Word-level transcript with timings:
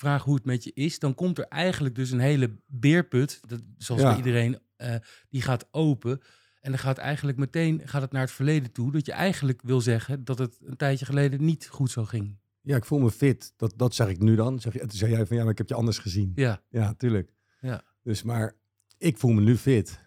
vragen 0.00 0.24
hoe 0.24 0.34
het 0.34 0.44
met 0.44 0.64
je 0.64 0.72
is, 0.74 0.98
dan 0.98 1.14
komt 1.14 1.38
er 1.38 1.44
eigenlijk 1.44 1.94
dus 1.94 2.10
een 2.10 2.18
hele 2.18 2.56
beerput, 2.66 3.40
dat, 3.46 3.60
zoals 3.78 4.00
Ja. 4.02 4.08
bij 4.08 4.16
iedereen, 4.16 4.58
eh, 4.76 4.94
die 5.28 5.42
gaat 5.42 5.68
open. 5.70 6.20
En 6.60 6.70
dan 6.70 6.78
gaat 6.80 6.98
eigenlijk 6.98 7.38
meteen 7.38 7.80
gaat 7.84 8.02
het 8.02 8.12
naar 8.12 8.22
het 8.22 8.30
verleden 8.30 8.72
toe. 8.72 8.92
Dat 8.92 9.06
je 9.06 9.12
eigenlijk 9.12 9.62
wil 9.62 9.80
zeggen 9.80 10.24
dat 10.24 10.38
het 10.38 10.58
een 10.64 10.76
tijdje 10.76 11.04
geleden 11.04 11.44
niet 11.44 11.66
goed 11.68 11.90
zo 11.90 12.04
ging. 12.04 12.36
Ja, 12.60 12.76
ik 12.76 12.84
voel 12.84 12.98
me 12.98 13.10
fit. 13.10 13.52
Dat, 13.56 13.72
dat 13.76 13.94
zeg 13.94 14.08
ik 14.08 14.18
nu 14.20 14.34
dan. 14.36 14.60
Zeg 14.60 14.72
je, 14.72 14.78
toen 14.78 14.90
zei 14.90 15.10
jij 15.12 15.26
van 15.26 15.36
ja, 15.36 15.42
maar 15.42 15.52
ik 15.52 15.58
heb 15.58 15.68
je 15.68 15.74
anders 15.74 15.98
gezien. 15.98 16.32
Ja, 16.34 16.62
Ja, 16.70 16.94
tuurlijk. 16.94 17.32
Ja. 17.60 17.82
Dus 18.02 18.22
maar 18.22 18.54
ik 18.98 19.16
voel 19.18 19.32
me 19.32 19.40
nu 19.40 19.56
fit. 19.56 20.00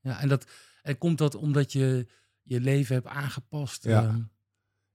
ja 0.00 0.20
en, 0.20 0.28
dat, 0.28 0.50
en 0.82 0.98
komt 0.98 1.18
dat 1.18 1.34
omdat 1.34 1.72
je 1.72 2.06
je 2.42 2.60
leven 2.60 2.94
hebt 2.94 3.06
aangepast? 3.06 3.84
Ja. 3.84 4.02
ehm, 4.04 4.16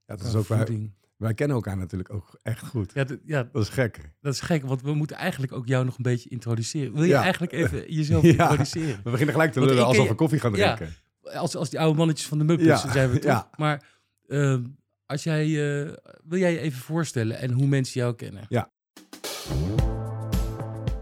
Ja, 0.06 0.16
dat 0.16 0.22
is 0.26 0.34
ook 0.34 0.44
voeding? 0.44 0.92
Wij 1.16 1.34
kennen 1.34 1.56
elkaar 1.56 1.76
natuurlijk 1.76 2.12
ook 2.12 2.38
echt 2.42 2.66
goed. 2.66 2.92
Ja, 3.24 3.42
Dat 3.52 3.62
is 3.62 3.68
gek. 3.68 4.12
dat 4.20 4.32
is 4.34 4.40
gek, 4.40 4.62
want 4.64 4.82
we 4.82 4.94
moeten 4.94 5.16
eigenlijk 5.16 5.52
ook 5.52 5.66
jou 5.66 5.84
nog 5.84 5.96
een 5.96 6.02
beetje 6.02 6.28
introduceren. 6.28 6.92
Wil 6.92 7.02
je 7.02 7.08
Ja. 7.08 7.22
eigenlijk 7.22 7.52
even 7.52 7.92
jezelf 7.94 8.22
Ja. 8.22 8.28
introduceren? 8.30 9.00
We 9.04 9.10
beginnen 9.10 9.34
gelijk 9.34 9.52
te 9.52 9.58
Want 9.58 9.70
lullen 9.70 9.86
alsof 9.86 10.08
we 10.08 10.14
koffie 10.14 10.40
gaan 10.40 10.54
Ja. 10.54 10.74
drinken. 10.74 10.96
Als, 11.22 11.56
als 11.56 11.70
die 11.70 11.80
oude 11.80 11.98
mannetjes 11.98 12.26
van 12.28 12.38
de 12.38 12.44
Muppets 12.44 12.82
Ja, 12.82 12.92
zijn 12.92 13.10
we 13.10 13.18
toch? 13.18 13.30
ja. 13.30 13.50
Maar 13.56 13.82
ehm, 14.28 14.62
als 15.06 15.22
jij, 15.22 15.44
eh, 15.44 15.92
wil 16.24 16.38
jij 16.38 16.52
je 16.52 16.58
even 16.58 16.80
voorstellen 16.80 17.38
en 17.38 17.50
hoe 17.52 17.66
mensen 17.66 18.00
jou 18.00 18.14
kennen? 18.14 18.44
Ja. 18.48 18.70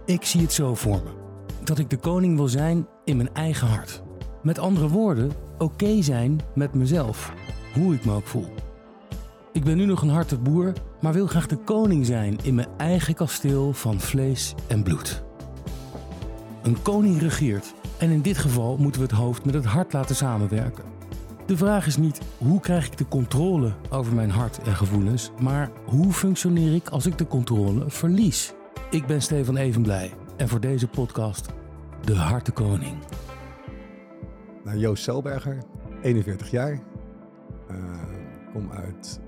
Ik 0.07 0.25
zie 0.25 0.41
het 0.41 0.53
zo 0.53 0.75
voor 0.75 1.03
me. 1.03 1.11
Dat 1.65 1.79
ik 1.79 1.91
de 1.91 1.97
koning 1.97 2.37
wil 2.37 2.49
zijn 2.49 2.87
in 3.05 3.17
mijn 3.17 3.35
eigen 3.35 3.67
hart. 3.69 4.03
Met 4.43 4.59
andere 4.59 4.89
woorden, 4.89 5.33
oké 5.59 6.03
zijn 6.03 6.41
met 6.55 6.75
mezelf. 6.75 7.33
Hoe 7.75 7.95
ik 7.95 8.05
me 8.05 8.13
ook 8.13 8.27
voel. 8.27 8.55
Ik 9.53 9.65
ben 9.65 9.77
nu 9.77 9.85
nog 9.85 10.03
een 10.03 10.09
harte 10.09 10.39
boer, 10.39 10.73
maar 11.01 11.13
wil 11.13 11.27
graag 11.27 11.47
de 11.47 11.57
koning 11.57 12.07
zijn 12.07 12.39
in 12.43 12.55
mijn 12.55 12.69
eigen 12.77 13.15
kasteel 13.15 13.73
van 13.73 14.01
vlees 14.01 14.55
en 14.69 14.83
bloed. 14.83 15.23
Een 16.63 16.83
koning 16.83 17.21
regeert 17.21 17.75
en 17.99 18.11
in 18.11 18.23
dit 18.23 18.39
geval 18.39 18.77
moeten 18.77 19.01
we 19.01 19.07
het 19.07 19.17
hoofd 19.17 19.45
met 19.45 19.55
het 19.55 19.65
hart 19.65 19.93
laten 19.93 20.17
samenwerken. 20.17 20.85
De 21.47 21.57
vraag 21.57 21.87
is 21.87 21.97
niet 21.97 22.21
hoe 22.39 22.61
krijg 22.61 22.87
ik 22.87 22.97
de 22.99 23.09
controle 23.09 23.73
over 23.91 24.15
mijn 24.15 24.31
hart 24.31 24.59
en 24.63 24.77
gevoelens, 24.77 25.31
maar 25.41 25.71
hoe 25.85 26.13
functioneer 26.13 26.75
ik 26.75 26.89
als 26.89 27.07
ik 27.07 27.19
de 27.19 27.27
controle 27.27 27.91
verlies? 27.91 28.53
Ik 28.91 29.07
ben 29.07 29.23
Stefan 29.23 29.57
Evenblij 29.57 30.13
en 30.37 30.49
voor 30.49 30.61
deze 30.61 30.89
podcast 30.89 31.47
de 32.05 32.15
Hartenkoning. 32.15 32.97
Nou, 34.65 34.79
Joost 34.79 35.03
Selberger, 35.03 35.59
41 36.03 36.51
jaar. 36.51 36.83
Eh, 37.69 37.77
kom 38.53 38.71
uit 38.71 39.21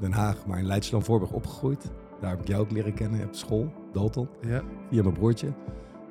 Den 0.00 0.12
Haag, 0.12 0.46
maar 0.46 0.58
in 0.58 0.66
Leidsland-Voorburg 0.66 1.32
opgegroeid. 1.32 1.90
Daar 2.20 2.30
heb 2.30 2.40
ik 2.40 2.48
jou 2.48 2.62
ook 2.62 2.70
leren 2.70 2.94
kennen 2.94 3.26
op 3.26 3.34
school, 3.34 3.72
Dalton, 3.92 4.28
Ja. 4.40 4.62
via 4.90 5.02
mijn 5.02 5.14
broertje. 5.14 5.52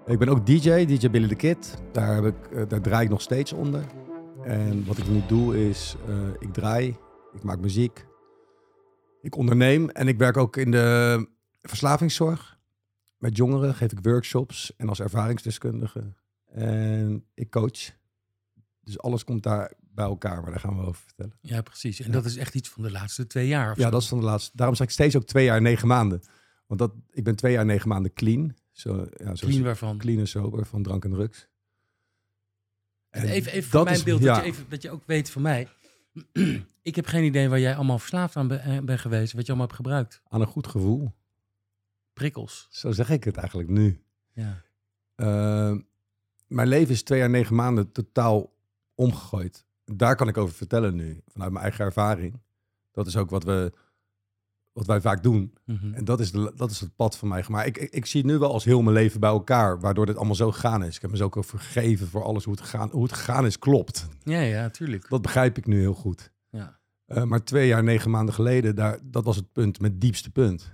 Ik 0.06 0.20
ben 0.20 0.30
ook 0.30 0.46
DJ, 0.46 0.86
DJ 0.86 1.10
Billy 1.10 1.28
the 1.28 1.36
Kid. 1.36 1.78
Daar, 1.92 2.16
heb 2.16 2.26
ik, 2.26 2.52
eh, 2.52 2.64
daar 2.68 2.82
draai 2.82 3.04
ik 3.04 3.10
nog 3.10 3.22
steeds 3.22 3.54
onder. 3.54 3.84
En 4.44 4.86
wat 4.86 4.98
ik 4.98 5.08
nu 5.08 5.22
doe 5.28 5.70
is, 5.70 5.96
eh, 6.08 6.28
ik 6.40 6.54
draai, 6.54 6.96
ik 7.34 7.44
maak 7.44 7.60
muziek, 7.60 8.06
ik 9.22 9.36
onderneem 9.36 9.90
en 9.90 10.08
ik 10.08 10.18
werk 10.18 10.38
ook 10.38 10.58
in 10.58 10.72
de 10.72 11.28
verslavingszorg. 11.62 12.60
Met 13.18 13.38
jongeren 13.38 13.74
geef 13.76 13.92
ik 13.92 14.00
workshops 14.02 14.74
en 14.78 14.90
als 14.90 15.00
ervaringsdeskundige. 15.00 16.14
En 16.48 17.26
ik 17.34 17.50
coach. 17.52 18.00
Dus 18.84 19.00
alles 19.00 19.24
komt 19.24 19.44
daar 19.44 19.74
bij 19.94 20.06
elkaar, 20.06 20.42
maar 20.42 20.52
daar 20.52 20.60
gaan 20.60 20.78
we 20.80 20.86
over 20.86 21.02
vertellen. 21.06 21.38
ja, 21.42 21.62
precies. 21.62 22.00
En 22.00 22.06
Ja. 22.06 22.12
dat 22.12 22.26
is 22.26 22.38
echt 22.38 22.56
iets 22.56 22.70
van 22.70 22.84
de 22.84 22.92
laatste 22.92 23.28
twee 23.28 23.48
jaar. 23.48 23.72
Of 23.72 23.78
Ja, 23.78 23.84
zo. 23.84 23.90
dat 23.90 24.02
is 24.02 24.08
van 24.08 24.20
de 24.20 24.26
laatste. 24.26 24.52
Daarom 24.58 24.76
zeg 24.76 24.88
ik 24.88 24.94
steeds 24.94 25.16
ook 25.16 25.24
twee 25.26 25.46
jaar 25.46 25.58
en 25.58 25.64
negen 25.64 25.88
maanden. 25.88 26.22
Want 26.68 26.80
dat, 26.80 26.94
ik 27.10 27.24
ben 27.24 27.36
twee 27.36 27.52
jaar 27.52 27.62
en 27.62 27.68
negen 27.68 27.88
maanden 27.88 28.14
clean. 28.14 28.56
Zo, 28.72 29.08
ja, 29.18 29.32
clean 29.34 29.64
waarvan. 29.64 29.98
clean 29.98 30.20
en 30.20 30.28
sober 30.28 30.66
van 30.66 30.84
drank 30.84 31.04
en 31.06 31.12
drugs. 31.12 31.48
En 33.10 33.24
even, 33.24 33.52
even 33.52 33.70
voor 33.70 33.84
mijn 33.84 33.96
is- 33.96 34.04
beeld, 34.04 34.22
ja. 34.22 34.34
dat, 34.36 34.44
je 34.44 34.50
even, 34.52 34.66
dat 34.70 34.82
je 34.82 34.90
ook 34.90 35.04
weet 35.06 35.30
van 35.30 35.42
mij. 35.42 35.68
ik 36.82 36.96
heb 36.96 37.06
geen 37.06 37.24
idee 37.24 37.50
waar 37.50 37.60
jij 37.60 37.76
allemaal 37.76 38.00
verslaafd 38.00 38.36
aan 38.36 38.48
ben- 38.48 38.62
eh, 38.62 38.80
bent 38.80 39.00
geweest. 39.00 39.34
Wat 39.34 39.42
je 39.42 39.48
allemaal 39.48 39.68
hebt 39.68 39.78
gebruikt. 39.80 40.22
Aan 40.28 40.42
een 40.42 40.48
goed 40.48 40.68
gevoel. 40.68 41.12
Prikkels. 42.14 42.68
Zo 42.70 42.92
zeg 42.92 43.10
ik 43.10 43.24
het 43.24 43.38
eigenlijk 43.38 43.70
nu. 43.70 44.04
Ja. 44.34 44.62
Uh, 45.16 45.78
mijn 46.48 46.68
leven 46.68 46.94
is 46.94 47.04
twee 47.04 47.20
jaar 47.20 47.30
negen 47.30 47.56
maanden 47.56 47.92
totaal 47.92 48.54
omgegooid. 48.96 49.66
Daar 49.94 50.16
kan 50.16 50.28
ik 50.28 50.38
over 50.38 50.56
vertellen 50.56 50.96
nu, 50.96 51.22
vanuit 51.28 51.52
mijn 51.52 51.64
eigen 51.64 51.86
ervaring. 51.86 52.42
Dat 52.92 53.08
is 53.08 53.18
ook 53.18 53.30
wat, 53.30 53.44
we, 53.44 53.72
wat 54.72 54.86
wij 54.86 55.02
vaak 55.02 55.24
doen. 55.24 55.54
Mhm. 55.66 55.94
En 55.94 56.06
dat 56.06 56.20
is, 56.20 56.32
de, 56.32 56.52
dat 56.56 56.72
is 56.72 56.80
het 56.80 56.96
pad 56.96 57.18
van 57.18 57.28
mij. 57.28 57.46
Maar 57.48 57.66
ik, 57.66 57.78
ik, 57.78 57.92
ik 57.92 58.06
zie 58.06 58.22
het 58.22 58.32
nu 58.32 58.38
wel 58.38 58.54
als 58.54 58.64
heel 58.64 58.82
mijn 58.82 58.96
leven 58.96 59.20
bij 59.20 59.30
elkaar, 59.30 59.80
waardoor 59.80 60.06
dit 60.06 60.16
allemaal 60.16 60.36
zo 60.36 60.52
gegaan 60.52 60.84
is. 60.84 60.96
Ik 60.96 61.02
heb 61.02 61.12
me 61.12 61.18
zo 61.18 61.24
ook 61.24 61.38
over 61.38 61.60
gegeven 61.60 62.08
voor 62.08 62.24
alles 62.24 62.44
hoe 62.44 62.54
het, 62.54 62.64
gegaan, 62.64 62.90
hoe 62.92 63.04
het 63.04 63.14
gegaan 63.14 63.46
is, 63.46 63.60
klopt. 63.60 64.08
Ja, 64.24 64.40
ja, 64.40 64.70
tuurlijk. 64.70 65.10
Dat 65.10 65.22
begrijp 65.22 65.58
ik 65.58 65.66
nu 65.66 65.80
heel 65.80 65.94
goed. 65.94 66.32
Ja. 66.50 66.80
Uh, 67.08 67.24
maar 67.24 67.44
twee 67.44 67.68
jaar, 67.68 67.84
negen 67.84 68.12
maanden 68.12 68.34
geleden, 68.34 68.76
daar, 68.76 69.00
dat 69.04 69.24
was 69.24 69.36
het 69.36 69.52
punt, 69.52 69.80
mijn 69.80 70.00
diepste 70.00 70.32
punt. 70.32 70.74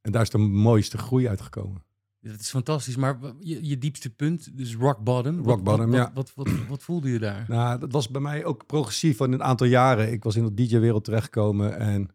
En 0.00 0.12
daar 0.12 0.22
is 0.22 0.30
de 0.30 0.38
mooiste 0.38 0.98
groei 0.98 1.28
uitgekomen. 1.28 1.82
Dat 2.22 2.40
is 2.40 2.50
fantastisch, 2.50 2.96
maar 2.96 3.18
je, 3.38 3.68
je 3.68 3.78
diepste 3.78 4.10
punt, 4.10 4.56
dus 4.56 4.76
rock 4.76 4.98
bottom. 4.98 5.36
Rock 5.36 5.46
wat, 5.46 5.62
bottom, 5.62 5.86
wat, 5.86 5.94
ja. 5.94 6.10
Wat, 6.14 6.32
wat, 6.34 6.50
wat, 6.50 6.66
wat 6.66 6.82
voelde 6.82 7.10
je 7.10 7.18
daar? 7.18 7.44
Nou, 7.48 7.78
dat 7.78 7.92
was 7.92 8.08
bij 8.08 8.20
mij 8.20 8.44
ook 8.44 8.66
progressief 8.66 9.16
van 9.16 9.32
een 9.32 9.42
aantal 9.42 9.66
jaren. 9.66 10.12
Ik 10.12 10.24
was 10.24 10.36
in 10.36 10.44
de 10.44 10.54
DJ-wereld 10.54 11.04
terechtgekomen 11.04 11.78
en 11.78 12.10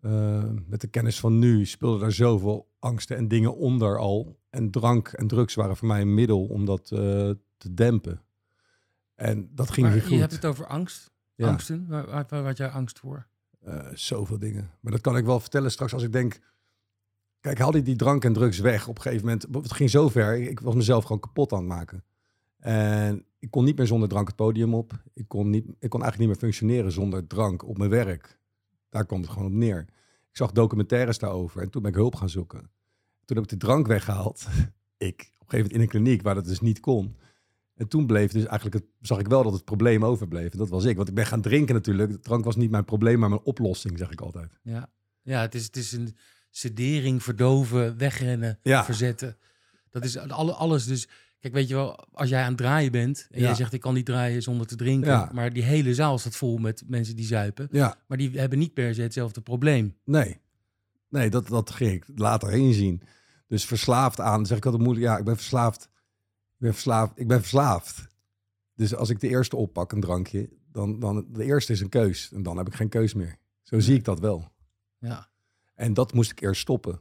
uh, 0.00 0.44
met 0.66 0.80
de 0.80 0.86
kennis 0.86 1.20
van 1.20 1.38
nu 1.38 1.66
speelde 1.66 1.98
daar 1.98 2.12
zoveel 2.12 2.68
angsten 2.78 3.16
en 3.16 3.28
dingen 3.28 3.56
onder 3.56 3.98
al. 3.98 4.38
En 4.50 4.70
drank 4.70 5.08
en 5.08 5.26
drugs 5.26 5.54
waren 5.54 5.76
voor 5.76 5.88
mij 5.88 6.00
een 6.00 6.14
middel 6.14 6.44
om 6.44 6.64
dat 6.64 6.90
uh, 6.92 6.98
te 7.56 7.74
dempen. 7.74 8.22
En 9.14 9.48
dat 9.54 9.70
ging 9.70 9.86
maar 9.86 9.94
niet 9.94 10.04
goed. 10.04 10.12
Je 10.12 10.20
hebt 10.20 10.32
het 10.32 10.44
over 10.44 10.66
angst. 10.66 11.10
Ja. 11.34 11.48
Angsten. 11.48 11.86
Waar, 11.88 12.06
waar, 12.06 12.26
waar 12.28 12.44
had 12.44 12.56
jij 12.56 12.68
angst 12.68 12.98
voor? 12.98 13.26
Uh, 13.66 13.86
zoveel 13.94 14.38
dingen. 14.38 14.70
Maar 14.80 14.92
dat 14.92 15.00
kan 15.00 15.16
ik 15.16 15.24
wel 15.24 15.40
vertellen 15.40 15.70
straks 15.70 15.92
als 15.92 16.02
ik 16.02 16.12
denk... 16.12 16.38
Kijk, 17.46 17.58
haal 17.58 17.70
die, 17.70 17.96
drank 17.96 18.24
en 18.24 18.32
drugs 18.32 18.58
weg. 18.58 18.88
Op 18.88 18.96
een 18.96 19.02
gegeven 19.02 19.24
moment, 19.26 19.46
het 19.52 19.72
ging 19.72 19.90
zo 19.90 20.08
ver. 20.08 20.36
Ik 20.36 20.60
was 20.60 20.74
mezelf 20.74 21.02
gewoon 21.04 21.20
kapot 21.20 21.52
aan 21.52 21.58
het 21.58 21.68
maken. 21.68 22.04
En 22.58 23.24
ik 23.38 23.50
kon 23.50 23.64
niet 23.64 23.76
meer 23.76 23.86
zonder 23.86 24.08
drank 24.08 24.26
het 24.26 24.36
podium 24.36 24.74
op. 24.74 25.02
Ik 25.14 25.28
kon, 25.28 25.50
niet, 25.50 25.64
ik 25.78 25.90
kon 25.90 26.02
eigenlijk 26.02 26.18
niet 26.18 26.28
meer 26.28 26.50
functioneren 26.50 26.92
zonder 26.92 27.26
drank 27.26 27.64
op 27.68 27.78
mijn 27.78 27.90
werk. 27.90 28.38
Daar 28.88 29.06
komt 29.06 29.24
het 29.24 29.32
gewoon 29.32 29.48
op 29.48 29.54
neer. 29.54 29.78
Ik 30.30 30.36
zag 30.36 30.52
documentaires 30.52 31.18
daarover 31.18 31.62
en 31.62 31.70
toen 31.70 31.82
ben 31.82 31.90
ik 31.90 31.96
hulp 31.96 32.14
gaan 32.14 32.28
zoeken. 32.28 32.60
Toen 33.24 33.36
heb 33.36 33.44
ik 33.44 33.50
de 33.50 33.66
drank 33.66 33.86
weggehaald. 33.86 34.46
ik, 34.96 35.30
op 35.38 35.40
een 35.40 35.48
gegeven 35.48 35.56
moment 35.56 35.72
in 35.72 35.80
een 35.80 35.88
kliniek 35.88 36.22
waar 36.22 36.34
dat 36.34 36.44
dus 36.44 36.60
niet 36.60 36.80
kon. 36.80 37.16
En 37.74 37.88
toen 37.88 38.06
bleef 38.06 38.32
dus 38.32 38.44
eigenlijk 38.44 38.74
het, 38.74 38.84
zag 39.00 39.18
ik 39.18 39.28
wel 39.28 39.42
dat 39.42 39.52
het 39.52 39.64
probleem 39.64 40.04
overbleef. 40.04 40.52
En 40.52 40.58
dat 40.58 40.68
was 40.68 40.84
ik. 40.84 40.96
Want 40.96 41.08
ik 41.08 41.14
ben 41.14 41.26
gaan 41.26 41.40
drinken 41.40 41.74
natuurlijk. 41.74 42.10
De 42.10 42.20
drank 42.20 42.44
was 42.44 42.56
niet 42.56 42.70
mijn 42.70 42.84
probleem, 42.84 43.18
maar 43.18 43.28
mijn 43.28 43.44
oplossing, 43.44 43.98
zeg 43.98 44.10
ik 44.10 44.20
altijd. 44.20 44.58
Ja, 44.62 44.90
ja 45.22 45.40
het, 45.40 45.54
is, 45.54 45.64
het 45.64 45.76
is 45.76 45.92
een 45.92 46.16
sedering, 46.56 47.22
verdoven, 47.22 47.96
wegrennen, 47.98 48.58
Ja. 48.62 48.84
verzetten. 48.84 49.36
Dat 49.90 50.04
is 50.04 50.16
alle, 50.18 50.52
alles. 50.52 50.84
Dus 50.86 51.08
kijk, 51.40 51.54
weet 51.54 51.68
je 51.68 51.74
wel, 51.74 52.04
als 52.12 52.28
jij 52.28 52.42
aan 52.42 52.48
het 52.48 52.56
draaien 52.56 52.92
bent 52.92 53.26
en 53.30 53.40
Ja. 53.40 53.46
jij 53.46 53.54
zegt 53.54 53.72
ik 53.72 53.80
kan 53.80 53.94
niet 53.94 54.06
draaien 54.06 54.42
zonder 54.42 54.66
te 54.66 54.76
drinken, 54.76 55.10
Ja. 55.10 55.30
maar 55.32 55.52
die 55.52 55.62
hele 55.62 55.94
zaal 55.94 56.18
staat 56.18 56.36
vol 56.36 56.56
met 56.58 56.82
mensen 56.86 57.16
die 57.16 57.24
zuipen, 57.26 57.68
maar 58.08 58.16
die 58.18 58.38
hebben 58.38 58.58
niet 58.58 58.74
per 58.74 58.94
se 58.94 59.02
hetzelfde 59.02 59.40
probleem. 59.40 59.96
nee. 60.04 60.40
Nee, 61.08 61.30
dat, 61.30 61.46
dat 61.48 61.70
ging 61.70 61.92
ik 61.92 62.04
later 62.14 62.52
inzien. 62.52 63.02
Dus 63.48 63.64
verslaafd 63.64 64.20
aan, 64.20 64.46
zeg 64.46 64.56
ik 64.56 64.64
altijd 64.64 64.82
moeilijk. 64.82 65.06
Ja, 65.06 65.18
ik 65.18 65.24
ben 65.24 65.36
verslaafd. 65.36 65.82
Ik 65.84 66.58
ben 66.58 66.72
verslaafd. 66.72 67.12
Ik 67.18 67.28
ben 67.28 67.40
verslaafd. 67.40 68.06
Dus 68.74 68.94
als 68.94 69.10
ik 69.10 69.20
de 69.20 69.28
eerste 69.28 69.56
oppak, 69.56 69.92
een 69.92 70.00
drankje, 70.00 70.48
dan, 70.72 70.98
dan 70.98 71.26
de 71.32 71.44
eerste 71.44 71.72
is 71.72 71.80
een 71.80 71.88
keus. 71.88 72.32
En 72.32 72.42
dan 72.42 72.56
heb 72.56 72.66
ik 72.66 72.74
geen 72.74 72.88
keus 72.88 73.14
meer. 73.14 73.36
Zo 73.62 73.80
zie 73.80 73.94
ik 73.94 74.04
dat 74.04 74.20
wel. 74.20 74.48
Ja, 74.98 75.28
En 75.76 75.94
dat 75.94 76.12
moest 76.12 76.30
ik 76.30 76.40
eerst 76.40 76.60
stoppen. 76.60 76.98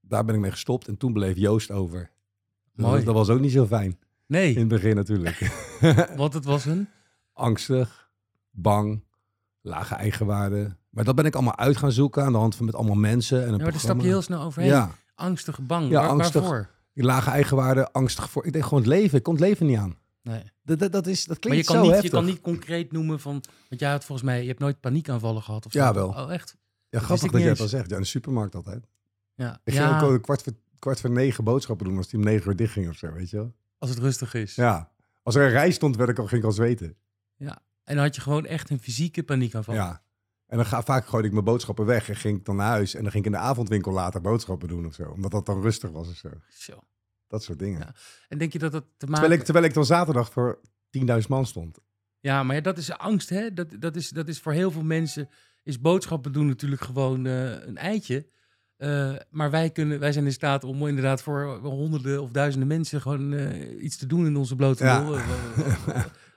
Daar 0.00 0.24
ben 0.24 0.34
ik 0.34 0.40
mee 0.40 0.50
gestopt 0.50 0.88
en 0.88 0.96
toen 0.96 1.12
bleef 1.12 1.36
Joost 1.36 1.70
over. 1.70 2.10
Dat 2.74 2.86
Mooi. 2.86 2.96
was, 2.96 3.04
dat 3.04 3.14
was 3.14 3.28
ook 3.28 3.40
niet 3.40 3.52
zo 3.52 3.66
fijn. 3.66 3.90
In 3.90 3.98
nee, 4.26 4.58
het 4.58 4.68
begin 4.68 4.96
natuurlijk. 4.96 5.38
want 6.16 6.34
het 6.34 6.44
was 6.44 6.64
een... 6.64 6.88
Angstig, 7.32 8.10
bang, 8.50 9.04
lage 9.60 9.94
eigenwaarde. 9.94 10.76
Maar 10.90 11.04
dat 11.04 11.14
ben 11.14 11.24
ik 11.24 11.34
allemaal 11.34 11.56
uit 11.56 11.76
gaan 11.76 11.92
zoeken 11.92 12.24
aan 12.24 12.32
de 12.32 12.38
hand 12.38 12.54
van 12.56 12.66
met 12.66 12.74
allemaal 12.74 12.94
mensen. 12.96 13.40
En 13.40 13.46
een 13.46 13.56
Ja, 13.56 13.62
maar 13.62 13.70
daar 13.70 13.80
stap 13.80 14.00
je 14.00 14.06
heel 14.06 14.22
snel 14.22 14.42
overheen. 14.42 14.70
Ja, 14.70 14.90
Angstig, 15.14 15.60
bang. 15.60 15.90
Ja, 15.90 16.00
Waar- 16.00 16.08
angstig. 16.08 16.40
Waarvoor? 16.40 16.68
lage 16.94 17.30
eigenwaarde, 17.30 17.92
angstig 17.92 18.30
voor. 18.30 18.46
Ik 18.46 18.52
denk 18.52 18.64
gewoon 18.64 18.78
het 18.78 18.88
leven. 18.88 19.18
Ik 19.18 19.22
kon 19.22 19.34
het 19.34 19.42
leven 19.42 19.66
niet 19.66 19.78
aan. 19.78 19.96
Nee. 20.22 20.42
Dat, 20.62 20.78
dat, 20.78 20.92
dat, 20.92 21.06
is, 21.06 21.18
dat 21.20 21.28
Maar 21.28 21.38
klinkt 21.38 21.66
je 21.66 21.72
kan, 21.72 21.84
zo 21.84 21.90
niet, 21.92 22.02
je 22.02 22.10
kan 22.10 22.24
niet 22.24 22.40
concreet 22.40 22.92
noemen 22.92 23.20
van... 23.20 23.42
Want 23.68 23.80
jij 23.80 23.90
had 23.90 24.04
volgens 24.04 24.28
mij... 24.28 24.40
Je 24.42 24.48
hebt 24.48 24.58
nooit 24.58 24.80
paniekaanvallen 24.80 25.42
gehad 25.42 25.66
of 25.66 25.72
zo. 25.72 25.78
Ja, 25.78 25.94
wel. 25.94 26.08
Oh, 26.08 26.32
echt? 26.32 26.56
Ja, 26.94 27.06
wist 27.08 27.20
grappig 27.20 27.30
dat 27.30 27.40
jij 27.40 27.56
al 27.56 27.68
zegt. 27.68 27.88
Ja, 27.90 27.96
in 27.96 28.02
de 28.02 28.08
supermarkt 28.08 28.54
altijd. 28.54 28.86
Ja. 29.34 29.60
Ik 29.64 29.74
ging 29.74 30.02
ook 30.02 30.10
een 30.10 30.20
kwart 30.20 30.42
voor, 30.42 30.52
kwart 30.78 31.00
voor 31.00 31.10
negen 31.10 31.44
boodschappen 31.44 31.86
doen 31.86 31.96
als 31.96 32.08
die 32.08 32.18
om 32.18 32.24
negen 32.24 32.48
uur 32.48 32.56
dicht 32.56 32.72
ging 32.72 32.88
of 32.88 32.96
zo, 32.96 33.12
weet 33.12 33.30
je 33.30 33.36
wel? 33.36 33.54
als 33.84 33.94
het 33.94 34.02
rustig 34.02 34.34
is. 34.34 34.54
Ja. 34.54 34.92
Als 35.22 35.34
er 35.34 35.42
een 35.42 35.50
rij 35.50 35.70
stond, 35.70 35.96
werd 35.96 36.10
ik 36.10 36.18
al, 36.18 36.26
ging 36.26 36.40
ik 36.40 36.46
al 36.46 36.52
zweten. 36.52 36.96
Ja. 37.36 37.62
En 37.84 37.94
dan 37.94 38.04
had 38.04 38.14
je 38.14 38.20
gewoon 38.20 38.46
echt 38.46 38.70
een 38.70 38.80
fysieke 38.80 39.22
paniekaanval. 39.22 39.74
Ja. 39.74 40.02
En 40.46 40.56
dan 40.56 40.66
ga, 40.66 40.82
vaak 40.82 41.06
gooide 41.06 41.28
ik 41.28 41.34
mijn 41.34 41.44
boodschappen 41.44 41.86
weg 41.86 42.08
en 42.08 42.16
ging 42.16 42.38
ik 42.38 42.44
dan 42.44 42.56
naar 42.56 42.68
huis. 42.68 42.94
En 42.94 43.02
dan 43.02 43.10
ging 43.10 43.26
ik 43.26 43.32
in 43.32 43.38
de 43.38 43.44
avondwinkel 43.44 43.92
later 43.92 44.20
boodschappen 44.20 44.68
doen 44.68 44.86
of 44.86 44.94
zo. 44.94 45.02
Omdat 45.02 45.30
dat 45.30 45.46
dan 45.46 45.62
rustig 45.62 45.90
was 45.90 46.08
of 46.08 46.16
zo. 46.16 46.30
Zo. 46.48 46.80
Dat 47.26 47.42
soort 47.42 47.58
dingen. 47.58 47.78
Ja. 47.78 47.94
En 48.28 48.38
denk 48.38 48.52
je 48.52 48.58
dat 48.58 48.72
dat 48.72 48.84
te 48.96 49.06
maken... 49.06 49.20
Terwijl, 49.20 49.40
ik, 49.40 49.44
terwijl 49.44 49.66
ik 49.66 49.74
dan 49.74 49.84
zaterdag 49.84 50.32
voor 50.32 50.60
10.000 50.98 51.04
man 51.28 51.46
stond. 51.46 51.78
Ja, 52.20 52.42
maar 52.42 52.56
ja, 52.56 52.62
dat 52.62 52.78
is 52.78 52.92
angst, 52.92 53.28
hè? 53.28 53.52
Dat, 53.52 53.80
dat, 53.80 53.96
is, 53.96 54.08
dat 54.08 54.28
is 54.28 54.40
voor 54.40 54.52
heel 54.52 54.70
veel 54.70 54.84
mensen... 54.84 55.28
is 55.64 55.80
boodschappen 55.80 56.32
doen 56.32 56.46
natuurlijk 56.46 56.82
gewoon 56.82 57.26
eh, 57.26 57.50
een 57.66 57.76
eitje. 57.76 58.26
Eh, 58.76 59.14
maar 59.30 59.50
wij, 59.50 59.70
kunnen, 59.70 59.98
wij 59.98 60.12
zijn 60.12 60.24
in 60.24 60.32
staat 60.32 60.64
om 60.64 60.86
inderdaad 60.86 61.22
voor 61.22 61.56
honderden 61.62 62.22
of 62.22 62.30
duizenden 62.30 62.68
mensen... 62.68 63.00
gewoon 63.00 63.32
eh, 63.32 63.82
iets 63.84 63.96
te 63.96 64.06
doen 64.06 64.26
in 64.26 64.36
onze 64.36 64.56
blote 64.56 64.84
Ja. 64.84 65.22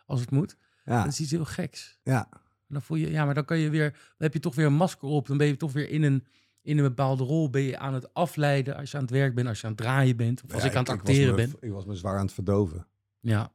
als 0.06 0.20
het 0.22 0.32
moet. 0.32 0.56
Ja, 0.86 1.04
Dat 1.04 1.12
is 1.12 1.20
iets 1.20 1.32
heel 1.32 1.46
geks. 1.46 2.00
ja. 2.04 2.28
En 2.32 2.74
Dan 2.74 2.82
voel 2.82 2.98
je, 2.98 3.12
ja, 3.12 3.26
maar 3.26 3.34
dan 3.34 3.46
kan 3.46 3.58
je 3.58 3.70
weer, 3.70 3.92
dan 3.92 4.02
heb 4.18 4.34
je 4.34 4.40
toch 4.40 4.56
weer 4.56 4.66
een 4.66 4.74
masker 4.74 5.08
op. 5.08 5.28
Dan 5.28 5.38
ben 5.38 5.48
je 5.48 5.58
toch 5.58 5.72
weer 5.74 5.90
in 5.90 6.04
een, 6.04 6.26
in 6.62 6.78
een 6.78 6.84
bepaalde 6.84 7.24
rol. 7.24 7.50
Ben 7.50 7.62
je 7.62 7.78
aan 7.78 7.94
het 7.94 8.14
afleiden 8.14 8.76
als 8.76 8.92
je 8.92 8.98
aan 8.98 9.04
het 9.04 9.12
werk 9.12 9.36
bent, 9.36 9.48
als 9.48 9.60
je 9.60 9.66
aan 9.68 9.72
het 9.72 9.82
draaien 9.82 10.18
bent, 10.18 10.44
of 10.44 10.54
als 10.54 10.64
Ja, 10.64 10.70
ik 10.70 10.76
aan 10.76 10.84
het 10.84 10.92
acteren 10.92 11.36
ben. 11.36 11.54
Ik 11.60 11.72
was 11.72 11.86
me 11.86 11.96
zwaar 11.96 12.18
aan 12.18 12.26
het 12.26 12.34
verdoven. 12.34 12.88
Ja. 13.20 13.52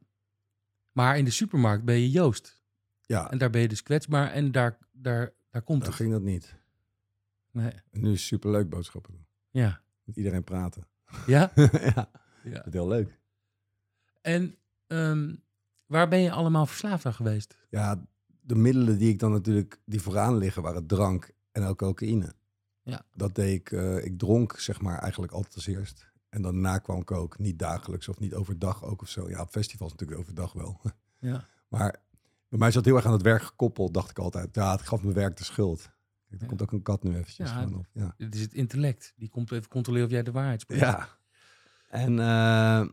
Maar 0.91 1.17
in 1.17 1.25
de 1.25 1.31
supermarkt 1.31 1.83
ben 1.83 1.95
je 1.99 2.09
Joost. 2.09 2.63
Ja, 3.01 3.31
En 3.31 3.37
daar 3.37 3.49
ben 3.49 3.61
je 3.61 3.67
dus 3.67 3.83
kwetsbaar 3.83 4.31
en 4.31 4.51
daar, 4.51 4.77
daar, 4.91 5.33
daar 5.53 5.61
komt 5.61 5.79
dan 5.79 5.89
het. 5.89 5.97
ging 5.97 6.11
dat 6.11 6.21
niet. 6.21 6.55
Nee. 7.51 7.71
En 7.91 8.01
nu 8.01 8.11
is 8.11 8.25
superleuk 8.25 8.69
boodschappen 8.69 9.11
doen. 9.11 9.25
Ja. 9.49 9.81
Met 10.03 10.17
iedereen 10.17 10.43
praten. 10.43 10.87
Ja? 11.25 11.51
ja, 11.55 12.09
ja. 12.43 12.51
dat 12.51 12.67
is 12.67 12.73
heel 12.73 12.87
leuk. 12.87 13.19
En 14.21 14.55
ehm, 14.87 15.35
waar 15.85 16.07
ben 16.07 16.19
je 16.19 16.31
allemaal 16.31 16.65
verslaafd 16.65 17.05
aan 17.05 17.13
geweest? 17.13 17.57
Ja, 17.69 18.05
de 18.41 18.55
middelen 18.55 18.97
die 18.97 19.09
ik 19.09 19.19
dan 19.19 19.31
natuurlijk, 19.31 19.79
die 19.85 20.01
vooraan 20.01 20.37
liggen, 20.37 20.61
waren 20.61 20.85
drank 20.85 21.31
en 21.51 21.63
ook 21.63 21.77
cocaïne. 21.77 22.33
Ja. 22.81 23.05
Dat 23.15 23.35
deed 23.35 23.59
ik, 23.59 23.71
eh, 23.71 24.05
ik 24.05 24.17
dronk 24.17 24.59
zeg 24.59 24.81
maar 24.81 24.99
eigenlijk 24.99 25.31
altijd 25.31 25.55
als 25.55 25.67
eerst. 25.67 26.11
En 26.29 26.41
daarna 26.41 26.77
kwam 26.77 27.03
coke, 27.03 27.41
niet 27.41 27.59
dagelijks 27.59 28.07
of 28.07 28.19
niet 28.19 28.33
overdag 28.33 28.83
ook 28.83 29.01
of 29.01 29.09
zo. 29.09 29.29
Ja, 29.29 29.41
op 29.41 29.51
festivals 29.51 29.91
natuurlijk 29.91 30.19
overdag 30.19 30.53
wel. 30.53 30.81
Ja. 31.19 31.47
Maar 31.67 32.01
bij 32.53 32.61
mij 32.61 32.71
zat 32.71 32.85
heel 32.85 32.95
erg 32.95 33.05
aan 33.05 33.11
het 33.13 33.21
werk 33.21 33.41
gekoppeld, 33.43 33.93
dacht 33.93 34.09
ik 34.09 34.19
altijd. 34.19 34.55
Ja, 34.55 34.71
het 34.71 34.81
gaf 34.81 35.03
mijn 35.03 35.15
werk 35.15 35.37
de 35.37 35.43
schuld. 35.43 35.89
Kijk, 36.29 36.41
er 36.41 36.47
komt 36.47 36.61
ook 36.61 36.71
een 36.71 36.81
kat 36.81 37.03
nu 37.03 37.15
eventjes 37.15 37.49
Ja, 37.49 37.67
op. 37.73 37.85
Ja. 37.91 38.13
Dit 38.17 38.35
is 38.35 38.41
het 38.41 38.53
intellect. 38.53 39.13
Die 39.15 39.29
komt 39.29 39.51
even 39.51 39.67
controleren 39.69 40.07
of 40.07 40.11
jij 40.13 40.23
de 40.23 40.31
waarheid 40.31 40.61
spreekt. 40.61 40.81
Ja. 40.81 41.07
En 41.89 42.19
eh, 42.19 42.87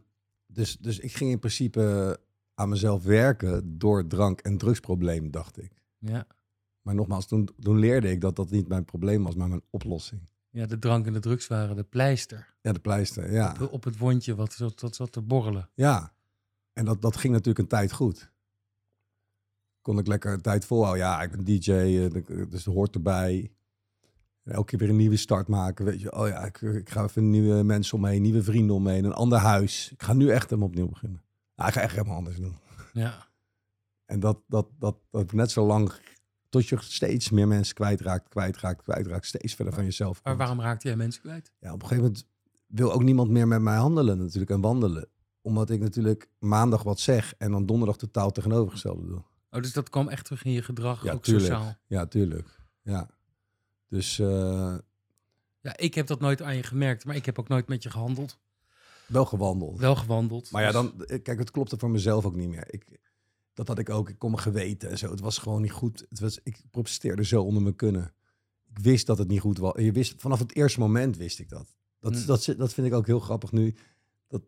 dus, 0.46 0.76
dus 0.76 0.98
ik 0.98 1.12
ging 1.12 1.30
in 1.30 1.38
principe 1.38 2.18
aan 2.54 2.68
mezelf 2.68 3.02
werken 3.02 3.78
door 3.78 4.06
drank- 4.06 4.40
en 4.40 4.58
drugsprobleem, 4.58 5.30
dacht 5.30 5.62
ik. 5.62 5.72
Ja. 5.98 6.26
Maar 6.82 6.94
nogmaals, 6.94 7.26
toen, 7.26 7.48
toen 7.58 7.78
leerde 7.78 8.10
ik 8.10 8.20
dat 8.20 8.36
dat 8.36 8.50
niet 8.50 8.68
mijn 8.68 8.84
probleem 8.84 9.22
was, 9.22 9.34
maar 9.34 9.48
mijn 9.48 9.62
oplossing. 9.70 10.28
Ja, 10.50 10.66
de 10.66 10.78
drank 10.78 11.06
en 11.06 11.12
de 11.12 11.20
drugs 11.20 11.46
waren 11.46 11.76
de 11.76 11.84
pleister 11.84 12.54
Ja, 12.62 12.72
de 12.72 12.78
pleister, 12.78 13.32
ja. 13.32 13.56
op, 13.60 13.72
op 13.72 13.84
het 13.84 13.96
wondje 13.98 14.34
wat 14.34 14.52
zat, 14.52 14.80
wat 14.80 14.94
zat 14.94 15.12
te 15.12 15.20
borrelen. 15.22 15.70
Ja. 15.74 16.12
En 16.72 16.84
dat, 16.84 17.02
dat 17.02 17.16
ging 17.16 17.32
natuurlijk 17.32 17.58
een 17.58 17.78
tijd 17.78 17.92
goed. 17.92 18.30
Kon 19.82 19.98
ik 19.98 20.06
lekker 20.06 20.32
een 20.32 20.40
tijd 20.40 20.64
volhouden. 20.64 21.04
Ja, 21.04 21.22
ik 21.22 21.30
ben 21.30 21.44
DJ, 21.44 21.72
eh, 21.72 22.50
dus 22.50 22.64
dat 22.64 22.74
hoort 22.74 22.94
erbij. 22.94 23.52
Elke 24.44 24.64
keer 24.64 24.78
weer 24.78 24.88
een 24.88 24.96
nieuwe 24.96 25.16
start 25.16 25.48
maken. 25.48 25.84
Weet 25.84 26.00
je, 26.00 26.12
oh 26.12 26.28
ja, 26.28 26.44
ik, 26.44 26.60
ik 26.60 26.90
ga 26.90 27.04
even 27.04 27.30
nieuwe 27.30 27.62
mensen 27.62 27.96
omheen, 27.96 28.22
nieuwe 28.22 28.42
vrienden 28.42 28.76
omheen, 28.76 29.04
een 29.04 29.12
ander 29.12 29.38
huis. 29.38 29.90
Ik 29.92 30.02
ga 30.02 30.12
nu 30.12 30.28
echt 30.28 30.44
helemaal 30.50 30.68
opnieuw 30.68 30.88
beginnen. 30.88 31.22
Ja, 31.54 31.66
ik 31.66 31.72
ga 31.72 31.80
echt 31.80 31.94
helemaal 31.94 32.16
anders 32.16 32.36
doen. 32.36 32.56
Ja. 32.92 33.28
En 34.04 34.20
dat, 34.20 34.38
dat, 34.46 34.68
dat, 34.78 34.96
dat 35.10 35.32
net 35.32 35.50
zo 35.50 35.66
lang, 35.66 35.92
tot 36.48 36.68
je 36.68 36.76
steeds 36.80 37.30
meer 37.30 37.48
mensen 37.48 37.74
kwijtraakt, 37.74 38.28
kwijtraakt, 38.28 38.82
kwijtraakt, 38.82 39.26
steeds 39.26 39.54
verder 39.54 39.74
van 39.74 39.84
jezelf 39.84 40.20
Maar 40.24 40.36
waarom 40.36 40.60
raakte 40.60 40.88
jij 40.88 40.96
mensen 40.96 41.22
kwijt? 41.22 41.52
Ja, 41.58 41.72
op 41.72 41.82
een 41.82 41.88
gegeven 41.88 42.04
moment 42.04 42.26
wil 42.66 42.92
ook 42.92 43.02
niemand 43.02 43.30
meer 43.30 43.48
met 43.48 43.60
mij 43.60 43.76
handelen 43.76 44.18
natuurlijk 44.18 44.50
en 44.50 44.60
wandelen. 44.60 45.08
Omdat 45.42 45.70
ik 45.70 45.80
natuurlijk 45.80 46.30
maandag 46.38 46.82
wat 46.82 47.00
zeg 47.00 47.34
en 47.38 47.50
dan 47.50 47.66
donderdag 47.66 47.96
totaal 47.96 48.30
tegenovergestelde 48.30 49.06
doe. 49.06 49.22
Oh, 49.50 49.62
dus 49.62 49.72
dat 49.72 49.88
kwam 49.88 50.08
echt 50.08 50.24
terug 50.24 50.42
in 50.44 50.52
je 50.52 50.62
gedrag, 50.62 51.04
Ja, 51.04 51.12
ook 51.12 51.22
tuurlijk. 51.22 51.46
sociaal. 51.52 51.74
Ja, 51.86 52.06
tuurlijk. 52.06 52.58
Ja. 52.82 53.08
Dus 53.88 54.18
eh, 54.18 54.76
Ja, 55.60 55.76
ik 55.76 55.94
heb 55.94 56.06
dat 56.06 56.20
nooit 56.20 56.42
aan 56.42 56.56
je 56.56 56.62
gemerkt, 56.62 57.04
maar 57.04 57.16
ik 57.16 57.26
heb 57.26 57.38
ook 57.38 57.48
nooit 57.48 57.68
met 57.68 57.82
je 57.82 57.90
gehandeld. 57.90 58.38
wel 59.06 59.24
gewandeld. 59.24 59.78
Wel 59.78 59.96
gewandeld. 59.96 60.50
Maar 60.50 60.62
ja, 60.62 60.70
dus- 60.72 60.76
dan, 60.76 61.04
eh, 61.04 61.22
kijk, 61.22 61.38
het 61.38 61.50
klopte 61.50 61.78
voor 61.78 61.90
mezelf 61.90 62.24
ook 62.24 62.34
niet 62.36 62.48
meer. 62.48 62.64
Ik, 62.74 62.98
dat 63.54 63.68
had 63.68 63.78
ik 63.78 63.90
ook. 63.90 64.08
Ik 64.08 64.18
kon 64.18 64.30
me 64.30 64.38
geweten 64.38 64.90
en 64.90 64.98
zo. 64.98 65.10
Het 65.10 65.20
was 65.20 65.38
gewoon 65.38 65.62
niet 65.62 65.72
goed. 65.72 66.06
Het 66.08 66.20
was, 66.20 66.40
ik 66.42 66.60
protesteerde 66.70 67.24
zo 67.24 67.42
onder 67.42 67.62
mijn 67.62 67.76
kunnen. 67.76 68.12
Ik 68.74 68.78
wist 68.78 69.06
dat 69.06 69.18
het 69.18 69.28
niet 69.28 69.40
goed 69.40 69.58
was. 69.58 69.72
Je 69.76 69.92
wist, 69.92 70.14
vanaf 70.20 70.38
het 70.38 70.54
eerste 70.54 70.80
moment 70.80 71.16
wist 71.16 71.38
ik 71.38 71.48
dat. 71.48 71.74
Dat, 72.00 72.14
Hmm. 72.14 72.26
dat, 72.26 72.54
dat 72.56 72.72
vind 72.74 72.86
ik 72.86 72.92
ook 72.92 73.06
heel 73.06 73.20
grappig 73.20 73.52
nu. 73.52 73.74
Dat 74.28 74.42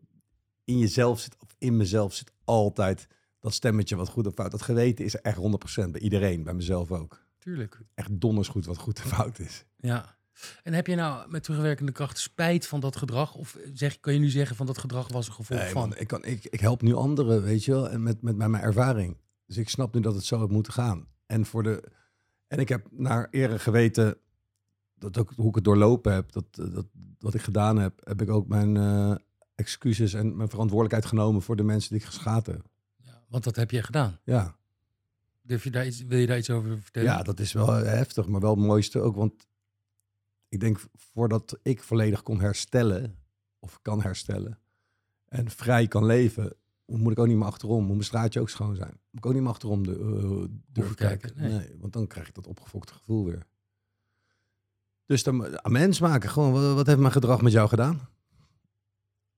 in 0.63 0.77
jezelf 0.79 1.19
zit, 1.19 1.35
of 1.39 1.55
in 1.57 1.77
mezelf 1.77 2.13
zit 2.13 2.31
altijd 2.43 3.07
dat 3.43 3.53
stemmetje 3.53 3.95
wat 3.95 4.09
goed 4.09 4.27
of 4.27 4.33
fout. 4.33 4.51
Dat 4.51 4.61
geweten 4.61 5.05
is 5.05 5.15
echt 5.15 5.37
100% 5.85 5.89
bij 5.89 6.01
iedereen, 6.01 6.43
bij 6.43 6.53
mezelf 6.53 6.91
ook. 6.91 7.25
Tuurlijk. 7.37 7.81
Echt 7.93 8.09
donders 8.11 8.47
goed 8.47 8.65
wat 8.65 8.77
goed 8.77 8.99
en 8.99 9.07
fout 9.07 9.39
is. 9.39 9.65
Ja. 9.77 10.17
En 10.63 10.73
heb 10.73 10.87
je 10.87 10.95
nou 10.95 11.29
met 11.29 11.43
terugwerkende 11.43 11.91
kracht 11.91 12.17
spijt 12.17 12.67
van 12.67 12.79
dat 12.79 12.95
gedrag? 12.95 13.35
Of 13.35 13.57
zeg, 13.73 13.99
kan 13.99 14.13
je 14.13 14.19
nu 14.19 14.29
zeggen 14.29 14.55
van 14.55 14.65
dat 14.65 14.77
gedrag 14.77 15.07
was 15.07 15.27
een 15.27 15.33
gevolg 15.33 15.59
Nee, 15.59 15.71
van? 15.71 15.95
ik, 15.97 16.07
kan, 16.07 16.25
ik, 16.25 16.45
ik 16.45 16.59
help 16.59 16.81
nu 16.81 16.93
anderen, 16.93 17.43
weet 17.43 17.65
je 17.65 17.71
wel, 17.71 17.89
en 17.89 18.03
met, 18.03 18.21
met, 18.21 18.35
met 18.35 18.47
mijn 18.47 18.63
ervaring. 18.63 19.17
Dus 19.45 19.57
ik 19.57 19.69
snap 19.69 19.93
nu 19.93 20.01
dat 20.01 20.15
het 20.15 20.25
zo 20.25 20.37
had 20.37 20.51
moeten 20.51 20.73
gaan. 20.73 21.07
En, 21.25 21.45
voor 21.45 21.63
de, 21.63 21.83
en 22.47 22.59
ik 22.59 22.69
heb 22.69 22.87
naar 22.91 23.27
ere 23.31 23.59
geweten, 23.59 24.17
dat 24.95 25.17
ook, 25.17 25.33
hoe 25.35 25.49
ik 25.49 25.55
het 25.55 25.63
doorlopen 25.63 26.13
heb, 26.13 26.31
dat, 26.31 26.45
eh, 26.51 26.73
dat, 26.73 26.85
wat 27.19 27.33
ik 27.33 27.41
gedaan 27.41 27.77
heb, 27.77 28.01
heb 28.03 28.21
ik 28.21 28.29
ook 28.29 28.47
mijn 28.47 28.77
eh, 28.77 29.15
excuses 29.55 30.13
en 30.13 30.35
mijn 30.35 30.49
verantwoordelijkheid 30.49 31.05
genomen 31.05 31.41
voor 31.41 31.55
de 31.55 31.63
mensen 31.63 31.89
die 31.89 31.99
ik 31.99 32.05
geschaad 32.05 32.45
heb. 32.45 32.71
Want 33.33 33.45
dat 33.45 33.55
heb 33.55 33.71
je 33.71 33.83
gedaan. 33.83 34.19
Ja, 34.23 34.55
Durf 35.41 35.63
je 35.63 35.71
daar 35.71 35.85
iets, 35.85 36.01
wil 36.03 36.17
je 36.17 36.27
daar 36.27 36.37
iets 36.37 36.49
over 36.49 36.81
vertellen? 36.81 37.09
ja, 37.09 37.23
dat 37.23 37.39
is 37.39 37.53
wel 37.53 37.73
heftig, 37.73 38.27
maar 38.27 38.41
wel 38.41 38.55
het 38.55 38.65
mooiste 38.65 38.99
ook. 38.99 39.15
Want 39.15 39.47
ik 40.49 40.59
denk, 40.59 40.85
voordat 40.93 41.59
ik 41.61 41.83
volledig 41.83 42.23
kon 42.23 42.39
herstellen, 42.39 43.17
of 43.59 43.81
kan 43.81 44.01
herstellen, 44.01 44.59
en 45.25 45.49
vrij 45.49 45.87
kan 45.87 46.05
leven, 46.05 46.55
moet 46.85 47.11
ik 47.11 47.19
ook 47.19 47.27
niet 47.27 47.37
meer 47.37 47.45
achterom. 47.45 47.79
Moet 47.79 47.89
mijn 47.89 48.03
straatje 48.03 48.39
ook 48.39 48.49
schoon 48.49 48.75
zijn. 48.75 48.99
Moet 49.09 49.19
ik 49.19 49.25
ook 49.25 49.33
niet 49.33 49.41
meer 49.41 49.51
achterom 49.51 49.83
de, 49.83 49.97
uh, 49.97 50.45
durven 50.67 50.95
kijken, 50.95 51.33
kijken. 51.35 51.41
nee. 51.41 51.67
Nee. 51.67 51.77
want 51.79 51.93
dan 51.93 52.07
krijg 52.07 52.27
ik 52.27 52.35
dat 52.35 52.47
opgefokte 52.47 52.93
gevoel 52.93 53.25
weer. 53.25 53.45
Dus 55.05 55.23
dan 55.23 55.63
aan 55.63 55.71
mens 55.71 55.99
maken. 55.99 56.29
Gewoon, 56.29 56.51
wat, 56.51 56.73
wat 56.73 56.87
heeft 56.87 56.99
mijn 56.99 57.11
gedrag 57.11 57.41
met 57.41 57.51
jou 57.51 57.69
gedaan? 57.69 58.07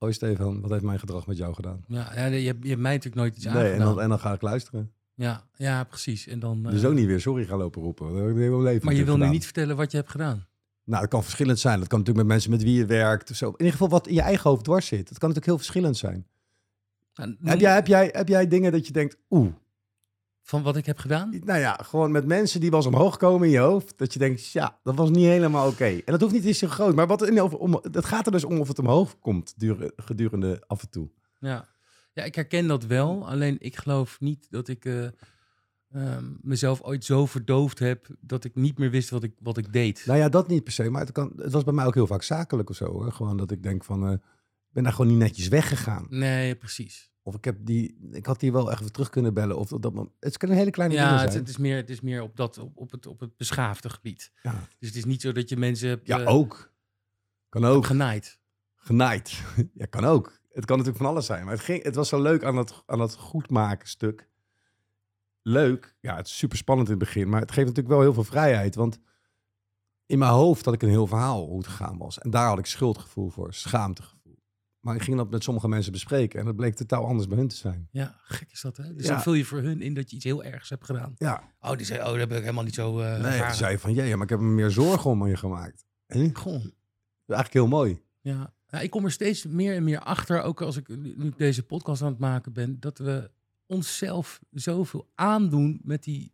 Hoi 0.05 0.17
Stefan, 0.17 0.61
wat 0.61 0.69
heeft 0.71 0.83
mijn 0.83 0.99
gedrag 0.99 1.27
met 1.27 1.37
jou 1.37 1.53
gedaan? 1.53 1.83
Ja, 1.87 2.11
ja, 2.15 2.25
je, 2.25 2.45
hebt, 2.47 2.63
je 2.63 2.69
hebt 2.69 2.81
mij 2.81 2.91
natuurlijk 2.93 3.15
nooit 3.15 3.35
iets 3.35 3.45
Nee, 3.45 3.53
en 3.53 3.59
aangedaan. 3.61 3.87
dan, 3.87 4.01
en 4.01 4.09
dan 4.09 4.19
ga 4.19 4.33
ik 4.33 4.41
luisteren. 4.41 4.91
Ja, 5.13 5.43
ja, 5.55 5.83
precies. 5.83 6.27
En 6.27 6.39
dan, 6.39 6.63
Dus 6.63 6.81
eh, 6.83 6.89
ook 6.89 6.95
niet 6.95 7.05
weer 7.05 7.21
sorry 7.21 7.45
gaan 7.45 7.57
lopen 7.57 7.81
roepen. 7.81 8.07
Dat 8.07 8.17
heb 8.17 8.29
ik 8.29 8.35
heel 8.37 8.61
leven 8.61 8.85
Maar 8.85 8.93
je 8.93 9.03
wil 9.05 9.17
nu 9.17 9.27
niet 9.29 9.43
vertellen 9.43 9.75
wat 9.75 9.91
je 9.91 9.97
hebt 9.97 10.09
gedaan. 10.09 10.45
Nou, 10.83 11.01
dat 11.01 11.09
kan 11.09 11.23
verschillend 11.23 11.59
zijn. 11.59 11.79
Dat 11.79 11.87
kan 11.87 11.99
natuurlijk 11.99 12.27
met 12.27 12.35
mensen 12.35 12.51
met 12.51 12.63
wie 12.63 12.77
je 12.77 12.85
werkt. 12.85 13.29
Of 13.29 13.35
zo. 13.35 13.45
In 13.45 13.51
ieder 13.57 13.71
geval 13.71 13.89
wat 13.89 14.07
in 14.07 14.13
je 14.13 14.21
eigen 14.21 14.49
hoofd 14.49 14.63
dwars 14.63 14.87
zit. 14.87 15.09
Dat 15.09 15.17
kan 15.17 15.29
natuurlijk 15.29 15.45
heel 15.45 15.57
verschillend 15.57 15.97
zijn. 15.97 16.27
Nou, 17.13 17.35
Heb 17.43 17.59
jij, 17.59 17.73
heb, 17.73 17.87
jij, 17.87 18.09
heb 18.11 18.27
jij 18.27 18.47
dingen 18.47 18.71
dat 18.71 18.87
je 18.87 18.93
denkt, 18.93 19.17
oeh, 19.29 19.53
Van 20.45 20.63
wat 20.63 20.75
ik 20.75 20.85
heb 20.85 20.97
gedaan? 20.97 21.41
nou 21.43 21.59
ja, 21.59 21.79
gewoon 21.83 22.11
met 22.11 22.25
mensen 22.25 22.59
die 22.59 22.69
wel 22.69 22.79
eens 22.79 22.87
omhoog 22.87 23.17
komen 23.17 23.47
in 23.47 23.53
je 23.53 23.59
hoofd. 23.59 23.97
Dat 23.97 24.13
je 24.13 24.19
denkt, 24.19 24.51
ja, 24.51 24.79
dat 24.83 24.95
was 24.95 25.09
niet 25.09 25.25
helemaal 25.25 25.67
oké. 25.67 25.85
En 25.85 26.01
dat 26.05 26.21
hoeft 26.21 26.33
niet 26.33 26.45
eens 26.45 26.57
zo 26.57 26.67
groot. 26.67 26.95
Maar 26.95 27.07
wat 27.07 27.27
in, 27.27 27.41
om, 27.41 27.79
het 27.91 28.05
gaat 28.05 28.25
er 28.25 28.31
dus 28.31 28.43
om 28.43 28.59
of 28.59 28.67
het 28.67 28.79
omhoog 28.79 29.19
komt 29.19 29.53
dure- 29.57 29.93
gedurende 29.95 30.63
af 30.67 30.81
en 30.81 30.89
toe. 30.89 31.09
Ja. 31.39 31.67
ja, 32.13 32.23
ik 32.23 32.35
herken 32.35 32.67
dat 32.67 32.85
wel. 32.85 33.27
Alleen 33.29 33.55
ik 33.59 33.75
geloof 33.75 34.19
niet 34.19 34.47
dat 34.49 34.67
ik 34.67 34.85
eh, 34.85 35.05
ehm, 35.91 36.25
mezelf 36.41 36.81
ooit 36.81 37.05
zo 37.05 37.25
verdoofd 37.25 37.79
heb 37.79 38.07
dat 38.19 38.43
ik 38.43 38.55
niet 38.55 38.77
meer 38.77 38.89
wist 38.89 39.09
wat 39.09 39.23
ik, 39.23 39.33
wat 39.39 39.57
ik 39.57 39.73
deed. 39.73 40.03
Nou 40.05 40.19
ja, 40.19 40.29
dat 40.29 40.47
niet 40.47 40.63
per 40.63 40.73
se. 40.73 40.89
Maar 40.89 41.01
het, 41.01 41.11
kan, 41.11 41.33
het 41.37 41.51
was 41.51 41.63
bij 41.63 41.73
mij 41.73 41.85
ook 41.85 41.93
heel 41.93 42.07
vaak 42.07 42.23
zakelijk 42.23 42.69
of 42.69 42.75
zo. 42.75 42.85
Hoor. 42.85 43.11
Gewoon 43.11 43.37
dat 43.37 43.51
ik 43.51 43.63
denk 43.63 43.83
van, 43.83 44.05
eh, 44.07 44.11
ik 44.13 44.71
ben 44.71 44.83
daar 44.83 44.93
gewoon 44.93 45.11
niet 45.11 45.19
netjes 45.19 45.47
weggegaan. 45.47 46.05
Nee, 46.09 46.55
precies. 46.55 47.13
Of 47.27 47.35
ik, 47.35 47.45
heb 47.45 47.57
die, 47.61 47.97
ik 48.11 48.25
had 48.25 48.39
die 48.39 48.51
wel 48.51 48.71
echt 48.71 48.79
weer 48.79 48.91
terug 48.91 49.09
kunnen 49.09 49.33
bellen. 49.33 49.57
Of 49.57 49.69
dat, 49.69 49.93
het 50.19 50.37
kan 50.37 50.49
een 50.49 50.55
hele 50.55 50.69
kleine 50.69 50.95
Ja, 50.95 51.03
dingen 51.05 51.21
het, 51.21 51.31
zijn. 51.31 51.43
het 51.43 51.51
is 51.51 51.57
meer, 51.57 51.75
het 51.75 51.89
is 51.89 52.01
meer 52.01 52.21
op, 52.21 52.35
dat, 52.35 52.57
op, 52.57 52.77
op, 52.77 52.91
het, 52.91 53.05
op 53.05 53.19
het 53.19 53.37
beschaafde 53.37 53.89
gebied. 53.89 54.31
Ja. 54.41 54.51
Dus 54.79 54.87
het 54.87 54.97
is 54.97 55.05
niet 55.05 55.21
zo 55.21 55.31
dat 55.31 55.49
je 55.49 55.57
mensen 55.57 55.89
hebt, 55.89 56.07
Ja, 56.07 56.19
eh, 56.19 56.33
ook. 56.33 56.73
Kan 57.49 57.65
ook. 57.65 57.85
genaaid. 57.85 58.39
Genaaid. 58.75 59.41
ja, 59.73 59.85
kan 59.85 60.05
ook. 60.05 60.39
Het 60.51 60.65
kan 60.65 60.77
natuurlijk 60.77 61.03
van 61.03 61.11
alles 61.13 61.25
zijn. 61.25 61.43
Maar 61.43 61.53
het, 61.53 61.63
ging, 61.63 61.83
het 61.83 61.95
was 61.95 62.09
zo 62.09 62.21
leuk 62.21 62.43
aan 62.43 62.55
dat, 62.55 62.83
aan 62.85 62.97
dat 62.97 63.15
goedmaken 63.15 63.87
stuk. 63.87 64.29
Leuk. 65.41 65.95
Ja, 65.99 66.15
het 66.15 66.27
is 66.27 66.37
super 66.37 66.57
spannend 66.57 66.87
in 66.89 66.95
het 66.95 67.03
begin. 67.03 67.29
Maar 67.29 67.41
het 67.41 67.51
geeft 67.51 67.67
natuurlijk 67.67 67.95
wel 67.95 68.03
heel 68.03 68.13
veel 68.13 68.23
vrijheid. 68.23 68.75
Want 68.75 68.99
in 70.05 70.19
mijn 70.19 70.31
hoofd 70.31 70.65
had 70.65 70.73
ik 70.73 70.81
een 70.81 70.89
heel 70.89 71.07
verhaal 71.07 71.45
hoe 71.45 71.57
het 71.57 71.67
gegaan 71.67 71.97
was. 71.97 72.19
En 72.19 72.29
daar 72.29 72.47
had 72.47 72.59
ik 72.59 72.65
schuldgevoel 72.65 73.29
voor. 73.29 73.53
Schaamtegevoel. 73.53 74.14
Maar 74.85 74.95
ik 74.95 75.01
ging 75.01 75.17
dat 75.17 75.29
met 75.29 75.43
sommige 75.43 75.67
mensen 75.67 75.91
bespreken. 75.91 76.39
En 76.39 76.45
dat 76.45 76.55
bleek 76.55 76.75
totaal 76.75 77.05
anders 77.05 77.27
bij 77.27 77.37
hun 77.37 77.47
te 77.47 77.55
zijn. 77.55 77.87
Ja, 77.91 78.15
gek 78.23 78.51
is 78.51 78.61
dat, 78.61 78.77
hè? 78.77 78.93
Dus 78.93 79.05
Ja. 79.05 79.11
dan 79.11 79.21
vul 79.21 79.33
je 79.33 79.45
voor 79.45 79.61
hun 79.61 79.81
in 79.81 79.93
dat 79.93 80.09
je 80.09 80.15
iets 80.15 80.25
heel 80.25 80.43
ergs 80.43 80.69
hebt 80.69 80.85
gedaan. 80.85 81.13
Ja, 81.17 81.43
Oh, 81.59 81.77
die 81.77 81.85
zei, 81.85 81.99
oh, 81.99 82.05
dat 82.05 82.15
heb 82.17 82.31
ik 82.31 82.39
helemaal 82.39 82.63
niet 82.63 82.73
zo 82.73 82.99
uh, 83.01 83.21
nee, 83.21 83.39
toen 83.41 83.53
zei 83.53 83.77
van, 83.77 83.93
jee, 83.93 84.13
maar 84.15 84.23
ik 84.23 84.29
heb 84.29 84.39
me 84.39 84.45
meer 84.53 84.71
zorgen 84.71 85.09
om 85.11 85.27
je 85.27 85.37
gemaakt. 85.37 85.85
Hè? 86.07 86.19
Dat 86.19 86.31
is 86.35 86.41
Goh, 86.41 86.53
eigenlijk 87.27 87.53
heel 87.53 87.67
mooi. 87.67 88.01
ja. 88.21 88.53
ja. 88.67 88.79
Ik 88.79 88.89
kom 88.89 89.05
er 89.05 89.11
steeds 89.11 89.45
meer 89.45 89.75
en 89.75 89.83
meer 89.83 89.99
achter, 89.99 90.41
ook 90.41 90.61
als 90.61 90.75
ik 90.77 90.87
nu 90.87 91.33
deze 91.37 91.63
podcast 91.63 92.01
aan 92.01 92.09
het 92.11 92.19
maken 92.19 92.53
ben, 92.53 92.79
dat 92.79 92.97
we 92.97 93.31
onszelf 93.65 94.39
zoveel 94.51 95.09
aandoen 95.15 95.79
met 95.83 96.03
die, 96.03 96.33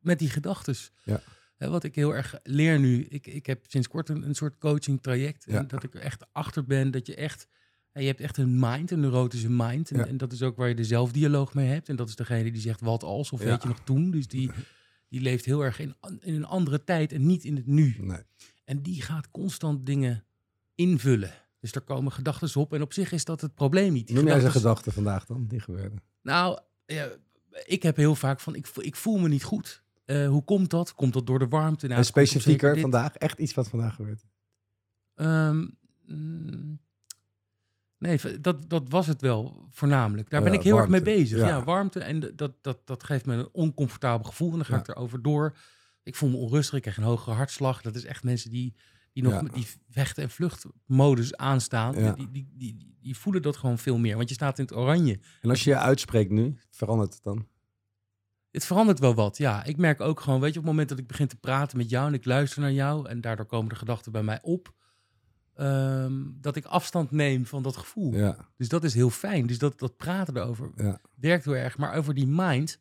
met 0.00 0.18
die 0.18 0.30
gedachtes. 0.30 0.92
Ja. 1.02 1.20
Hè, 1.56 1.68
wat 1.68 1.84
ik 1.84 1.94
heel 1.94 2.14
erg 2.14 2.34
leer 2.42 2.78
nu, 2.78 3.04
ik, 3.04 3.26
ik 3.26 3.46
heb 3.46 3.64
sinds 3.68 3.88
kort 3.88 4.08
een, 4.08 4.22
een 4.22 4.34
soort 4.34 4.58
coaching 4.58 5.02
traject. 5.02 5.44
Ja. 5.48 5.58
En 5.58 5.66
dat 5.66 5.82
ik 5.82 5.94
er 5.94 6.00
echt 6.00 6.26
achter 6.32 6.64
ben 6.64 6.90
dat 6.90 7.06
je 7.06 7.14
echt, 7.14 7.48
je 8.00 8.06
hebt 8.06 8.20
echt 8.20 8.36
een 8.36 8.58
mind, 8.58 8.90
een 8.90 9.00
neurotische 9.00 9.50
mind. 9.50 9.90
En, 9.90 9.98
Ja. 9.98 10.06
en 10.06 10.16
dat 10.16 10.32
is 10.32 10.42
ook 10.42 10.56
waar 10.56 10.68
je 10.68 10.74
de 10.74 10.84
zelfdialoog 10.84 11.54
mee 11.54 11.68
hebt. 11.68 11.88
En 11.88 11.96
dat 11.96 12.08
is 12.08 12.16
degene 12.16 12.50
die 12.52 12.60
zegt 12.60 12.80
wat 12.80 13.02
als, 13.02 13.32
of 13.32 13.40
Ja. 13.42 13.46
weet 13.46 13.62
je 13.62 13.68
nog 13.68 13.80
toen. 13.80 14.10
Dus 14.10 14.26
die, 14.28 14.50
die 15.08 15.20
leeft 15.20 15.44
heel 15.44 15.64
erg 15.64 15.78
in, 15.78 15.94
in 16.20 16.34
een 16.34 16.44
andere 16.44 16.84
tijd 16.84 17.12
en 17.12 17.26
niet 17.26 17.44
in 17.44 17.56
het 17.56 17.66
nu. 17.66 17.96
Nee. 18.00 18.22
En 18.64 18.82
die 18.82 19.02
gaat 19.02 19.30
constant 19.30 19.86
dingen 19.86 20.24
invullen. 20.74 21.32
Dus 21.60 21.72
er 21.72 21.80
komen 21.80 22.12
gedachten 22.12 22.60
op. 22.60 22.72
En 22.72 22.82
op 22.82 22.92
zich 22.92 23.12
is 23.12 23.24
dat 23.24 23.40
het 23.40 23.54
probleem 23.54 23.92
niet. 23.92 24.10
Noem 24.10 24.26
jij 24.26 24.40
zijn 24.40 24.52
gedachten 24.52 24.92
vandaag 24.92 25.24
dan? 25.26 25.46
Die 25.46 25.60
gebeurde. 25.60 25.96
Nou, 26.22 26.58
ja, 26.86 27.08
ik 27.64 27.82
heb 27.82 27.96
heel 27.96 28.14
vaak 28.14 28.40
van, 28.40 28.54
ik, 28.54 28.68
ik 28.76 28.96
voel 28.96 29.18
me 29.18 29.28
niet 29.28 29.44
goed. 29.44 29.82
Eh, 30.04 30.28
hoe 30.28 30.44
komt 30.44 30.70
dat? 30.70 30.94
Komt 30.94 31.12
dat 31.12 31.26
door 31.26 31.38
de 31.38 31.48
warmte? 31.48 31.86
Nou, 31.86 31.98
en 31.98 32.04
specifieker 32.04 32.80
vandaag, 32.80 33.14
echt 33.14 33.38
iets 33.38 33.54
wat 33.54 33.68
vandaag 33.68 33.94
gebeurt. 33.94 34.24
Ehm, 35.14 35.66
mm, 36.06 36.78
nee, 37.98 38.40
dat, 38.40 38.70
dat 38.70 38.88
was 38.88 39.06
het 39.06 39.20
wel 39.20 39.66
voornamelijk. 39.70 40.30
Daar 40.30 40.42
ben 40.42 40.52
ja, 40.52 40.58
ik 40.58 40.64
heel 40.64 40.78
erg 40.78 40.88
mee 40.88 41.02
bezig. 41.02 41.38
Ja, 41.38 41.46
Ja. 41.48 41.64
warmte. 41.64 42.00
En 42.00 42.20
dat, 42.36 42.52
dat, 42.62 42.78
dat 42.86 43.04
geeft 43.04 43.26
me 43.26 43.34
een 43.34 43.48
oncomfortabel 43.52 44.24
gevoel. 44.28 44.50
En 44.50 44.56
dan 44.56 44.64
ga 44.64 44.74
Ja. 44.74 44.80
ik 44.80 44.88
erover 44.88 45.22
door. 45.22 45.56
Ik 46.02 46.14
voel 46.14 46.28
me 46.30 46.36
onrustig. 46.36 46.74
Ik 46.76 46.82
krijg 46.82 46.96
een 46.96 47.02
hogere 47.02 47.36
hartslag. 47.36 47.82
Dat 47.82 47.94
is 47.96 48.04
echt 48.04 48.24
mensen 48.24 48.50
die, 48.50 48.74
die 49.12 49.22
nog 49.22 49.42
met 49.42 49.54
die 49.54 49.66
vechten- 49.88 50.22
en 50.22 50.30
vluchtmodus 50.30 51.36
aanstaan. 51.36 52.14
Die, 52.16 52.30
die, 52.30 52.48
die, 52.54 52.96
die 53.00 53.16
voelen 53.16 53.42
dat 53.42 53.56
gewoon 53.56 53.78
veel 53.78 53.98
meer. 53.98 54.16
Want 54.16 54.28
je 54.28 54.34
staat 54.34 54.58
in 54.58 54.64
het 54.64 54.74
oranje. 54.74 55.18
En 55.40 55.50
als 55.50 55.64
je 55.64 55.70
je 55.70 55.76
uitspreekt 55.78 56.30
nu, 56.30 56.58
verandert 56.70 57.14
het 57.14 57.22
dan? 57.22 57.46
Het 58.50 58.64
verandert 58.66 58.98
wel 58.98 59.14
wat, 59.14 59.36
ja. 59.36 59.64
Ik 59.64 59.76
merk 59.76 60.00
ook 60.00 60.20
gewoon, 60.20 60.40
weet 60.40 60.52
je, 60.52 60.58
op 60.58 60.64
het 60.64 60.72
moment 60.72 60.88
dat 60.88 60.98
ik 60.98 61.06
begin 61.06 61.26
te 61.26 61.36
praten 61.36 61.76
met 61.78 61.90
jou 61.90 62.06
en 62.06 62.14
ik 62.14 62.24
luister 62.24 62.60
naar 62.60 62.72
jou 62.72 63.08
en 63.08 63.20
daardoor 63.20 63.46
komen 63.46 63.68
de 63.68 63.74
gedachten 63.74 64.12
bij 64.12 64.22
mij 64.22 64.38
op, 64.42 64.72
ehm, 65.56 66.22
dat 66.40 66.56
ik 66.56 66.64
afstand 66.64 67.10
neem 67.10 67.46
van 67.46 67.62
dat 67.62 67.76
gevoel. 67.76 68.12
Ja, 68.14 68.48
Dus 68.56 68.68
dat 68.68 68.84
is 68.84 68.94
heel 68.94 69.10
fijn. 69.10 69.46
Dus 69.46 69.58
dat, 69.58 69.78
dat 69.78 69.96
praten 69.96 70.36
erover 70.36 70.70
ja, 70.76 71.00
werkt 71.14 71.44
heel 71.44 71.56
erg. 71.56 71.78
Maar 71.78 71.94
over 71.94 72.14
die 72.14 72.26
mind, 72.26 72.78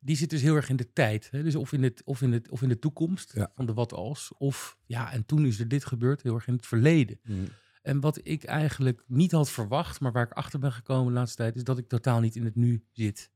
die 0.00 0.16
zit 0.16 0.30
dus 0.30 0.42
heel 0.42 0.54
erg 0.56 0.68
in 0.68 0.76
de 0.76 0.92
tijd. 0.92 1.28
Hè? 1.30 1.42
Dus 1.42 1.54
of 1.54 1.72
in, 1.72 1.82
het, 1.82 2.02
of, 2.04 2.22
in 2.22 2.32
het, 2.32 2.50
of 2.50 2.62
in 2.62 2.68
de 2.68 2.78
toekomst 2.78 3.32
Ja. 3.34 3.52
van 3.54 3.66
de 3.66 3.72
wat 3.74 3.92
als. 3.92 4.32
Of 4.38 4.78
ja, 4.86 5.12
en 5.12 5.26
toen 5.26 5.46
is 5.46 5.60
er 5.60 5.68
dit 5.68 5.84
gebeurd, 5.84 6.22
heel 6.22 6.34
erg 6.34 6.46
in 6.46 6.54
het 6.54 6.66
verleden. 6.66 7.20
Mm. 7.24 7.44
En 7.82 8.00
wat 8.00 8.20
ik 8.22 8.44
eigenlijk 8.44 9.02
niet 9.06 9.32
had 9.32 9.50
verwacht, 9.50 10.00
maar 10.00 10.12
waar 10.12 10.24
ik 10.26 10.32
achter 10.32 10.58
ben 10.58 10.72
gekomen 10.72 11.12
de 11.12 11.18
laatste 11.18 11.36
tijd, 11.36 11.56
is 11.56 11.64
dat 11.64 11.78
ik 11.78 11.88
totaal 11.88 12.20
niet 12.20 12.36
in 12.36 12.44
het 12.44 12.54
nu 12.56 12.84
zit. 12.92 13.30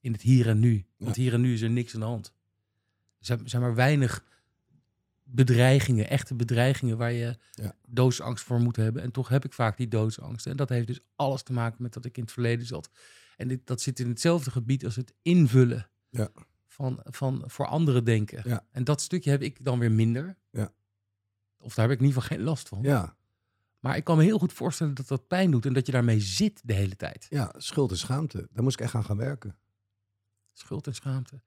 In 0.00 0.12
het 0.12 0.22
hier 0.22 0.48
en 0.48 0.58
nu. 0.58 0.86
Want 0.96 1.16
hier 1.16 1.32
en 1.32 1.40
nu 1.40 1.52
is 1.52 1.60
er 1.62 1.70
niks 1.70 1.94
aan 1.94 2.00
de 2.00 2.06
hand. 2.06 2.32
Er 3.18 3.26
zijn, 3.26 3.48
zijn 3.48 3.62
maar 3.62 3.74
weinig 3.74 4.24
bedreigingen, 5.28 6.08
echte 6.08 6.34
bedreigingen 6.34 6.96
waar 6.96 7.12
je 7.12 7.36
Ja. 7.50 7.74
doodsangst 7.88 8.44
voor 8.44 8.60
moet 8.60 8.76
hebben. 8.76 9.02
En 9.02 9.10
toch 9.12 9.28
heb 9.28 9.44
ik 9.44 9.52
vaak 9.52 9.76
die 9.76 9.88
doodsangst. 9.88 10.46
En 10.46 10.56
dat 10.56 10.68
heeft 10.68 10.86
dus 10.86 11.00
alles 11.16 11.42
te 11.42 11.52
maken 11.52 11.82
met 11.82 11.92
dat 11.92 12.04
ik 12.04 12.16
in 12.16 12.22
het 12.22 12.32
verleden 12.32 12.66
zat. 12.66 12.90
En 13.36 13.48
dit, 13.48 13.66
dat 13.66 13.80
zit 13.80 14.00
in 14.00 14.08
hetzelfde 14.08 14.50
gebied 14.50 14.84
als 14.84 14.96
het 14.96 15.12
invullen 15.22 15.88
Ja. 16.08 16.28
van, 16.66 17.00
van 17.04 17.42
voor 17.46 17.66
anderen 17.66 18.04
denken. 18.04 18.42
Ja. 18.48 18.66
En 18.70 18.84
dat 18.84 19.00
stukje 19.00 19.30
heb 19.30 19.42
ik 19.42 19.64
dan 19.64 19.78
weer 19.78 19.92
minder. 19.92 20.36
Ja. 20.50 20.72
Of 21.58 21.74
daar 21.74 21.84
heb 21.88 21.94
ik 21.94 22.00
in 22.00 22.06
ieder 22.06 22.22
geval 22.22 22.36
geen 22.36 22.46
last 22.46 22.68
van. 22.68 22.82
ja, 22.82 23.16
Maar 23.78 23.96
ik 23.96 24.04
kan 24.04 24.16
me 24.16 24.22
heel 24.24 24.38
goed 24.38 24.52
voorstellen 24.52 24.94
dat 24.94 25.08
dat 25.08 25.26
pijn 25.28 25.50
doet 25.50 25.66
en 25.66 25.72
dat 25.72 25.86
je 25.86 25.92
daarmee 25.92 26.20
zit 26.20 26.60
de 26.64 26.72
hele 26.72 26.96
tijd. 26.96 27.26
ja, 27.28 27.52
schuld 27.56 27.90
en 27.90 27.96
schaamte. 27.98 28.48
Daar 28.52 28.62
moest 28.62 28.78
ik 28.78 28.84
echt 28.84 28.94
aan 28.94 29.04
gaan 29.04 29.16
werken. 29.16 29.56
Schuld 30.52 30.86
en 30.86 30.94
schaamte. 30.94 31.40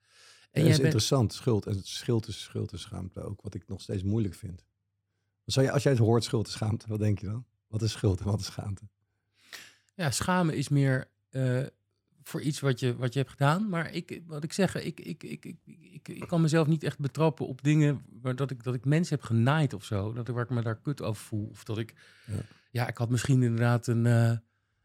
En 0.51 0.62
dat 0.62 0.70
is 0.72 0.77
bent, 0.77 0.84
interessant, 0.84 1.34
schuld. 1.34 1.65
En 1.65 1.82
schuld 1.84 2.27
is 2.27 2.41
schuld 2.41 2.72
en 2.72 2.79
schaamte 2.79 3.22
ook, 3.22 3.41
wat 3.41 3.53
ik 3.53 3.68
nog 3.68 3.82
steeds 3.82 4.03
moeilijk 4.03 4.36
vind. 4.36 4.65
Zou 5.46 5.65
je, 5.65 5.72
als 5.72 5.84
jij 5.84 5.91
het 5.91 6.01
hoort, 6.01 6.24
schuld 6.24 6.46
en 6.46 6.51
schaamte, 6.51 6.88
wat 6.88 7.00
denk 7.00 7.20
je 7.20 7.25
dan? 7.25 7.46
Wat 7.68 7.82
is 7.82 7.91
schuld 7.91 8.20
en 8.20 8.25
wat 8.25 8.39
is 8.39 8.46
schaamte? 8.46 8.84
ja, 9.96 10.12
schamen 10.12 10.56
is 10.56 10.70
meer 10.70 11.08
eh, 11.29 11.65
voor 12.24 12.41
iets 12.41 12.60
wat 12.60 12.79
je, 12.79 12.96
wat 12.96 13.13
je 13.13 13.20
hebt 13.20 13.32
gedaan. 13.32 13.70
Maar 13.70 13.91
ik, 13.91 14.22
wat 14.27 14.44
ik 14.44 14.53
zeg, 14.53 14.75
ik, 14.75 15.00
ik, 15.00 15.24
ik, 15.24 15.46
ik, 15.46 15.58
ik, 15.65 16.08
ik 16.08 16.27
kan 16.27 16.41
mezelf 16.41 16.68
niet 16.68 16.84
echt 16.84 17.00
betrappen 17.00 17.48
op 17.48 17.63
dingen 17.63 18.01
waar 18.22 18.36
dat 18.36 18.51
ik, 18.51 18.63
dat 18.63 18.74
ik 18.74 18.86
mensen 18.86 19.15
heb 19.15 19.25
genaaid 19.25 19.74
of 19.74 19.84
zo. 19.84 20.13
Dat 20.13 20.27
ik, 20.27 20.34
waar 20.34 20.44
ik 20.44 20.50
me 20.50 20.62
daar 20.62 20.79
kut 20.82 21.01
over 21.01 21.24
voel. 21.24 21.48
Of 21.51 21.63
dat 21.63 21.77
ik, 21.77 21.94
ja, 22.25 22.34
Ja. 22.72 22.88
ik 22.88 22.98
had 22.98 23.10
misschien 23.10 23.44
inderdaad 23.44 23.88
een, 23.88 24.06
eh, 24.06 24.38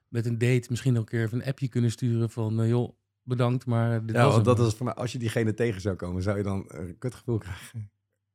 met 0.08 0.26
een 0.26 0.38
date 0.38 0.66
misschien 0.68 0.92
nog 0.92 1.02
een 1.02 1.08
keer 1.08 1.22
even 1.22 1.40
een 1.40 1.46
appje 1.46 1.68
kunnen 1.68 1.90
sturen 1.90 2.30
van, 2.30 2.60
eh, 2.60 2.68
joh, 2.68 2.96
bedankt, 3.24 3.66
maar 3.66 4.06
dit 4.06 4.16
Ja, 4.16 4.24
was 4.24 4.32
want 4.32 4.44
dat 4.44 4.58
is 4.58 4.74
voor 4.74 4.84
mij, 4.86 4.94
als 4.94 5.12
je 5.12 5.18
diegene 5.18 5.54
tegen 5.54 5.80
zou 5.80 5.96
komen, 5.96 6.22
zou 6.22 6.36
je 6.36 6.42
dan 6.42 6.64
een 6.68 6.98
kutgevoel 6.98 7.38
krijgen. 7.38 7.90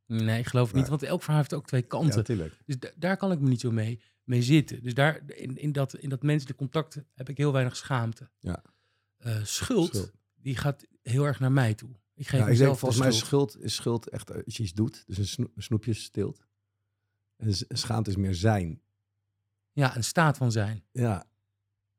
Nee, 0.06 0.40
ik 0.40 0.46
geloof 0.48 0.68
het 0.68 0.76
niet, 0.76 0.88
want 0.88 1.04
elk 1.04 1.20
verhaal 1.22 1.40
heeft 1.40 1.54
ook 1.54 1.68
twee 1.68 1.82
Ja, 1.82 1.88
kanten. 1.88 2.16
natuurlijk. 2.16 2.58
Dus 2.66 2.80
da- 2.80 2.92
daar 2.96 3.18
kan 3.18 3.32
ik 3.32 3.40
me 3.40 3.48
niet 3.50 3.60
zo 3.60 3.72
mee, 3.72 4.02
mee 4.24 4.42
zitten. 4.42 4.84
Dus 4.84 4.94
daar, 4.94 5.22
in, 5.26 5.58
in, 5.58 5.72
dat, 5.72 5.96
in 5.96 6.10
dat 6.10 6.24
menselijk 6.24 6.58
contact 6.58 6.98
heb 7.14 7.30
ik 7.30 7.38
heel 7.38 7.52
weinig 7.52 7.76
schaamte. 7.76 8.30
Ja. 8.40 8.64
Eh, 9.18 9.44
schuld, 9.44 9.88
Schuld. 9.88 10.12
die 10.36 10.56
gaat 10.58 10.86
heel 11.02 11.26
erg 11.26 11.40
naar 11.40 11.52
mij 11.52 11.74
toe. 11.74 11.90
Ik 12.14 12.28
geef 12.28 12.40
Ja, 12.40 12.46
ik 12.46 12.50
mezelf 12.52 12.68
denk, 12.68 12.80
volgens 12.80 13.00
mij 13.02 13.10
is 13.10 13.18
schuld. 13.18 13.52
schuld, 13.52 13.66
is 13.66 13.76
schuld 13.76 14.10
echt 14.10 14.46
als 14.46 14.58
je 14.58 14.64
iets 14.64 14.74
doet, 14.74 15.04
dus 15.08 15.18
een, 15.18 15.28
sno- 15.28 15.52
een 15.56 15.64
snoepje 15.64 15.94
steelt. 15.94 16.48
En 17.36 17.54
schaamte 17.70 18.10
is 18.10 18.16
meer 18.16 18.36
zijn. 18.36 18.82
Ja, 19.72 19.96
een 19.96 20.04
staat 20.04 20.38
van 20.38 20.52
zijn. 20.52 20.84
Ja, 20.92 21.26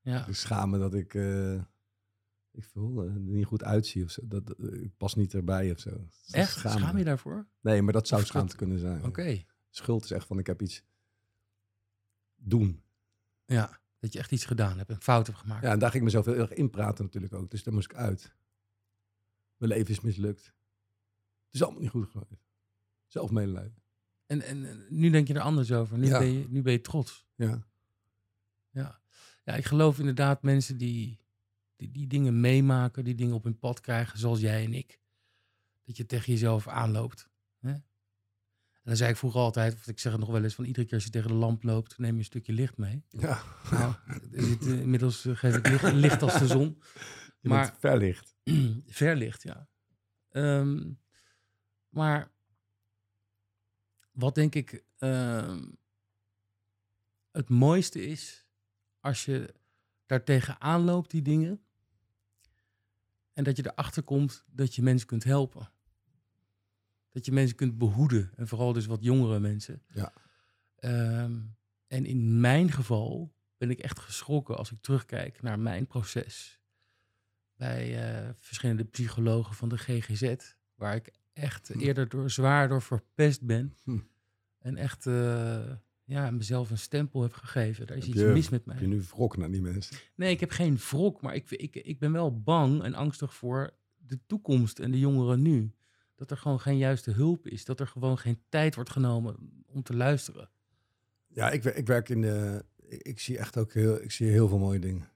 Ja. 0.01 0.27
ik 0.27 0.35
schaam 0.35 0.71
me 0.71 0.79
dat 0.79 0.95
ik, 0.95 1.15
eh, 1.15 1.63
ik 2.53 2.65
voel, 2.65 3.03
er 3.05 3.19
niet 3.19 3.47
goed 3.47 3.65
uitzie 3.65 4.05
of 4.05 4.11
zo. 4.11 4.21
Dat, 4.29 4.47
dat- 4.47 4.59
ik 4.73 4.97
pas 4.97 5.15
niet 5.15 5.35
erbij 5.35 5.71
of 5.71 5.79
zo. 5.79 5.91
Dat 5.91 6.29
Echt? 6.31 6.59
Schaam 6.59 6.99
je 6.99 7.05
daarvoor? 7.05 7.49
Nee, 7.61 7.83
maar 7.83 7.93
dat 7.93 8.09
zou 8.09 8.25
schaamte 8.25 8.57
kunnen 8.57 8.79
zijn. 8.79 9.05
Oké. 9.05 9.43
Schuld 9.71 10.05
is 10.05 10.11
echt 10.11 10.27
van, 10.27 10.39
ik 10.39 10.47
heb 10.47 10.63
iets 10.63 10.83
doen. 12.35 12.83
Ja, 13.45 13.81
dat 13.99 14.13
je 14.13 14.19
echt 14.19 14.33
iets 14.33 14.45
gedaan 14.45 14.79
hebt, 14.79 14.91
een 14.91 15.01
fout 15.03 15.27
hebt 15.27 15.39
gemaakt. 15.39 15.63
Ja, 15.65 15.71
en 15.73 15.79
daar 15.79 15.91
ging 15.91 16.03
ik 16.07 16.13
mezelf 16.13 16.25
heel 16.25 16.35
erg 16.35 16.53
in 16.53 16.71
praten 16.71 17.05
natuurlijk 17.05 17.33
ook. 17.35 17.51
Dus 17.51 17.63
daar 17.63 17.75
moest 17.75 17.91
ik 17.91 17.97
uit. 17.97 18.35
Mijn 19.57 19.73
leven 19.73 19.91
is 19.91 20.01
mislukt. 20.01 20.45
Het 20.45 21.55
is 21.55 21.63
allemaal 21.63 21.81
niet 21.81 21.91
goed 21.91 22.09
geweest. 22.11 22.49
Zelfmedelijden. 23.07 23.83
En, 24.27 24.43
en 24.43 24.65
en 24.65 24.87
nu 24.89 25.11
denk 25.11 25.27
je 25.29 25.35
er 25.35 25.41
anders 25.41 25.73
over. 25.73 25.99
Nu, 25.99 26.07
Ja. 26.07 26.19
ben, 26.19 26.33
je, 26.33 26.47
nu 26.49 26.63
ben 26.63 26.73
je 26.73 26.81
trots. 26.81 27.27
Ja. 27.35 27.67
Ja. 28.71 29.01
ja, 29.45 29.55
ik 29.55 29.65
geloof 29.65 29.99
inderdaad 29.99 30.43
mensen 30.43 30.77
die, 30.77 31.21
die 31.81 31.91
die 31.91 32.07
dingen 32.07 32.41
meemaken, 32.41 33.05
die 33.05 33.15
dingen 33.15 33.35
op 33.35 33.45
hun 33.45 33.59
pad 33.59 33.81
krijgen, 33.81 34.19
zoals 34.19 34.41
jij 34.41 34.65
en 34.65 34.75
ik. 34.75 35.01
Dat 35.85 35.97
je 35.97 36.07
tegen 36.07 36.33
jezelf 36.33 36.69
aanloopt. 36.69 37.29
Hè? 37.59 37.71
En 37.71 37.85
dan 38.83 38.97
zei 38.97 39.11
ik 39.11 39.17
vroeger 39.17 39.41
altijd, 39.41 39.75
of 39.75 39.87
ik 39.87 39.99
zeg 39.99 40.13
het 40.13 40.21
nog 40.21 40.31
wel 40.31 40.43
eens, 40.43 40.55
van 40.55 40.65
iedere 40.65 40.87
keer 40.87 40.95
als 40.95 41.05
je 41.05 41.11
tegen 41.11 41.29
de 41.29 41.35
lamp 41.35 41.63
loopt, 41.63 41.99
neem 41.99 42.13
je 42.13 42.19
een 42.19 42.25
stukje 42.25 42.53
licht 42.53 42.77
mee. 42.77 43.05
Ja. 43.09 43.43
Nou, 43.71 43.95
eh, 44.33 44.61
inmiddels 44.81 45.25
eh, 45.25 45.37
geef 45.37 45.57
ik 45.57 45.69
licht, 45.69 45.93
licht 45.93 46.23
als 46.23 46.39
de 46.39 46.47
zon. 46.47 46.79
Je 47.43 47.49
Maar- 47.49 47.77
verlicht. 47.79 48.37
Verlicht, 48.87 49.43
ja. 49.43 49.69
Ehm, 50.29 50.93
maar 51.89 52.33
wat 54.11 54.35
denk 54.35 54.55
ik 54.55 54.85
ehm, 54.99 55.69
het 57.31 57.49
mooiste 57.49 58.07
is, 58.07 58.47
als 59.01 59.25
je 59.25 59.55
daar 60.07 60.25
tegenaan 60.25 60.81
loopt, 60.81 61.11
die 61.11 61.23
dingen, 61.23 61.65
en 63.41 63.47
dat 63.47 63.57
je 63.57 63.71
erachter 63.73 64.03
komt 64.03 64.45
dat 64.51 64.75
je 64.75 64.83
mensen 64.83 65.07
kunt 65.07 65.25
helpen. 65.25 65.71
Dat 67.11 67.25
je 67.25 67.33
mensen 67.33 67.57
kunt 67.57 67.79
behoeden, 67.79 68.31
en 68.37 68.49
vooral 68.49 68.73
dus 68.73 68.87
wat 68.87 69.03
jongere 69.03 69.39
mensen. 69.39 69.83
Ja. 69.95 70.13
Ehm, 70.77 71.41
en 71.87 72.05
in 72.07 72.41
mijn 72.41 72.71
geval 72.71 73.35
ben 73.57 73.71
ik 73.71 73.79
echt 73.79 73.99
geschrokken 73.99 74.57
als 74.57 74.73
ik 74.73 74.81
terugkijk 74.81 75.43
naar 75.43 75.59
mijn 75.59 75.87
proces 75.87 76.61
bij 77.57 78.13
eh, 78.25 78.31
verschillende 78.37 78.85
psychologen 78.85 79.55
van 79.55 79.69
de 79.69 79.79
GGZ, 79.79 80.35
waar 80.75 80.95
ik 80.95 81.13
echt 81.33 81.69
Hm. 81.69 81.79
eerder 81.79 82.09
door, 82.09 82.31
zwaar 82.31 82.69
door 82.69 82.83
verpest 82.83 83.43
ben. 83.43 83.77
Hm. 83.85 83.99
En 84.59 84.77
echt 84.77 85.07
eh, 85.07 85.73
ja, 86.11 86.31
mezelf 86.31 86.71
een 86.71 86.79
stempel 86.79 87.23
heb 87.23 87.33
gegeven. 87.33 87.87
Daar 87.87 87.97
is 87.97 88.07
Heb 88.07 88.15
iets 88.15 88.23
je- 88.23 88.29
mis 88.33 88.49
met 88.49 88.65
Heb 88.65 88.79
je 88.81 88.87
mij. 88.89 88.97
nu 88.97 89.03
wrok 89.03 89.37
naar 89.37 89.51
die 89.51 89.63
mensen? 89.63 89.97
Nee, 90.15 90.31
ik 90.31 90.41
heb 90.41 90.51
geen 90.51 90.77
wrok, 90.77 91.21
maar 91.23 91.35
ik, 91.35 91.51
ik, 91.51 91.75
ik 91.77 91.99
ben 91.99 92.13
wel 92.13 92.41
bang 92.43 92.83
en 92.83 92.95
angstig 92.95 93.35
voor 93.35 93.71
de 93.97 94.19
toekomst 94.27 94.79
en 94.79 94.91
de 94.91 94.99
jongeren 94.99 95.43
nu. 95.43 95.73
Dat 96.15 96.31
er 96.31 96.37
gewoon 96.37 96.61
geen 96.61 96.77
juiste 96.79 97.11
hulp 97.11 97.47
is. 97.47 97.65
Dat 97.65 97.81
er 97.81 97.87
gewoon 97.87 98.19
geen 98.19 98.43
tijd 98.49 98.75
wordt 98.75 98.91
genomen 98.91 99.37
om 99.67 99.83
te 99.83 99.95
luisteren. 99.97 100.51
Ja, 101.29 101.51
ik, 101.51 101.65
ik 101.65 101.87
werk 101.87 102.09
in 102.09 102.21
de, 102.21 102.65
ik, 102.89 103.03
ik 103.03 103.21
zie 103.21 103.39
echt 103.39 103.57
ook 103.57 103.73
heel, 103.73 104.03
ik 104.03 104.11
zie 104.11 104.29
heel 104.31 104.49
veel 104.49 104.59
mooie 104.59 104.79
dingen. 104.79 105.09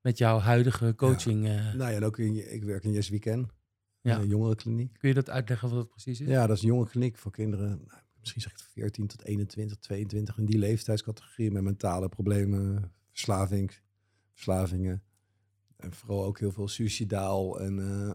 Met 0.00 0.18
jouw 0.18 0.38
huidige 0.38 0.94
coaching. 0.94 1.46
eh, 1.46 1.54
Nou 1.74 1.90
ja, 1.90 1.96
en 1.96 2.04
ook 2.04 2.18
in, 2.18 2.52
ik 2.54 2.64
werk 2.64 2.84
in 2.84 2.92
Yes 2.92 3.08
Weekend, 3.08 3.52
Ja. 4.00 4.18
een 4.20 4.28
jongerenkliniek. 4.28 4.92
kun 4.98 5.08
je 5.08 5.14
dat 5.14 5.30
uitleggen 5.30 5.68
wat 5.68 5.78
het 5.78 5.88
precies 5.88 6.20
is? 6.20 6.28
Ja, 6.28 6.46
dat 6.46 6.56
is 6.56 6.62
een 6.62 6.68
jongerenkliniek 6.68 7.16
voor 7.16 7.32
kinderen, 7.32 7.68
nou, 7.86 8.00
misschien 8.34 8.50
zeg 8.50 8.52
ik 8.52 8.74
het 8.74 8.82
14 8.84 9.06
tot 9.06 9.24
21, 9.24 9.78
22, 9.78 10.38
in 10.38 10.44
die 10.44 10.58
leeftijdscategorie 10.58 11.50
met 11.50 11.62
mentale 11.62 12.08
problemen, 12.08 12.92
verslaving, 13.10 13.72
verslavingen. 14.32 15.02
En 15.76 15.92
vooral 15.92 16.24
ook 16.24 16.38
heel 16.38 16.52
veel 16.52 16.68
suicidaal 16.68 17.60
en, 17.60 17.78
eh, 17.78 18.10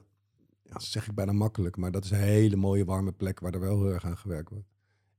ja, 0.63 0.73
dat 0.73 0.83
zeg 0.83 1.07
ik 1.07 1.15
bijna 1.15 1.31
makkelijk, 1.31 1.77
maar 1.77 1.91
dat 1.91 2.03
is 2.03 2.11
een 2.11 2.17
hele 2.17 2.55
mooie 2.55 2.85
warme 2.85 3.11
plek 3.11 3.39
waar 3.39 3.53
er 3.53 3.59
wel 3.59 3.81
heel 3.81 3.93
erg 3.93 4.05
aan 4.05 4.17
gewerkt 4.17 4.49
wordt. 4.49 4.67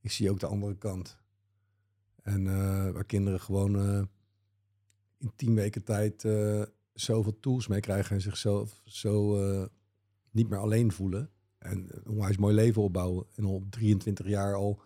Ik 0.00 0.10
zie 0.10 0.30
ook 0.30 0.40
de 0.40 0.46
andere 0.46 0.76
kant. 0.76 1.18
En 2.22 2.46
eh, 2.46 2.90
waar 2.90 3.04
kinderen 3.04 3.40
gewoon 3.40 3.78
eh, 3.78 4.02
in 5.18 5.32
tien 5.36 5.54
weken 5.54 5.84
tijd 5.84 6.26
zoveel 6.92 7.40
tools 7.40 7.66
mee 7.66 7.80
krijgen 7.80 8.14
en 8.16 8.22
zichzelf 8.22 8.82
zo 8.84 9.38
niet 10.30 10.48
meer 10.48 10.58
alleen 10.58 10.92
voelen. 10.92 11.30
En 11.64 11.86
een 11.88 12.08
onwijs 12.08 12.36
mooi 12.36 12.54
leven 12.54 12.82
opbouwen. 12.82 13.26
En 13.34 13.44
op 13.44 13.70
23 13.70 14.26
jaar 14.26 14.54
al 14.54 14.80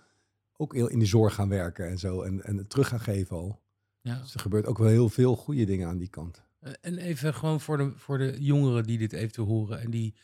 ook 0.56 0.74
heel 0.74 0.88
in 0.88 0.98
de 0.98 1.06
zorg 1.06 1.34
gaan 1.34 1.48
werken 1.48 1.88
en 1.88 1.98
zo. 1.98 2.22
En, 2.22 2.44
en 2.44 2.56
het 2.56 2.70
terug 2.70 2.88
gaan 2.88 3.00
geven 3.00 3.36
al. 3.36 3.60
Ja. 4.00 4.18
Dus 4.20 4.34
er 4.34 4.40
gebeurt 4.40 4.66
ook 4.66 4.78
wel 4.78 4.88
heel 4.88 5.08
veel 5.08 5.36
goede 5.36 5.64
dingen 5.64 5.88
aan 5.88 5.98
die 5.98 6.08
kant. 6.08 6.42
Eh, 6.60 6.72
En 6.80 6.98
even 6.98 7.34
gewoon 7.34 7.60
voor 7.60 7.76
de, 7.76 7.92
voor 7.96 8.18
de 8.18 8.36
jongeren 8.38 8.84
die 8.84 8.98
dit 8.98 9.12
eventueel 9.12 9.46
horen 9.46 9.80
en 9.80 9.90
die 9.90 10.14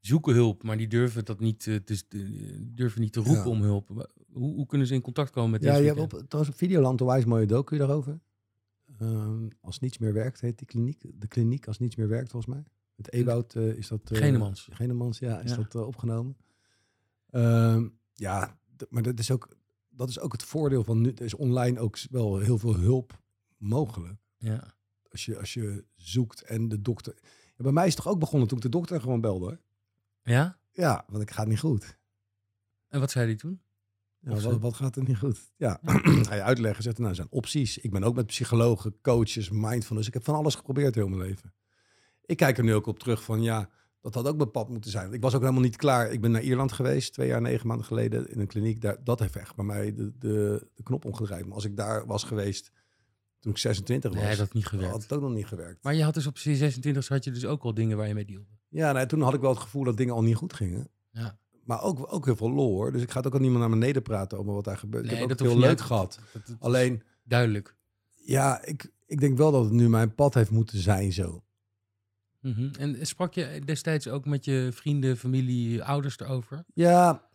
zoeken 0.00 0.34
hulp, 0.34 0.62
maar 0.62 0.76
die 0.76 0.88
durven 0.88 1.24
dat 1.24 1.40
niet, 1.40 1.60
te, 1.60 1.82
te- 1.84 2.68
durven 2.74 3.00
niet 3.00 3.12
te 3.12 3.20
roepen 3.20 3.42
Ja. 3.42 3.48
om 3.48 3.62
hulp. 3.62 3.88
Hoe, 4.32 4.54
hoe 4.54 4.66
kunnen 4.66 4.86
ze 4.86 4.94
in 4.94 5.00
contact 5.00 5.30
komen 5.30 5.50
met 5.50 5.62
Ja, 5.62 5.76
je 5.76 5.86
hebt 5.86 5.98
op, 6.00 6.10
trouwens 6.10 6.48
op 6.54 6.58
Videoland 6.58 7.00
een 7.00 7.06
wijs 7.06 7.24
mooie 7.24 7.46
docu 7.46 7.76
daarover. 7.76 8.20
Ehm, 8.98 9.48
als 9.60 9.78
niets 9.80 9.98
meer 9.98 10.12
werkt, 10.12 10.40
heet 10.40 10.58
die 10.58 10.66
kliniek. 10.66 11.04
De 11.20 11.26
kliniek 11.28 11.66
als 11.66 11.78
niets 11.78 11.96
meer 11.96 12.08
werkt, 12.08 12.30
volgens 12.30 12.54
mij. 12.54 12.64
Met 13.02 13.12
Ewout 13.12 13.54
eh, 13.54 13.68
is 13.68 13.88
dat... 13.88 14.10
eh, 14.10 14.18
Genemans. 14.18 14.68
Genemans, 14.72 15.18
ja, 15.18 15.40
is 15.40 15.50
Ja. 15.50 15.56
dat 15.56 15.74
eh, 15.74 15.86
opgenomen. 15.86 16.36
Ehm, 17.30 17.88
ja, 18.12 18.58
maar 18.88 19.02
dat 19.02 19.18
is, 19.18 19.30
ook, 19.30 19.48
dat 19.90 20.08
is 20.08 20.20
ook 20.20 20.32
het 20.32 20.42
voordeel 20.42 20.84
van 20.84 21.00
nu. 21.00 21.08
Er 21.12 21.24
is 21.24 21.34
online 21.34 21.80
ook 21.80 21.98
wel 22.10 22.38
heel 22.38 22.58
veel 22.58 22.76
hulp 22.76 23.20
mogelijk. 23.56 24.20
Ja. 24.38 24.74
Als 25.10 25.24
je, 25.24 25.38
als 25.38 25.54
je 25.54 25.84
zoekt 25.96 26.42
en 26.42 26.68
de 26.68 26.80
dokter... 26.82 27.14
Ja, 27.56 27.62
bij 27.62 27.72
mij 27.72 27.86
is 27.86 27.94
het 27.94 28.02
toch 28.02 28.12
ook 28.12 28.18
begonnen 28.20 28.48
toen 28.48 28.56
ik 28.56 28.62
de 28.62 28.68
dokter 28.70 29.00
gewoon 29.00 29.20
belde, 29.20 29.44
hoor. 29.44 29.60
ja? 30.22 30.58
Ja, 30.72 31.04
want 31.08 31.22
ik 31.22 31.30
ga 31.30 31.40
het 31.40 31.48
niet 31.48 31.58
goed. 31.60 31.98
En 32.88 33.00
wat 33.00 33.10
zei 33.10 33.26
hij 33.26 33.34
toen? 33.36 33.60
Ja, 34.18 34.40
wat, 34.40 34.58
wat 34.60 34.74
gaat 34.74 34.96
er 34.96 35.02
niet 35.02 35.18
goed? 35.18 35.52
Ja, 35.56 35.80
ga 35.82 36.34
je 36.34 36.42
uitleggen. 36.42 36.82
Zegt, 36.82 36.96
nou, 36.98 37.08
er 37.10 37.14
zijn 37.16 37.30
opties. 37.30 37.78
Ik 37.78 37.90
ben 37.90 38.02
ook 38.04 38.14
met 38.14 38.26
psychologen, 38.26 39.00
coaches, 39.00 39.50
mindfulness. 39.50 40.08
Ik 40.08 40.14
heb 40.14 40.24
van 40.24 40.34
alles 40.34 40.54
geprobeerd 40.54 40.94
heel 40.94 41.08
mijn 41.08 41.20
leven. 41.20 41.54
Ik 42.24 42.36
kijk 42.36 42.58
er 42.58 42.64
nu 42.64 42.74
ook 42.74 42.86
op 42.86 42.98
terug 42.98 43.22
van, 43.22 43.42
ja, 43.42 43.68
dat 44.00 44.14
had 44.14 44.26
ook 44.28 44.36
mijn 44.36 44.50
pad 44.50 44.68
moeten 44.68 44.90
zijn. 44.90 45.12
Ik 45.12 45.20
was 45.22 45.34
ook 45.34 45.40
helemaal 45.40 45.62
niet 45.62 45.76
klaar. 45.76 46.10
Ik 46.12 46.20
ben 46.20 46.30
naar 46.30 46.42
Ierland 46.42 46.72
geweest, 46.72 47.12
twee 47.12 47.28
jaar, 47.28 47.40
negen 47.40 47.66
maanden 47.66 47.86
geleden, 47.86 48.30
in 48.30 48.40
een 48.40 48.46
kliniek. 48.46 48.80
Daar, 48.80 48.96
dat 49.04 49.18
heeft 49.18 49.36
echt 49.36 49.54
bij 49.56 49.64
mij 49.64 49.94
de, 49.94 50.12
de, 50.18 50.66
de 50.74 50.82
knop 50.82 51.04
omgedraaid. 51.04 51.44
Maar 51.46 51.54
als 51.54 51.64
ik 51.64 51.76
daar 51.76 52.06
was 52.06 52.24
geweest 52.24 52.70
toen 53.40 53.52
ik 53.52 53.58
26 53.58 54.10
was, 54.10 54.20
Nee, 54.20 54.30
dat 54.30 54.38
had 54.38 54.52
niet 54.52 54.66
gewerkt. 54.66 54.92
had 54.92 55.02
het 55.02 55.12
ook 55.12 55.20
nog 55.20 55.32
niet 55.32 55.46
gewerkt. 55.46 55.82
Maar 55.84 55.94
je 55.94 56.02
had 56.02 56.14
dus 56.14 56.26
op 56.26 56.38
je 56.38 56.56
26 56.56 57.08
had 57.08 57.24
je 57.24 57.30
dus 57.30 57.44
ook 57.46 57.62
al 57.62 57.74
dingen 57.74 57.96
waar 57.96 58.08
je 58.08 58.14
mee 58.14 58.24
dealde. 58.24 58.46
Ja, 58.68 58.92
nee, 58.92 59.06
toen 59.06 59.20
had 59.22 59.34
ik 59.34 59.40
wel 59.40 59.50
het 59.50 59.58
gevoel 59.60 59.84
dat 59.84 59.96
dingen 59.96 60.14
al 60.14 60.22
niet 60.22 60.36
goed 60.36 60.52
gingen. 60.52 60.88
Ja. 61.10 61.38
Maar 61.64 61.82
ook, 61.82 62.12
ook 62.12 62.24
heel 62.24 62.36
veel 62.36 62.50
lol, 62.52 62.70
hoor. 62.74 62.92
Dus 62.92 63.02
ik 63.02 63.10
ga 63.10 63.16
het 63.16 63.26
ook 63.26 63.32
al 63.34 63.40
niemand 63.40 63.60
naar 63.60 63.70
beneden 63.78 64.02
praten 64.02 64.38
over 64.38 64.52
wat 64.52 64.64
daar 64.64 64.78
gebeurt. 64.78 65.04
ik 65.04 65.10
heb 65.10 65.22
ook 65.22 65.28
dat 65.28 65.40
heel 65.40 65.58
leuk 65.58 65.80
gehad. 65.80 66.18
dat- 66.32 66.46
dat 66.46 66.56
Alleen... 66.58 67.02
Duidelijk. 67.24 67.76
Ja, 68.24 68.64
ik, 68.64 68.92
ik 69.06 69.20
denk 69.20 69.36
wel 69.36 69.52
dat 69.52 69.64
het 69.64 69.72
nu 69.72 69.88
mijn 69.88 70.14
pad 70.14 70.34
heeft 70.34 70.50
moeten 70.50 70.78
zijn 70.78 71.12
zo. 71.12 71.44
Mhm. 72.42 72.68
En 72.78 73.06
sprak 73.06 73.34
je 73.34 73.60
destijds 73.64 74.08
ook 74.08 74.24
met 74.24 74.44
je 74.44 74.68
vrienden, 74.72 75.16
familie, 75.16 75.84
ouders 75.84 76.18
erover? 76.18 76.64
Ja, 76.74 77.28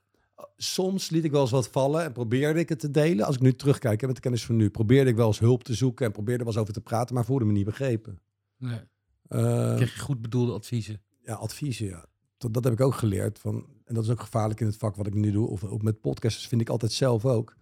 soms 0.57 1.09
liet 1.09 1.23
ik 1.23 1.31
wel 1.31 1.41
eens 1.41 1.51
wat 1.51 1.67
vallen 1.69 2.03
en 2.03 2.11
probeerde 2.11 2.59
ik 2.59 2.69
het 2.69 2.79
te 2.79 2.91
delen. 2.91 3.25
Als 3.25 3.35
ik 3.35 3.41
nu 3.41 3.53
terugkijk 3.53 4.01
hè, 4.01 4.07
met 4.07 4.15
de 4.15 4.21
kennis 4.21 4.45
van 4.45 4.55
nu, 4.55 4.69
probeerde 4.69 5.09
ik 5.09 5.15
wel 5.15 5.27
eens 5.27 5.39
hulp 5.39 5.63
te 5.63 5.73
zoeken 5.73 6.05
en 6.05 6.11
probeerde 6.11 6.43
wel 6.43 6.53
eens 6.53 6.61
over 6.61 6.73
te 6.73 6.81
praten, 6.81 7.15
maar 7.15 7.25
voelde 7.25 7.45
me 7.45 7.51
niet 7.51 7.65
begrepen. 7.65 8.19
Nee. 8.57 8.79
Eh, 9.27 9.75
Kreeg 9.75 9.93
je 9.93 9.99
goed 9.99 10.21
bedoelde 10.21 10.53
adviezen? 10.53 11.01
ja, 11.23 11.33
adviezen, 11.33 11.85
ja. 11.85 12.05
Dat, 12.37 12.53
dat 12.53 12.63
heb 12.63 12.73
ik 12.73 12.81
ook 12.81 12.93
geleerd. 12.95 13.39
Van, 13.39 13.65
en 13.85 13.93
dat 13.93 14.03
is 14.03 14.09
ook 14.09 14.19
gevaarlijk 14.21 14.59
in 14.59 14.65
het 14.65 14.77
vak 14.77 14.95
wat 14.95 15.07
ik 15.07 15.13
nu 15.13 15.31
doe. 15.31 15.47
Of 15.47 15.63
ook 15.63 15.81
met 15.81 16.01
podcasts 16.01 16.47
vind 16.47 16.61
ik 16.61 16.69
altijd 16.69 16.91
zelf 16.91 17.25
ook. 17.25 17.57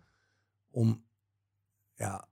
Om, 0.72 1.04
ja, 1.96 2.28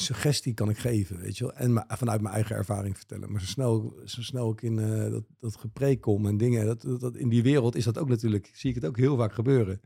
suggestie 0.00 0.54
kan 0.54 0.68
ik 0.70 0.78
geven, 0.78 1.18
weet 1.18 1.38
je 1.38 1.44
wel. 1.44 1.54
En 1.54 1.72
ma- 1.72 1.86
vanuit 1.88 2.20
mijn 2.20 2.34
eigen 2.34 2.56
ervaring 2.56 2.96
vertellen. 2.96 3.32
Maar 3.32 3.40
zo 3.40 3.46
snel, 3.46 4.00
zo 4.04 4.22
snel 4.22 4.50
ik 4.52 4.62
in 4.62 4.78
eh, 4.78 5.10
dat, 5.10 5.24
dat 5.38 5.56
gepreek 5.56 6.00
kom 6.00 6.26
en 6.26 6.36
dingen. 6.36 6.66
Dat, 6.66 6.82
dat, 6.82 7.00
dat- 7.00 7.16
in 7.16 7.28
die 7.28 7.42
wereld 7.42 7.76
is 7.76 7.84
dat 7.84 7.98
ook 7.98 8.08
natuurlijk, 8.08 8.50
zie 8.52 8.68
ik 8.70 8.74
het 8.76 8.86
ook 8.86 8.96
heel 8.96 9.16
vaak 9.16 9.32
gebeuren. 9.32 9.80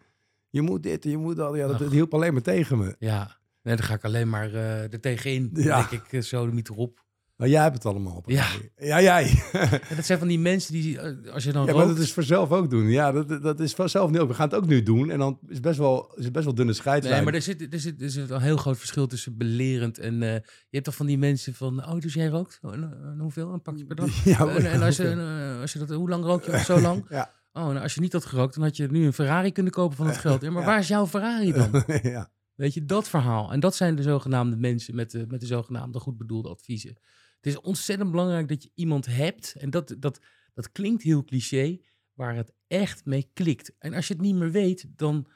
Je 0.49 0.63
moet 0.63 0.83
dit, 0.83 1.05
je 1.05 1.17
moet 1.17 1.37
dat. 1.37 1.57
Ja, 1.57 1.67
dat, 1.67 1.79
dat 1.79 1.93
hielp 1.93 2.15
alleen 2.15 2.33
maar 2.33 2.43
tegen 2.43 2.79
me. 2.79 2.97
Ja. 2.99 3.39
Nee, 3.63 3.77
dan 3.77 3.85
ga 3.85 3.95
ik 3.95 4.05
alleen 4.05 4.29
maar 4.29 4.55
eh 4.55 4.93
er 4.93 5.01
tegenin. 5.01 5.51
Dan 5.53 5.63
Ja. 5.63 5.77
denk 5.89 6.03
ik 6.05 6.13
eh, 6.13 6.21
zo 6.21 6.47
de 6.47 6.53
niet 6.53 6.69
erop. 6.69 7.04
Maar 7.37 7.49
jij 7.49 7.63
hebt 7.63 7.75
het 7.75 7.87
allemaal 7.87 8.15
op. 8.17 8.31
Ja. 8.31 8.47
Ja, 8.77 9.01
jij. 9.03 9.43
En 9.91 9.97
dat 9.97 10.05
zijn 10.05 10.19
van 10.19 10.29
die 10.29 10.39
mensen 10.39 10.73
die, 10.73 10.99
eh, 11.01 11.33
als 11.33 11.45
je 11.45 11.53
dan 11.53 11.67
Ja, 11.67 11.73
maar 11.73 11.83
rookt... 11.85 11.97
dat 11.97 12.05
is 12.05 12.13
voor 12.13 12.23
zelf 12.23 12.51
ook 12.53 12.71
doen. 12.71 12.87
Ja, 12.91 13.13
dat, 13.13 13.43
dat 13.43 13.61
is 13.61 13.75
voor 13.75 13.89
zelf 13.89 14.11
niet 14.11 14.21
ook. 14.21 14.29
We 14.29 14.35
gaan 14.35 14.49
het 14.49 14.57
ook 14.57 14.67
nu 14.67 14.83
doen. 14.83 15.11
En 15.11 15.19
dan 15.19 15.39
is 15.47 15.55
het 15.55 15.63
best 15.63 15.79
wel, 15.79 16.13
is 16.17 16.25
het 16.25 16.33
best 16.33 16.45
wel 16.45 16.55
dunne 16.55 16.71
Nee, 16.73 16.81
scheidslijn. 16.81 17.25
maar 17.25 17.35
er 17.35 17.43
zit, 17.43 17.73
er, 17.73 17.81
zit, 17.81 18.03
er 18.03 18.11
zit 18.11 18.31
een 18.31 18.41
heel 18.41 18.57
groot 18.57 18.79
verschil 18.79 19.07
tussen 19.07 19.37
belerend 19.37 19.99
en... 19.99 20.23
eh, 20.23 20.33
je 20.35 20.43
hebt 20.71 20.85
toch 20.85 20.95
van 20.95 21.07
die 21.07 21.19
mensen 21.19 21.55
van... 21.55 21.87
Oh, 21.89 21.99
dus 22.01 22.15
jij 22.15 22.27
rookt? 22.27 22.59
Oh, 22.63 22.73
en, 22.75 22.83
eh, 22.83 23.09
en 23.11 23.19
hoeveel? 23.19 23.53
Een 23.53 23.63
pakje 23.63 23.85
per 23.85 23.97
dag? 23.97 24.25
Ja, 24.25 24.47
en, 24.49 24.71
en 24.71 24.83
als, 24.83 24.97
je, 24.97 25.09
en, 25.09 25.61
als 25.61 25.73
je 25.73 25.79
dat... 25.79 25.89
Hoe 25.91 26.09
lang 26.09 26.25
rook 26.25 26.45
je? 26.45 26.59
Zo 26.59 26.81
lang? 26.81 27.05
Ja. 27.11 27.33
Oh, 27.53 27.67
nou, 27.67 27.79
als 27.79 27.95
je 27.95 28.01
niet 28.01 28.13
had 28.13 28.25
gerookt, 28.27 28.55
dan 28.55 28.65
had 28.65 28.77
je 28.77 28.87
nu 28.91 29.07
een 29.07 29.13
Ferrari 29.13 29.53
kunnen 29.53 29.73
kopen 29.73 29.97
van 29.97 30.07
het 30.07 30.17
geld. 30.17 30.43
Ja, 30.43 30.51
maar 30.51 30.61
Ja. 30.63 30.69
waar 30.69 30.79
is 30.79 30.89
jouw 30.89 31.07
Ferrari 31.07 31.53
dan? 31.53 31.85
ja. 32.03 32.31
Weet 32.55 32.75
je, 32.75 32.85
dat 32.85 33.09
verhaal. 33.09 33.53
En 33.53 33.61
dat 33.61 33.77
zijn 33.77 33.95
de 33.97 34.03
zogenaamde 34.03 34.57
mensen 34.57 34.95
met 34.95 35.11
de, 35.11 35.25
met 35.29 35.41
de 35.41 35.47
zogenaamde 35.47 35.99
goed 35.99 36.17
bedoelde 36.17 36.49
adviezen. 36.49 36.97
Het 37.45 37.53
is 37.53 37.61
ontzettend 37.61 38.11
belangrijk 38.11 38.49
dat 38.49 38.63
je 38.63 38.71
iemand 38.75 39.07
hebt, 39.07 39.55
en 39.59 39.71
dat, 39.71 39.95
dat, 39.99 40.21
dat 40.55 40.73
klinkt 40.73 41.03
heel 41.03 41.25
cliché, 41.25 41.79
waar 42.15 42.35
het 42.37 42.53
echt 42.67 43.05
mee 43.05 43.31
klikt. 43.33 43.73
En 43.79 43.95
als 43.95 44.09
je 44.09 44.13
het 44.15 44.23
niet 44.23 44.35
meer 44.35 44.51
weet, 44.51 44.87
dan 44.97 45.29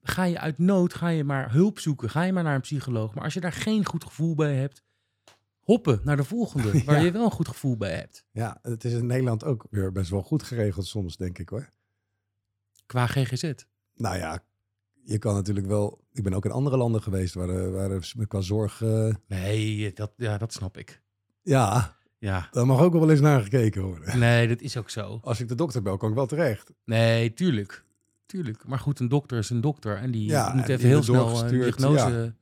ga 0.00 0.24
je 0.24 0.38
uit 0.38 0.58
nood, 0.58 0.94
ga 0.94 1.08
je 1.08 1.24
maar 1.24 1.52
hulp 1.52 1.78
zoeken, 1.78 2.10
ga 2.10 2.22
je 2.22 2.32
maar 2.32 2.42
naar 2.42 2.54
een 2.54 2.60
psycholoog. 2.60 3.14
Maar 3.14 3.24
als 3.24 3.34
je 3.34 3.40
daar 3.40 3.52
geen 3.52 3.84
goed 3.84 4.04
gevoel 4.04 4.34
bij 4.34 4.56
hebt, 4.56 4.82
hoppen 5.60 6.00
naar 6.04 6.16
de 6.16 6.24
volgende, 6.24 6.82
waar 6.84 7.04
je 7.04 7.10
wel 7.10 7.24
een 7.24 7.30
goed 7.30 7.48
gevoel 7.48 7.76
bij 7.76 7.94
hebt. 7.96 8.24
ja, 8.30 8.58
het 8.62 8.84
is 8.84 8.92
in 8.92 9.06
Nederland 9.06 9.44
ook 9.44 9.66
weer 9.70 9.92
best 9.92 10.10
wel 10.10 10.22
goed 10.22 10.42
geregeld 10.42 10.86
soms, 10.86 11.16
denk 11.16 11.38
ik 11.38 11.48
hoor. 11.48 11.68
Qua 12.86 13.06
GGZ. 13.06 13.52
Nou 13.94 14.16
ja, 14.16 14.44
je 15.04 15.18
kan 15.18 15.34
natuurlijk 15.34 15.66
wel... 15.66 16.04
Ik 16.12 16.22
ben 16.22 16.34
ook 16.34 16.44
in 16.44 16.50
andere 16.50 16.76
landen 16.76 17.02
geweest 17.02 17.34
waar, 17.34 17.46
de, 17.46 17.70
waar 17.70 18.26
qua 18.26 18.40
zorg... 18.40 18.82
eh, 18.82 19.14
Nee, 19.26 19.92
dat, 19.92 20.12
ja, 20.16 20.38
dat 20.38 20.52
snap 20.52 20.76
ik. 20.76 21.02
Ja, 21.42 21.96
Ja, 22.18 22.48
daar 22.50 22.66
mag 22.66 22.80
ook 22.80 22.92
wel 22.92 23.10
eens 23.10 23.20
naar 23.20 23.42
gekeken 23.42 23.82
worden. 23.82 24.18
nee, 24.18 24.48
dat 24.48 24.60
is 24.60 24.76
ook 24.76 24.90
zo. 24.90 25.20
Als 25.22 25.40
ik 25.40 25.48
de 25.48 25.54
dokter 25.54 25.82
bel, 25.82 25.96
kan 25.96 26.08
ik 26.08 26.14
wel 26.14 26.26
terecht. 26.26 26.70
Nee, 26.84 27.34
tuurlijk. 27.34 27.84
Tuurlijk. 28.26 28.66
Maar 28.66 28.78
goed, 28.78 29.00
een 29.00 29.08
dokter 29.08 29.38
is 29.38 29.50
een 29.50 29.60
dokter. 29.60 29.96
En 29.96 30.10
die 30.10 30.28
Ja, 30.28 30.44
moet 30.54 30.62
en 30.64 30.68
even 30.70 30.78
die 30.78 30.86
heel 30.86 31.02
snel 31.02 31.22
een 31.26 31.30
doorgestuurd, 31.32 31.78
diagnose... 31.78 32.34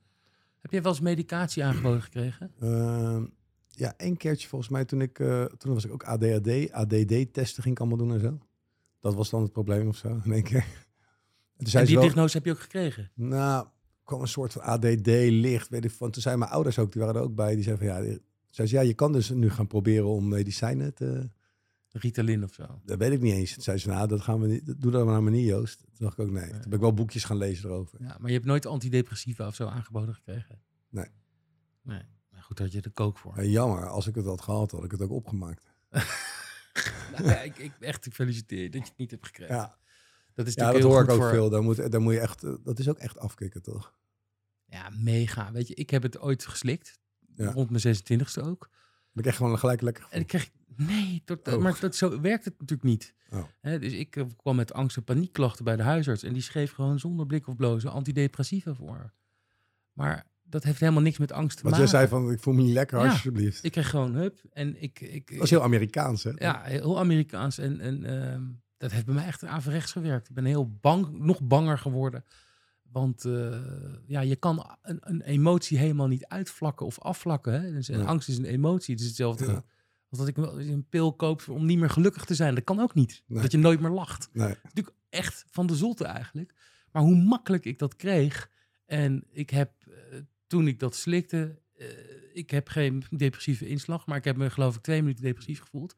Heb 0.61 0.71
jij 0.71 0.81
wel 0.81 0.91
eens 0.91 1.01
medicatie 1.01 1.63
aangeboden 1.63 2.01
gekregen? 2.01 2.51
Ehm, 2.59 3.23
ja, 3.67 3.93
één 3.97 4.17
keertje 4.17 4.47
volgens 4.47 4.71
mij 4.71 4.85
toen 4.85 5.01
ik... 5.01 5.19
eh, 5.19 5.43
toen 5.45 5.73
was 5.73 5.85
ik 5.85 5.91
ook 5.91 6.03
ADHD, 6.03 6.71
ADD-testen 6.71 7.63
ging 7.63 7.75
ik 7.75 7.79
allemaal 7.79 7.97
doen 7.97 8.13
en 8.13 8.19
zo. 8.19 8.37
Dat 8.99 9.13
was 9.15 9.29
dan 9.29 9.41
het 9.41 9.51
probleem 9.51 9.87
of 9.87 9.95
zo, 9.97 10.07
in 10.23 10.31
één 10.33 10.43
keer. 10.43 10.65
En 11.57 11.85
die 11.85 11.93
wel- 11.95 12.03
diagnose 12.03 12.37
heb 12.37 12.45
je 12.45 12.51
ook 12.51 12.59
gekregen? 12.59 13.11
Nou, 13.13 13.67
kwam 14.03 14.21
een 14.21 14.27
soort 14.27 14.51
van 14.53 14.61
ADD 14.61 15.07
licht, 15.29 15.69
weet 15.69 15.85
ik 15.85 15.91
van. 15.91 16.11
Toen 16.11 16.21
zijn 16.21 16.39
mijn 16.39 16.51
ouders 16.51 16.79
ook, 16.79 16.91
die 16.91 17.01
waren 17.01 17.15
er 17.15 17.21
ook 17.21 17.35
bij. 17.35 17.55
Die 17.55 17.63
zeiden 17.63 17.87
van 17.87 18.03
ja, 18.05 18.17
zei 18.51 18.67
ze, 18.67 18.75
ja, 18.75 18.81
je 18.81 18.93
kan 18.93 19.11
dus 19.11 19.29
nu 19.29 19.49
gaan 19.49 19.67
proberen 19.67 20.07
om 20.07 20.27
medicijnen 20.27 20.93
te. 20.93 21.29
Ritalin 21.93 22.43
of 22.43 22.53
zo? 22.53 22.81
Dat 22.85 22.97
weet 22.97 23.11
ik 23.11 23.21
niet 23.21 23.33
eens. 23.33 23.53
Toen 23.53 23.63
zei 23.63 23.77
ze, 23.77 23.87
nou, 23.87 24.07
dat 24.07 24.21
gaan 24.21 24.41
we 24.41 24.47
niet. 24.47 24.81
Doe 24.81 24.91
dat 24.91 25.05
maar 25.05 25.21
niet, 25.21 25.47
Joost. 25.47 25.77
Toen 25.79 26.05
dacht 26.05 26.17
ik 26.17 26.25
ook 26.25 26.31
nee. 26.31 26.49
Toen 26.49 26.61
ben 26.61 26.73
ik 26.73 26.79
wel 26.79 26.93
boekjes 26.93 27.23
gaan 27.23 27.37
lezen 27.37 27.69
erover. 27.69 28.01
Ja, 28.01 28.17
maar 28.19 28.27
je 28.27 28.35
hebt 28.35 28.45
nooit 28.45 28.65
antidepressiva 28.65 29.47
of 29.47 29.55
zo 29.55 29.67
aangeboden 29.67 30.15
gekregen? 30.15 30.61
Nee. 30.89 31.05
Nee. 31.81 32.01
Maar 32.29 32.43
goed, 32.43 32.59
had 32.59 32.71
je 32.71 32.81
de 32.81 32.89
kook 32.89 33.17
voor. 33.17 33.45
Jammer, 33.45 33.87
als 33.87 34.07
ik 34.07 34.15
het 34.15 34.25
had 34.25 34.41
gehad, 34.41 34.71
had 34.71 34.83
ik 34.83 34.91
het 34.91 35.01
ook 35.01 35.11
opgemaakt. 35.11 35.71
Nou, 37.11 37.23
ja, 37.23 37.41
ik, 37.41 37.57
ik, 37.57 37.71
echt, 37.79 38.05
ik 38.05 38.13
feliciteer 38.13 38.61
je 38.61 38.69
dat 38.69 38.81
je 38.81 38.87
het 38.87 38.97
niet 38.97 39.11
hebt 39.11 39.25
gekregen. 39.25 39.55
Ja, 39.55 39.77
Dat 40.33 40.47
is 40.47 40.53
ja 40.53 40.63
dat 40.63 40.73
natuurlijk 40.73 40.83
hoor 40.83 41.03
heel 41.03 41.03
ik 41.03 41.09
ook 41.09 41.21
voor... 41.21 41.29
veel. 41.29 41.49
Daar 41.49 41.63
moet, 41.63 41.91
daar 41.91 42.01
moet 42.01 42.13
je 42.13 42.19
echt, 42.19 42.41
dat 42.63 42.79
is 42.79 42.89
ook 42.89 42.97
echt 42.97 43.19
afkicken, 43.19 43.61
toch? 43.61 43.93
Ja, 44.65 44.89
mega. 44.89 45.51
Weet 45.51 45.67
je, 45.67 45.73
ik 45.73 45.89
heb 45.89 46.03
het 46.03 46.19
ooit 46.19 46.45
geslikt. 46.45 46.99
Ja. 47.35 47.51
Rond 47.51 47.69
mijn 47.69 47.95
26e 47.97 48.43
ook. 48.43 48.69
Dan 49.13 49.23
je 49.23 49.31
gewoon 49.31 49.59
gelijk 49.59 49.81
lekker 49.81 50.07
En 50.09 50.19
ik 50.21 50.27
kreeg... 50.27 50.49
Nee, 50.75 51.23
Oh. 51.55 51.57
maar 51.61 51.77
dat, 51.79 51.95
zo 51.95 52.21
werkt 52.21 52.45
het 52.45 52.53
natuurlijk 52.59 52.89
niet. 52.89 53.13
Oh. 53.29 53.43
Dus 53.61 53.93
ik 53.93 54.15
eh, 54.15 54.23
kwam 54.37 54.55
met 54.55 54.73
angst- 54.73 54.97
en 54.97 55.03
paniekklachten 55.03 55.65
bij 55.65 55.75
de 55.75 55.83
huisarts. 55.83 56.23
En 56.23 56.33
die 56.33 56.41
schreef 56.41 56.71
gewoon 56.71 56.99
zonder 56.99 57.25
blik 57.25 57.47
of 57.47 57.55
blozen 57.55 57.91
antidepressiva 57.91 58.73
voor. 58.73 59.13
Maar 59.93 60.25
dat 60.43 60.63
heeft 60.63 60.79
helemaal 60.79 61.01
niks 61.01 61.17
met 61.17 61.31
angst 61.31 61.57
te 61.57 61.63
Want 61.63 61.75
maken. 61.75 61.89
jij 61.91 61.99
zei 61.99 62.09
van, 62.21 62.31
ik 62.31 62.39
voel 62.39 62.53
me 62.53 62.61
niet 62.61 62.73
lekker, 62.73 62.99
Ja. 63.03 63.09
alsjeblieft. 63.09 63.63
Ik 63.63 63.71
kreeg 63.71 63.89
gewoon 63.89 64.15
hup 64.15 64.39
en 64.53 64.81
ik... 64.81 64.99
ik 65.01 65.33
Dat 65.33 65.43
is 65.43 65.49
heel 65.49 65.63
Amerikaans, 65.63 66.23
hè? 66.23 66.31
Ja, 66.35 66.61
heel 66.63 66.99
Amerikaans. 66.99 67.57
En, 67.57 67.79
en 67.79 68.03
ehm, 68.05 68.43
dat 68.77 68.91
heeft 68.91 69.05
bij 69.05 69.15
mij 69.15 69.25
echt 69.25 69.45
averechts 69.45 69.91
gewerkt. 69.91 70.29
Ik 70.29 70.35
ben 70.35 70.45
heel 70.45 70.69
bang, 70.81 71.19
nog 71.19 71.41
banger 71.41 71.77
geworden. 71.77 72.23
Want 72.91 73.25
eh, 73.25 73.61
ja, 74.07 74.19
je 74.21 74.35
kan 74.35 74.77
een, 74.81 74.97
een 75.01 75.21
emotie 75.21 75.77
helemaal 75.77 76.07
niet 76.07 76.25
uitvlakken 76.25 76.85
of 76.85 76.99
afvlakken. 76.99 77.61
Hè? 77.61 77.71
Dus, 77.71 77.87
Ja. 77.87 78.01
Angst 78.01 78.29
is 78.29 78.37
een 78.37 78.45
emotie. 78.45 78.91
Het 78.93 79.01
is 79.03 79.07
hetzelfde 79.09 79.45
Ja. 79.45 79.63
als 80.09 80.19
dat 80.19 80.27
ik 80.27 80.37
een 80.37 80.85
pil 80.89 81.13
koop 81.13 81.47
om 81.49 81.65
niet 81.65 81.77
meer 81.79 81.89
gelukkig 81.89 82.25
te 82.25 82.35
zijn. 82.35 82.55
Dat 82.55 82.63
kan 82.63 82.79
ook 82.79 82.93
niet. 82.93 83.23
Nee. 83.27 83.41
Dat 83.41 83.51
je 83.51 83.57
nooit 83.57 83.79
meer 83.79 83.89
lacht. 83.91 84.29
Nee. 84.33 84.55
Natuurlijk 84.63 84.95
echt 85.09 85.45
van 85.49 85.67
de 85.67 85.75
zolte 85.75 86.05
eigenlijk. 86.05 86.53
Maar 86.91 87.01
hoe 87.01 87.15
makkelijk 87.15 87.65
ik 87.65 87.79
dat 87.79 87.95
kreeg. 87.95 88.49
En 88.85 89.23
ik 89.31 89.49
heb, 89.49 89.71
eh, 89.87 90.19
toen 90.47 90.67
ik 90.67 90.79
dat 90.79 90.95
slikte... 90.95 91.59
eh, 91.77 91.87
ik 92.33 92.49
heb 92.49 92.67
geen 92.67 93.03
depressieve 93.09 93.67
inslag, 93.67 94.05
maar 94.05 94.17
ik 94.17 94.23
heb 94.23 94.35
me 94.37 94.49
geloof 94.49 94.75
ik 94.75 94.81
twee 94.81 95.01
minuten 95.01 95.23
depressief 95.23 95.59
gevoeld. 95.59 95.95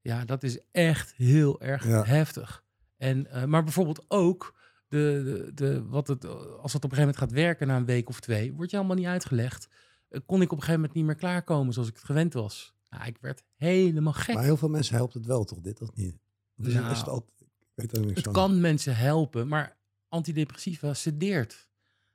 Ja, 0.00 0.24
dat 0.24 0.42
is 0.42 0.58
echt 0.72 1.14
heel 1.14 1.60
erg 1.60 1.86
Ja. 1.86 2.04
heftig. 2.04 2.64
En, 2.96 3.26
eh, 3.30 3.44
maar 3.44 3.62
bijvoorbeeld 3.64 4.04
ook, 4.08 4.54
de, 4.88 5.22
de, 5.24 5.50
de, 5.54 5.86
wat 5.86 6.08
het, 6.08 6.24
als 6.24 6.72
het 6.72 6.84
op 6.84 6.90
een 6.90 6.96
gegeven 6.96 6.98
moment 6.98 7.16
gaat 7.16 7.32
werken 7.32 7.66
na 7.66 7.76
een 7.76 7.84
week 7.84 8.08
of 8.08 8.20
twee, 8.20 8.52
wordt 8.52 8.70
je 8.70 8.76
allemaal 8.76 8.96
niet 8.96 9.06
uitgelegd. 9.06 9.68
Eh, 10.08 10.20
kon 10.26 10.42
ik 10.42 10.46
op 10.52 10.56
een 10.56 10.62
gegeven 10.62 10.74
moment 10.80 10.94
niet 10.94 11.04
meer 11.04 11.14
klaarkomen 11.14 11.72
zoals 11.72 11.88
ik 11.88 11.94
het 11.94 12.04
gewend 12.04 12.32
was. 12.32 12.74
Nou, 12.90 13.06
ik 13.06 13.18
werd 13.20 13.42
helemaal 13.56 14.12
gek. 14.12 14.34
Maar 14.34 14.44
heel 14.44 14.56
veel 14.56 14.68
mensen 14.68 14.94
helpt 14.94 15.14
het 15.14 15.26
wel, 15.26 15.44
toch? 15.44 15.60
Dit 15.60 15.80
of 15.82 15.94
niet? 15.94 16.18
Of 16.56 16.66
is, 16.66 16.74
het, 16.74 16.82
is 16.84 16.88
het 16.96 17.06
Nou, 17.06 17.08
altijd... 17.08 17.32
Ik 17.76 17.90
weet 17.90 18.14
Het 18.14 18.24
van. 18.24 18.32
kan 18.32 18.60
mensen 18.60 18.96
helpen, 18.96 19.48
maar 19.48 19.76
antidepressiva 20.08 20.94
sedeert. 20.94 21.68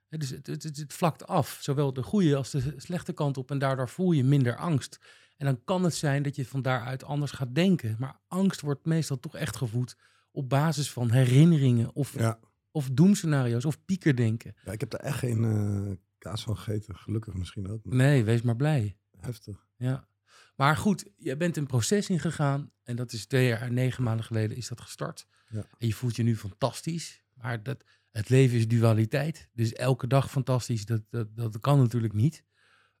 Dus 0.08 0.30
het, 0.30 0.46
het, 0.46 0.62
het, 0.62 0.76
het 0.76 0.92
vlakt 0.92 1.26
af, 1.26 1.58
zowel 1.60 1.92
de 1.92 2.02
goede 2.02 2.36
als 2.36 2.50
de 2.50 2.74
slechte 2.76 3.12
kant 3.12 3.36
op. 3.36 3.50
En 3.50 3.58
daardoor 3.58 3.88
voel 3.88 4.12
je 4.12 4.24
minder 4.24 4.56
angst. 4.56 4.98
En 5.36 5.46
dan 5.46 5.64
kan 5.64 5.84
het 5.84 5.94
zijn 5.94 6.22
dat 6.22 6.36
je 6.36 6.46
van 6.46 6.62
daaruit 6.62 7.04
anders 7.04 7.30
gaat 7.30 7.54
denken. 7.54 7.96
Maar 7.98 8.20
angst 8.28 8.60
wordt 8.60 8.84
meestal 8.84 9.18
toch 9.20 9.34
echt 9.36 9.56
gevoed 9.56 9.96
op 10.32 10.48
basis 10.48 10.90
van 10.92 11.10
herinneringen 11.10 11.94
of, 11.94 12.18
Ja. 12.18 12.38
Of 12.70 12.90
doemscenario's 12.92 13.64
of 13.64 13.84
piekerdenken. 13.84 14.54
ja, 14.64 14.72
ik 14.72 14.80
heb 14.80 14.90
daar 14.90 15.00
echt 15.00 15.18
geen 15.18 15.44
eh, 15.44 15.96
kaas 16.18 16.42
van 16.42 16.56
gegeten. 16.56 16.96
Gelukkig 16.96 17.34
misschien 17.34 17.68
ook. 17.68 17.84
maar 17.84 17.96
Nee, 17.96 18.24
wees 18.24 18.42
maar 18.42 18.56
blij. 18.56 18.96
Heftig. 19.16 19.66
Ja. 19.76 20.08
Maar 20.56 20.76
goed, 20.76 21.10
je 21.16 21.36
bent 21.36 21.56
een 21.56 21.66
proces 21.66 22.08
ingegaan. 22.08 22.72
En 22.82 22.96
dat 22.96 23.12
is 23.12 23.26
twee 23.26 23.46
jaar 23.46 23.62
en 23.62 23.74
negen 23.74 24.02
maanden 24.02 24.24
geleden 24.24 24.56
is 24.56 24.68
dat 24.68 24.80
gestart. 24.80 25.26
Ja. 25.48 25.66
En 25.78 25.86
je 25.86 25.94
voelt 25.94 26.16
je 26.16 26.22
nu 26.22 26.36
fantastisch. 26.36 27.24
Maar 27.34 27.62
dat, 27.62 27.84
het 28.10 28.28
leven 28.28 28.58
is 28.58 28.68
dualiteit. 28.68 29.48
Dus 29.52 29.72
elke 29.72 30.06
dag 30.06 30.30
fantastisch, 30.30 30.84
dat, 30.84 31.02
dat, 31.10 31.36
dat 31.36 31.60
kan 31.60 31.78
natuurlijk 31.78 32.12
niet. 32.12 32.44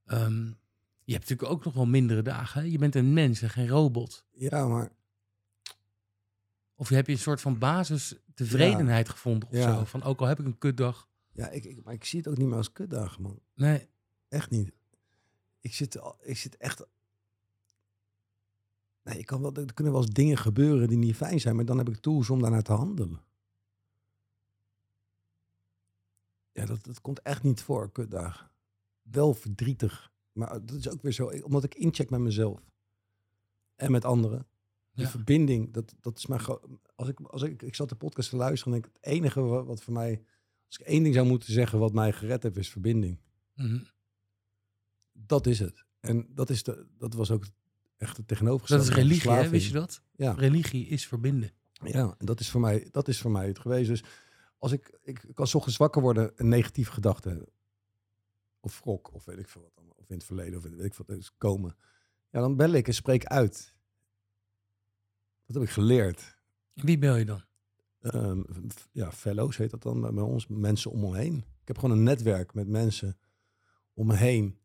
Ehm, 0.04 0.44
je 1.04 1.12
hebt 1.12 1.28
natuurlijk 1.28 1.58
ook 1.58 1.64
nog 1.64 1.74
wel 1.74 1.86
mindere 1.86 2.22
dagen. 2.22 2.60
Hè? 2.60 2.66
Je 2.66 2.78
bent 2.78 2.94
een 2.94 3.12
mens 3.12 3.42
en 3.42 3.50
geen 3.50 3.68
robot. 3.68 4.26
Ja, 4.30 4.66
maar 4.66 4.92
Of 6.80 6.88
heb 6.88 7.06
je 7.06 7.12
een 7.12 7.18
soort 7.18 7.40
van 7.40 7.58
basis 7.58 8.14
tevredenheid 8.34 9.08
gevonden 9.08 9.48
of 9.48 9.54
Ja. 9.54 9.74
zo? 9.78 9.84
Van 9.84 10.02
ook 10.02 10.20
al 10.20 10.26
heb 10.26 10.40
ik 10.40 10.46
een 10.46 10.58
kutdag. 10.58 11.08
ja, 11.32 11.48
ik, 11.48 11.64
ik, 11.64 11.84
maar 11.84 11.94
ik 11.94 12.04
zie 12.04 12.18
het 12.18 12.28
ook 12.28 12.36
niet 12.36 12.46
meer 12.46 12.56
als 12.56 12.72
kutdagen, 12.72 13.22
man. 13.22 13.40
Nee, 13.54 13.88
Echt 14.28 14.50
niet. 14.50 14.72
Ik 15.60 15.74
zit, 15.74 16.00
ik 16.20 16.36
zit 16.36 16.56
echt... 16.56 16.86
Nee, 19.02 19.18
ik 19.18 19.26
kan 19.26 19.40
wel, 19.40 19.54
er 19.54 19.74
kunnen 19.74 19.92
wel 19.92 20.02
eens 20.02 20.10
dingen 20.12 20.36
gebeuren 20.36 20.88
die 20.88 20.98
niet 20.98 21.16
fijn 21.16 21.40
zijn, 21.40 21.56
maar 21.56 21.64
dan 21.64 21.78
heb 21.78 21.88
ik 21.88 21.96
tools 21.96 22.30
om 22.30 22.40
daarnaar 22.40 22.62
te 22.62 22.72
handelen. 22.72 23.20
Ja, 26.52 26.64
dat, 26.64 26.84
dat 26.84 27.00
komt 27.00 27.22
echt 27.22 27.42
niet 27.42 27.62
voor, 27.62 27.92
kutdagen. 27.92 28.50
Wel 29.02 29.34
verdrietig. 29.34 30.12
Maar 30.32 30.66
dat 30.66 30.76
is 30.76 30.88
ook 30.88 31.02
weer 31.02 31.12
zo, 31.12 31.26
omdat 31.26 31.64
ik 31.64 31.74
incheck 31.74 32.10
met 32.10 32.20
mezelf. 32.20 32.60
En 33.76 33.90
met 33.90 34.04
anderen. 34.04 34.46
Die 35.00 35.08
Ja. 35.08 35.14
verbinding, 35.16 35.72
dat, 35.72 35.94
dat 36.00 36.18
is 36.18 36.26
mijn... 36.26 36.40
Als 36.94 37.08
ik, 37.08 37.20
als 37.20 37.42
ik, 37.42 37.62
ik 37.62 37.74
zat 37.74 37.88
de 37.88 37.94
podcast 37.94 38.30
te 38.30 38.36
luisteren 38.36 38.72
en 38.74 38.78
ik, 38.78 38.84
het 38.92 38.98
enige 39.12 39.40
wa- 39.40 39.64
wat 39.64 39.82
voor 39.82 39.92
mij... 39.92 40.22
Als 40.66 40.78
ik 40.78 40.86
één 40.86 41.02
ding 41.02 41.14
zou 41.14 41.26
moeten 41.26 41.52
zeggen 41.52 41.78
wat 41.78 41.92
mij 41.92 42.12
gered 42.12 42.42
heeft, 42.42 42.56
is 42.56 42.70
verbinding. 42.70 43.18
Mhm. 43.54 43.78
Dat 45.12 45.46
is 45.46 45.58
het. 45.58 45.84
En 46.00 46.26
dat, 46.34 46.50
is 46.50 46.62
de, 46.62 46.86
dat 46.98 47.14
was 47.14 47.30
ook 47.30 47.44
echt 47.96 48.16
het 48.16 48.16
dat 48.16 48.26
tegenovergestelde. 48.28 48.84
is 48.84 48.92
van 48.94 49.02
religie, 49.02 49.30
hè? 49.30 49.48
wist 49.48 49.66
je 49.66 49.72
dat? 49.72 50.02
Ja, 50.16 50.32
Religie 50.32 50.86
is 50.86 51.06
verbinden. 51.06 51.50
ja 51.84 52.14
en 52.18 52.26
dat 52.26 52.40
is, 52.40 52.50
voor 52.50 52.60
mij, 52.60 52.88
dat 52.90 53.08
is 53.08 53.20
voor 53.20 53.30
mij 53.30 53.46
het 53.46 53.58
geweest. 53.58 53.88
Dus 53.88 54.04
als 54.58 54.72
ik, 54.72 54.98
ik, 55.02 55.22
ik 55.22 55.34
kan 55.34 55.46
ochtends 55.52 55.76
wakker 55.76 56.02
worden, 56.02 56.32
een 56.36 56.48
negatieve 56.48 56.92
gedachte, 56.92 57.48
of 58.60 58.80
wrok, 58.84 59.14
of 59.14 59.24
weet 59.24 59.38
ik 59.38 59.48
veel 59.48 59.62
wat, 59.74 59.84
of 59.96 60.08
in 60.10 60.14
het 60.16 60.24
verleden, 60.24 60.56
of 60.58 60.62
weet 60.62 60.84
ik 60.84 60.94
veel, 60.94 61.04
is 61.06 61.36
komen. 61.38 61.76
Ja, 62.30 62.40
dan 62.40 62.56
bel 62.56 62.72
ik 62.72 62.86
en 62.86 62.94
spreek 62.94 63.24
uit. 63.24 63.74
Dat 65.52 65.60
heb 65.62 65.68
ik 65.70 65.74
geleerd. 65.74 66.38
Wie 66.74 66.98
bel 66.98 67.16
je 67.16 67.24
dan? 67.24 67.42
Ehm, 68.00 68.42
ja, 68.92 69.12
fellows 69.12 69.56
heet 69.56 69.70
dat 69.70 69.82
dan 69.82 70.00
bij 70.00 70.22
ons, 70.24 70.46
mensen 70.46 70.90
om 70.90 71.00
me 71.00 71.16
heen. 71.16 71.36
Ik 71.36 71.66
heb 71.68 71.78
gewoon 71.78 71.96
een 71.96 72.02
netwerk 72.02 72.54
met 72.54 72.68
mensen 72.68 73.18
om 73.94 74.06
me 74.06 74.16
heen 74.16 74.58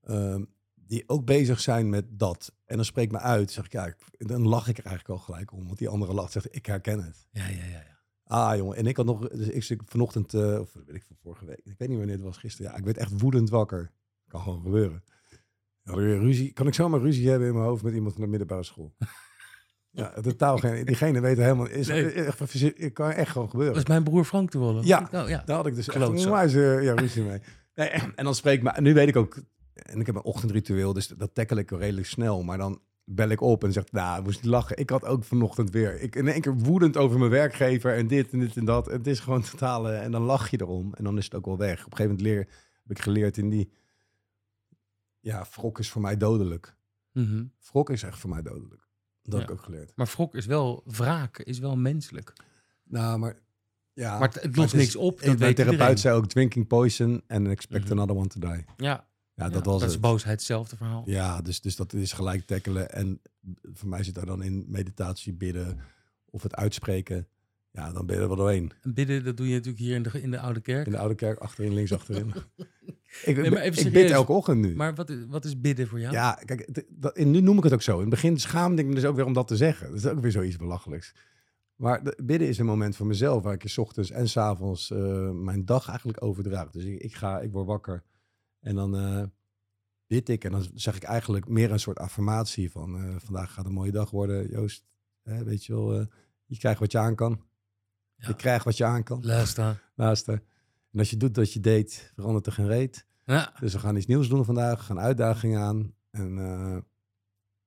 ehm, 0.00 0.44
die 0.74 1.04
ook 1.08 1.24
bezig 1.24 1.60
zijn 1.60 1.88
met 1.88 2.18
dat. 2.18 2.54
En 2.64 2.76
dan 2.76 2.84
spreek 2.84 3.04
ik 3.04 3.12
me 3.12 3.18
uit, 3.18 3.50
zeg 3.50 3.64
ik 3.64 3.72
ja, 3.72 3.86
ik- 3.86 4.28
dan 4.28 4.48
lach 4.48 4.68
ik 4.68 4.78
er 4.78 4.84
eigenlijk 4.86 5.18
al 5.18 5.24
gelijk 5.24 5.52
om, 5.52 5.66
want 5.66 5.78
die 5.78 5.88
andere 5.88 6.12
lacht, 6.12 6.32
zegt 6.32 6.54
ik 6.56 6.66
herken 6.66 7.02
het. 7.04 7.26
Ja, 7.30 7.46
ja, 7.48 7.64
ja. 7.64 7.70
ja. 7.70 7.98
Ah 8.24 8.56
jongen, 8.56 8.76
en 8.76 8.86
ik 8.86 8.96
had 8.96 9.06
nog, 9.06 9.28
dus 9.28 9.48
ik 9.48 9.62
zit 9.62 9.82
vanochtend, 9.84 10.34
eh, 10.34 10.58
of 10.60 10.72
weet 10.72 10.94
ik 10.96 11.04
van 11.04 11.16
vorige 11.22 11.44
week, 11.44 11.60
ik 11.64 11.74
weet 11.78 11.88
niet 11.88 11.98
wanneer 11.98 12.16
het 12.16 12.24
was, 12.24 12.36
gisteren. 12.36 12.70
Ja, 12.72 12.76
ik 12.78 12.84
werd 12.84 12.96
echt 12.96 13.20
woedend 13.20 13.50
wakker. 13.50 13.92
Kan 14.28 14.40
gewoon 14.40 14.62
gebeuren. 14.62 15.04
Ruzie. 15.82 16.52
Kan 16.52 16.66
ik 16.66 16.74
zomaar 16.74 17.00
ruzie 17.00 17.28
hebben 17.28 17.48
in 17.48 17.54
mijn 17.54 17.66
hoofd 17.66 17.82
met 17.82 17.94
iemand 17.94 18.12
van 18.12 18.22
de 18.22 18.28
middelbare 18.28 18.62
school? 18.62 18.94
Ja, 19.92 20.12
totaal 20.20 20.58
geen. 20.58 20.84
Diegene 20.84 21.20
weet 21.20 21.36
helemaal. 21.36 21.68
Is, 21.68 21.88
Nee. 21.88 22.12
echt, 22.12 22.38
het 22.62 22.92
kan 22.92 23.10
echt 23.10 23.30
gewoon 23.30 23.50
gebeuren. 23.50 23.74
Dat 23.74 23.82
is 23.82 23.88
mijn 23.88 24.02
broer 24.02 24.24
Frank 24.24 24.50
toevallig. 24.50 24.84
Ja. 24.84 25.08
Oh, 25.12 25.28
ja. 25.28 25.42
Daar 25.44 25.56
had 25.56 25.66
ik 25.66 25.74
dus 25.74 25.88
echt 25.88 26.08
onwijs, 26.08 26.54
eh, 26.54 26.82
ja, 26.82 26.94
ruzie 26.94 27.22
mee. 27.22 27.40
Nee, 27.74 27.88
en 27.88 28.24
dan 28.24 28.34
spreek 28.34 28.62
ik 28.62 28.80
nu 28.80 28.94
weet 28.94 29.08
ik 29.08 29.16
ook, 29.16 29.42
en 29.74 30.00
ik 30.00 30.06
heb 30.06 30.14
een 30.14 30.22
ochtendritueel, 30.22 30.92
dus 30.92 31.08
dat 31.08 31.34
tackle 31.34 31.60
ik 31.60 31.70
redelijk 31.70 32.06
snel. 32.06 32.42
Maar 32.42 32.58
dan 32.58 32.80
bel 33.04 33.28
ik 33.28 33.40
op 33.40 33.64
en 33.64 33.72
zeg, 33.72 33.92
nou, 33.92 34.18
ik 34.18 34.24
moest 34.24 34.42
niet 34.42 34.50
lachen. 34.50 34.76
Ik 34.76 34.90
had 34.90 35.04
ook 35.04 35.24
vanochtend 35.24 35.70
weer, 35.70 36.00
ik 36.00 36.16
in 36.16 36.28
één 36.28 36.40
keer 36.40 36.54
woedend 36.54 36.96
over 36.96 37.18
mijn 37.18 37.30
werkgever 37.30 37.96
en 37.96 38.06
dit 38.06 38.32
en 38.32 38.38
dit 38.38 38.56
en 38.56 38.64
dat. 38.64 38.88
En 38.88 38.96
het 38.98 39.06
is 39.06 39.20
gewoon 39.20 39.42
totale, 39.42 39.92
en 39.92 40.10
dan 40.10 40.22
lach 40.22 40.50
je 40.50 40.60
erom 40.60 40.94
en 40.94 41.04
dan 41.04 41.18
is 41.18 41.24
het 41.24 41.34
ook 41.34 41.44
wel 41.44 41.58
weg. 41.58 41.84
Op 41.84 41.90
een 41.90 41.96
gegeven 41.96 42.16
moment 42.16 42.20
leer, 42.22 42.48
heb 42.82 42.96
ik 42.96 43.02
geleerd 43.02 43.36
in 43.38 43.48
die, 43.48 43.72
ja, 45.20 45.46
wrok 45.54 45.78
is 45.78 45.90
voor 45.90 46.02
mij 46.02 46.16
dodelijk. 46.16 46.76
Mhm. 47.12 47.44
Wrok 47.70 47.90
is 47.90 48.02
echt 48.02 48.18
voor 48.18 48.30
mij 48.30 48.42
dodelijk. 48.42 48.88
Dat 49.30 49.40
heb 49.40 49.50
ik 49.50 49.56
ook 49.56 49.62
geleerd. 49.64 49.92
Maar 49.94 50.12
wrok 50.16 50.34
is 50.34 50.46
wel, 50.46 50.82
wraak 50.86 51.38
is 51.38 51.58
wel 51.58 51.76
menselijk. 51.76 52.32
Nou, 52.84 53.18
maar 53.18 53.36
ja. 53.92 54.18
maar 54.18 54.28
het, 54.40 54.56
lost 54.56 54.74
niks 54.74 54.96
op, 54.96 55.22
dat 55.22 55.38
Mijn 55.38 55.54
therapeut 55.54 56.00
zei 56.00 56.16
ook 56.16 56.26
drinking 56.26 56.66
poison 56.66 57.22
and 57.28 57.46
expect 57.48 57.84
Mhm. 57.84 57.92
another 57.92 58.16
one 58.16 58.26
to 58.26 58.40
die. 58.40 58.50
Ja, 58.50 58.64
Ja, 58.76 59.46
ja, 59.46 59.48
dat 59.48 59.64
was 59.64 59.80
dat 59.80 59.90
is 59.90 60.00
boosheid 60.00 60.34
hetzelfde 60.38 60.76
verhaal. 60.76 61.02
Ja, 61.06 61.40
dus, 61.40 61.60
dus 61.60 61.76
dat 61.76 61.92
is 61.92 62.12
gelijk 62.12 62.46
tackelen. 62.46 62.90
En 62.92 63.20
voor 63.62 63.88
mij 63.88 64.02
zit 64.02 64.14
daar 64.14 64.26
dan 64.26 64.42
in 64.42 64.64
meditatie, 64.68 65.32
bidden 65.32 65.78
of 66.30 66.42
het 66.42 66.54
uitspreken. 66.54 67.28
Ja, 67.72 67.92
dan 67.92 68.06
ben 68.06 68.16
je 68.16 68.22
er 68.22 68.28
wel 68.28 68.36
doorheen. 68.36 68.72
En 68.82 68.94
bidden, 68.94 69.24
dat 69.24 69.36
doe 69.36 69.46
je 69.46 69.52
natuurlijk 69.52 69.82
hier 69.82 69.94
in 69.94 70.02
de, 70.02 70.22
in 70.22 70.30
de 70.30 70.40
Oude 70.40 70.60
Kerk. 70.60 70.86
In 70.86 70.92
de 70.92 70.98
oude 70.98 71.14
kerk, 71.14 71.38
achterin, 71.38 71.74
links 71.74 71.92
achterin. 71.92 72.32
ik 73.24 73.36
Nee, 73.36 73.50
maar 73.50 73.62
even 73.62 73.86
ik 73.86 73.92
bid 73.92 74.10
elke 74.10 74.32
ochtend 74.32 74.60
nu. 74.60 74.74
Maar 74.74 74.94
wat 74.94 75.10
is, 75.10 75.24
wat 75.28 75.44
is 75.44 75.60
bidden 75.60 75.88
voor 75.88 76.00
jou? 76.00 76.12
Ja, 76.12 76.38
kijk, 76.44 76.84
dat, 76.88 77.16
en 77.16 77.30
nu 77.30 77.40
noem 77.40 77.58
ik 77.58 77.64
het 77.64 77.72
ook 77.72 77.82
zo. 77.82 77.94
In 77.94 78.00
het 78.00 78.10
begin 78.10 78.38
schaamde 78.38 78.82
ik 78.82 78.88
me 78.88 78.94
dus 78.94 79.04
ook 79.04 79.16
weer 79.16 79.24
om 79.24 79.32
dat 79.32 79.48
te 79.48 79.56
zeggen. 79.56 79.88
Dat 79.88 79.96
is 79.96 80.06
ook 80.06 80.20
weer 80.20 80.30
zoiets 80.30 80.56
belachelijks. 80.56 81.14
Maar 81.76 82.04
de, 82.04 82.18
bidden 82.22 82.48
is 82.48 82.58
een 82.58 82.66
moment 82.66 82.96
voor 82.96 83.06
mezelf 83.06 83.42
waar 83.42 83.54
ik 83.54 83.62
's 83.68 83.78
ochtends 83.78 84.10
en 84.10 84.28
's 84.28 84.36
avonds 84.36 84.90
eh, 84.90 85.30
mijn 85.30 85.64
dag 85.64 85.88
eigenlijk 85.88 86.22
overdraag. 86.22 86.70
Dus 86.70 86.84
ik, 86.84 87.00
ik 87.00 87.14
ga, 87.14 87.40
ik 87.40 87.52
word 87.52 87.66
wakker 87.66 88.02
en 88.60 88.74
dan 88.74 88.96
eh, 88.96 89.22
bid 90.06 90.28
ik. 90.28 90.44
En 90.44 90.50
dan 90.50 90.66
zeg 90.74 90.96
ik 90.96 91.02
eigenlijk 91.02 91.48
meer 91.48 91.70
een 91.70 91.80
soort 91.80 91.98
affirmatie 91.98 92.70
van 92.70 92.96
eh, 92.96 93.14
vandaag 93.18 93.52
gaat 93.52 93.66
een 93.66 93.72
mooie 93.72 93.92
dag 93.92 94.10
worden. 94.10 94.48
Joost, 94.48 94.84
hè, 95.22 95.44
weet 95.44 95.64
je 95.64 95.72
wel, 95.72 96.06
je 96.46 96.58
krijgt 96.58 96.80
wat 96.80 96.92
je 96.92 96.98
aan 96.98 97.14
kan. 97.14 97.48
Je 98.26 98.36
krijgt 98.36 98.64
wat 98.64 98.76
je 98.76 98.84
aan 98.84 99.02
kan. 99.02 99.24
Luister. 99.24 99.82
Luister. 99.94 100.42
En 100.92 100.98
als 100.98 101.10
je 101.10 101.16
doet 101.16 101.36
wat 101.36 101.52
je 101.52 101.60
deed, 101.60 102.12
verandert 102.14 102.46
er 102.46 102.52
geen 102.52 102.66
reet. 102.66 103.06
Ja. 103.24 103.52
Dus 103.60 103.72
we 103.72 103.78
gaan 103.78 103.96
iets 103.96 104.06
nieuws 104.06 104.28
doen 104.28 104.44
vandaag. 104.44 104.78
We 104.78 104.84
gaan 104.84 105.00
uitdagingen 105.00 105.60
aan. 105.60 105.94
En 106.10 106.38
eh, 106.38 106.78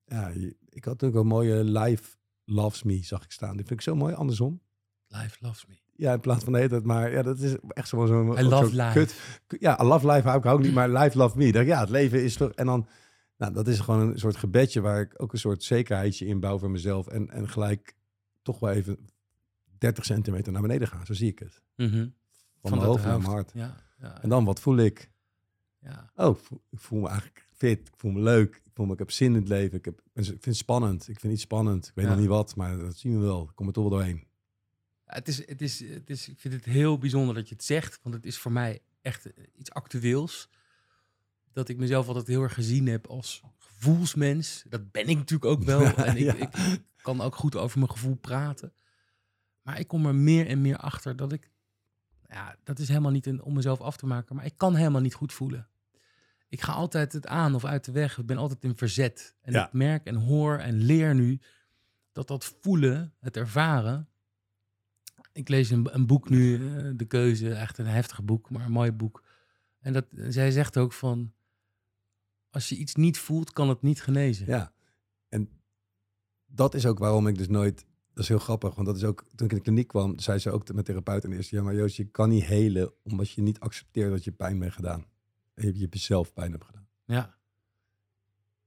ja, 0.06 0.32
ik 0.70 0.86
had 0.86 1.04
ook 1.04 1.16
een 1.16 1.28
mooie 1.28 1.64
live 1.64 2.16
loves 2.46 2.84
me, 2.84 3.04
zag 3.04 3.24
ik 3.24 3.32
staan. 3.32 3.56
Die 3.56 3.66
vind 3.66 3.80
ik 3.80 3.82
zo 3.82 3.96
mooi, 3.96 4.14
andersom. 4.14 4.62
Life 5.08 5.38
loves 5.40 5.66
me. 5.66 5.82
Ja, 5.96 6.14
in 6.14 6.20
plaats 6.20 6.44
van 6.44 6.54
de 6.54 6.58
hele 6.60 6.70
tijd, 6.70 6.84
maar 6.84 7.12
ja, 7.12 7.22
dat 7.22 7.40
is 7.40 7.56
echt 7.68 7.88
zo 7.88 8.06
zo'n... 8.06 8.28
I 8.28 8.44
ook 8.44 8.50
love 8.50 8.76
life. 8.76 8.92
Kut, 8.94 9.16
ja, 9.60 9.82
I 9.82 9.84
love 9.84 10.12
life 10.12 10.28
hou 10.28 10.40
ik 10.40 10.46
ook 10.46 10.62
niet, 10.62 10.74
maar 10.74 10.90
life 10.90 11.18
love 11.18 11.38
me. 11.38 11.52
Dacht, 11.52 11.66
ja, 11.66 11.80
het 11.80 11.90
leven 11.90 12.24
is 12.24 12.36
toch... 12.36 12.52
En 12.52 12.66
dan, 12.66 12.88
nou, 13.38 13.54
dat 13.54 13.68
is 13.68 13.80
gewoon 13.80 14.00
een 14.00 14.20
soort 14.20 14.36
gebedje 14.36 14.82
waar 14.82 15.02
ik 15.02 15.14
ook 15.22 15.34
een 15.34 15.40
soort 15.40 15.64
zekerheidje 15.64 16.26
in 16.26 16.40
bouw 16.40 16.60
voor 16.60 16.72
mezelf. 16.72 17.08
En, 17.08 17.30
en 17.30 17.50
gelijk 17.50 17.96
toch 18.42 18.60
wel 18.60 18.70
even 18.70 18.98
30 19.84 20.06
centimeter 20.06 20.52
naar 20.52 20.62
beneden 20.62 20.88
gaan. 20.88 21.06
Zo 21.06 21.14
zie 21.14 21.30
ik 21.32 21.40
het. 21.40 21.62
Mhm. 21.76 22.08
Van, 22.62 22.72
mijn 22.72 22.84
hoofd 22.84 23.04
naar 23.04 23.18
mijn 23.18 23.32
hart. 23.32 23.52
Ja, 23.54 23.76
ja. 24.00 24.22
En 24.22 24.30
dan, 24.30 24.46
wat 24.46 24.60
voel 24.60 24.78
ik? 24.78 25.10
Ja. 25.82 26.12
Oh, 26.16 26.38
ik 26.70 26.80
voel, 26.80 27.00
me 27.00 27.08
eigenlijk 27.08 27.48
fit. 27.52 27.88
Ik 27.88 27.94
voel 27.98 28.12
me 28.12 28.20
leuk. 28.20 28.56
Ik 28.66 28.72
voel 28.74 28.86
me, 28.86 28.94
ik 28.94 29.00
heb 29.00 29.12
zin 29.12 29.28
in 29.28 29.40
het 29.40 29.48
leven. 29.48 29.78
Ik, 29.78 29.86
heb, 29.86 30.02
ik 30.14 30.24
vind 30.26 30.46
het 30.46 30.56
spannend. 30.56 31.08
Ik 31.08 31.20
vind 31.20 31.34
iets 31.34 31.42
spannend. 31.42 31.88
Ik 31.88 31.92
weet 31.96 32.08
nog 32.08 32.18
niet 32.18 32.28
wat, 32.28 32.56
maar 32.56 32.78
dat 32.78 32.98
zien 32.98 33.20
we 33.20 33.26
wel. 33.26 33.44
Ik 33.44 33.56
kom 33.56 33.68
er 33.68 33.74
toch 33.74 33.84
wel 33.84 33.92
doorheen. 33.92 34.24
Het 35.06 35.28
is, 35.28 35.48
het 35.48 35.62
is, 35.62 35.80
het 35.80 36.10
is, 36.10 36.30
ik 36.30 36.40
vind 36.40 36.54
het 36.54 36.66
heel 36.66 36.98
bijzonder 36.98 37.36
dat 37.36 37.50
je 37.50 37.56
het 37.56 37.64
zegt, 37.64 38.00
want 38.04 38.16
het 38.16 38.26
is 38.26 38.38
voor 38.38 38.52
mij 38.52 38.82
echt 39.02 39.26
eh, 39.26 39.44
iets 39.56 39.72
actueels. 39.72 40.50
Dat 41.52 41.70
ik 41.70 41.78
mezelf 41.78 42.08
altijd 42.08 42.28
heel 42.28 42.42
erg 42.42 42.54
gezien 42.54 42.88
heb 42.88 43.08
als 43.08 43.44
gevoelsmens. 43.58 44.64
Dat 44.70 44.92
ben 44.92 45.08
ik 45.08 45.18
natuurlijk 45.18 45.52
ook 45.52 45.64
wel. 45.64 45.82
En 45.96 46.18
ik, 46.18 46.24
Ja. 46.24 46.34
ik 46.36 46.82
kan 47.02 47.22
ook 47.22 47.36
goed 47.36 47.56
over 47.56 47.80
mijn 47.80 47.92
gevoel 47.92 48.16
praten. 48.16 48.74
Maar 49.64 49.80
ik 49.80 49.88
kom 49.88 50.06
er 50.06 50.16
meer 50.16 50.48
en 50.48 50.62
meer 50.62 50.78
achter 50.78 51.16
dat 51.16 51.32
ik... 51.32 51.52
Ja, 52.28 52.56
dat 52.64 52.80
is 52.80 52.88
helemaal 52.88 53.12
niet 53.12 53.26
een, 53.26 53.42
om 53.42 53.54
mezelf 53.54 53.82
af 53.82 53.98
te 53.98 54.06
maken, 54.06 54.36
maar 54.36 54.46
ik 54.46 54.58
kan 54.58 54.76
helemaal 54.76 55.02
niet 55.02 55.14
goed 55.14 55.34
voelen. 55.34 55.68
Ik 56.48 56.62
ga 56.62 56.72
altijd 56.74 57.14
het 57.14 57.28
aan 57.28 57.56
of 57.56 57.66
uit 57.66 57.86
de 57.86 57.92
weg. 57.92 58.18
Ik 58.18 58.26
ben 58.26 58.38
altijd 58.38 58.64
in 58.64 58.78
verzet. 58.78 59.36
En 59.42 59.54
Ja. 59.54 59.66
ik 59.68 59.74
merk 59.74 60.06
en 60.06 60.16
hoor 60.16 60.58
en 60.58 60.78
leer 60.78 61.16
nu 61.16 61.40
dat 62.12 62.28
dat 62.28 62.56
voelen, 62.62 63.14
het 63.20 63.38
ervaren, 63.38 64.08
ik 65.32 65.50
lees 65.50 65.70
een, 65.70 65.96
een 65.96 66.08
boek 66.08 66.30
nu, 66.30 66.56
eh, 66.56 66.90
De 66.96 67.06
Keuze, 67.06 67.54
echt 67.54 67.78
een 67.78 67.86
heftig 67.86 68.24
boek, 68.24 68.50
maar 68.50 68.66
een 68.66 68.72
mooi 68.72 68.92
boek. 68.92 69.24
En 69.80 69.94
dat, 69.94 70.06
zij 70.12 70.52
zegt 70.52 70.78
ook 70.78 70.94
van, 70.94 71.34
als 72.50 72.70
je 72.70 72.76
iets 72.76 72.96
niet 72.96 73.18
voelt, 73.18 73.52
kan 73.54 73.70
het 73.70 73.82
niet 73.82 74.02
genezen. 74.02 74.48
Ja. 74.48 74.74
En 75.30 75.50
dat 76.46 76.74
is 76.74 76.86
ook 76.86 77.00
waarom 77.00 77.28
ik 77.28 77.38
dus 77.38 77.48
nooit... 77.48 77.86
Dat 78.14 78.24
is 78.24 78.28
heel 78.30 78.40
grappig, 78.40 78.76
want 78.76 78.88
dat 78.88 78.96
is 78.96 79.04
ook... 79.04 79.24
Toen 79.36 79.46
ik 79.46 79.52
in 79.52 79.58
de 79.58 79.64
kliniek 79.64 79.88
kwam, 79.88 80.20
zei 80.20 80.40
ze 80.40 80.52
ook 80.52 80.74
met 80.74 80.86
therapeut 80.86 81.24
in 81.24 81.30
de 81.30 81.36
eerste 81.36 81.56
jaar... 81.56 81.64
Maar 81.64 81.76
Joost, 81.76 81.96
je 81.96 82.06
kan 82.06 82.30
niet 82.30 82.44
helen 82.44 82.94
omdat 83.04 83.30
je 83.30 83.42
niet 83.42 83.60
accepteert 83.60 84.12
dat 84.12 84.24
je 84.24 84.32
pijn 84.32 84.60
bent 84.60 84.74
gedaan. 84.74 85.06
En 85.54 85.66
je, 85.66 85.80
je 85.80 85.88
jezelf 85.90 86.34
pijn 86.34 86.52
hebt 86.52 86.64
gedaan. 86.66 86.88
Ja, 87.06 87.38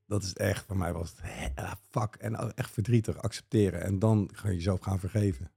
Dat 0.06 0.22
is 0.22 0.34
echt, 0.34 0.66
voor 0.66 0.76
mij 0.76 0.92
was 0.92 1.10
het 1.16 1.20
ah, 1.54 1.72
fuck. 1.90 2.14
En 2.14 2.54
echt 2.54 2.70
verdrietig 2.70 3.16
accepteren. 3.16 3.82
En 3.82 3.98
dan 3.98 4.30
ga 4.32 4.48
je 4.48 4.54
jezelf 4.54 4.80
gaan 4.80 4.98
vergeven. 4.98 5.50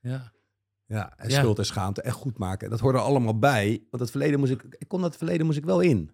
ja, 0.00 0.32
Ja, 0.86 1.16
en 1.18 1.28
Ja. 1.28 1.38
schuld 1.38 1.58
en 1.58 1.66
schaamte 1.66 2.02
echt 2.02 2.16
goed 2.16 2.38
maken. 2.38 2.70
Dat 2.70 2.80
hoorde 2.80 2.98
er 2.98 3.04
allemaal 3.04 3.38
bij. 3.38 3.86
Want 3.90 4.02
het 4.02 4.10
verleden 4.10 4.38
moest 4.38 4.52
ik, 4.52 4.64
ik 4.78 4.88
kon 4.88 5.00
dat 5.00 5.16
verleden 5.16 5.46
moest 5.46 5.58
ik 5.58 5.64
wel 5.64 5.80
in. 5.80 6.10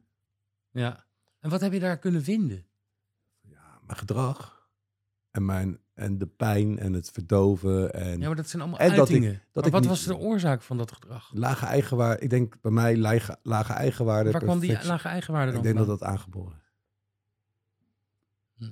ja. 0.71 1.05
En 1.41 1.51
wat 1.51 1.61
heb 1.61 1.73
je 1.73 1.81
daar 1.81 1.99
kunnen 1.99 2.23
vinden? 2.23 2.67
Ja, 3.41 3.81
mijn 3.87 3.99
gedrag 3.99 4.69
en 5.31 5.45
mijn 5.45 5.79
en 5.95 6.19
de 6.19 6.27
pijn 6.27 6.79
en 6.79 6.93
het 6.93 7.11
verdoven 7.11 7.93
en 7.93 8.21
Ja, 8.21 8.27
maar 8.27 8.37
dat 8.37 8.49
zijn 8.49 8.63
allemaal 8.63 8.81
En 8.81 8.89
dat 8.89 8.95
ik- 9.09 9.15
uitingen. 9.15 9.33
dat 9.33 9.55
maar 9.55 9.65
ik 9.67 9.71
wat 9.73 9.81
niet- 9.81 9.91
was 9.91 10.05
de 10.05 10.17
oorzaak 10.17 10.63
van 10.63 10.77
dat 10.79 10.93
gedrag? 10.93 11.31
lage 11.35 11.67
eigenwaarde. 11.67 12.23
Ik 12.23 12.31
denk 12.31 12.61
bij 12.61 12.71
mij 12.73 12.97
lage, 12.97 13.39
lage 13.43 13.73
eigenwaarde. 13.73 14.31
Waar 14.31 14.43
kwam 14.43 14.59
die 14.59 14.85
lage 14.85 15.09
eigenwaarde 15.09 15.51
dan 15.53 15.57
Ik 15.61 15.65
denk 15.65 15.77
dat 15.77 15.87
vandaan? 15.87 16.09
dat 16.09 16.19
aangeboren 16.19 16.57
is. 16.63 16.71
Hm. 18.59 18.71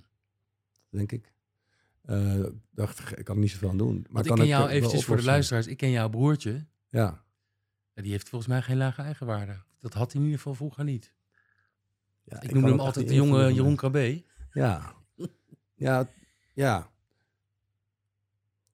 Denk 0.96 1.12
ik. 1.12 1.32
Eh, 2.04 2.44
dacht 2.70 2.98
ik, 2.98 3.10
ik 3.10 3.24
kan 3.24 3.34
er 3.34 3.40
niet 3.40 3.50
zoveel 3.50 3.68
aan 3.70 3.76
doen. 3.78 3.94
Maar 3.94 4.06
Want 4.22 4.26
ik 4.26 4.32
ken 4.34 4.46
jou 4.46 4.68
eventjes 4.68 5.04
voor 5.04 5.16
de 5.16 5.24
luisteraars. 5.24 5.66
Ik 5.66 5.76
ken 5.76 5.90
jouw 5.90 6.08
broertje. 6.08 6.66
Ja. 6.88 7.22
Ja, 7.94 8.02
die 8.02 8.10
heeft 8.10 8.28
volgens 8.28 8.50
mij 8.50 8.62
geen 8.62 8.76
lage 8.76 9.02
eigenwaarde. 9.02 9.56
Dat 9.78 9.94
had 9.94 10.06
hij 10.12 10.20
in 10.20 10.26
ieder 10.26 10.36
geval 10.38 10.54
vroeger 10.54 10.84
niet. 10.84 11.12
ja 12.24 12.34
Ik 12.40 12.48
kan 12.48 12.52
noemde 12.56 12.70
hem 12.70 12.80
altijd 12.80 13.08
de 13.08 13.14
jonge. 13.14 13.52
Jeroen 13.54 13.76
Krabbe. 13.76 14.24
Ja. 14.52 14.94
Ja, 15.74 16.08
ja. 16.54 16.90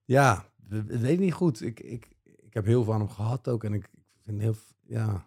Ja, 0.06 0.50
we 0.68 0.98
weet 0.98 1.18
niet 1.18 1.32
goed. 1.32 1.62
Ik, 1.62 1.80
ik, 1.80 2.08
ik 2.22 2.54
heb 2.54 2.64
heel 2.64 2.84
veel 2.84 2.92
aan 2.92 3.00
hem 3.00 3.08
gehad 3.08 3.48
ook. 3.48 3.64
En 3.64 3.72
ik, 3.72 3.84
ik 3.94 4.20
vind 4.22 4.40
heel... 4.40 4.54
Ja. 4.86 5.26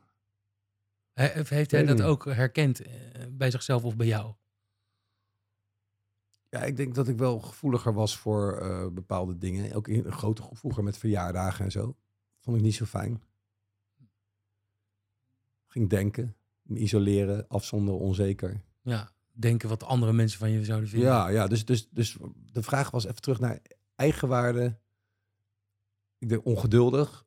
He- 1.14 1.44
Heeft 1.44 1.72
hij 1.72 1.86
dat 1.86 1.98
niet. 1.98 2.06
ook 2.06 2.26
herkend 2.26 2.82
eh, 2.82 2.92
bij 3.32 3.52
zichzelf 3.52 3.84
of 3.84 3.96
bij 3.96 4.08
jou? 4.08 4.34
ja, 6.50 6.64
ik 6.64 6.78
denk 6.78 6.96
dat 6.96 7.08
ik 7.08 7.18
wel 7.18 7.40
gevoeliger 7.40 7.94
was 7.94 8.18
voor 8.18 8.58
eh, 8.58 8.88
bepaalde 8.88 9.38
dingen. 9.38 9.74
Ook 9.74 9.88
in 9.88 10.06
een 10.06 10.12
grote 10.12 10.42
groep 10.42 10.58
vroeger 10.58 10.84
met 10.84 10.98
verjaardagen 10.98 11.66
en 11.66 11.72
zo. 11.72 11.96
Vond 12.40 12.58
ik 12.58 12.64
niet 12.64 12.76
zo 12.76 12.86
fijn. 12.86 13.24
Ging 15.68 15.90
denken, 15.90 16.36
me 16.62 16.78
isoleren, 16.80 17.48
afzonderen, 17.48 18.00
onzeker. 18.00 18.62
Ja, 18.82 19.12
denken 19.32 19.70
wat 19.70 19.84
andere 19.84 20.14
mensen 20.14 20.40
van 20.40 20.50
je 20.50 20.66
zouden 20.66 20.90
vinden. 20.90 21.10
Ja, 21.10 21.28
ja 21.28 21.48
dus, 21.48 21.66
dus, 21.66 21.90
dus 21.90 22.18
de 22.52 22.64
vraag 22.64 22.92
was 22.92 23.06
even 23.06 23.22
terug 23.22 23.40
naar 23.40 23.60
eigenwaarde. 24.00 24.78
Ik 26.18 26.30
denk 26.30 26.46
ongeduldig, 26.46 27.26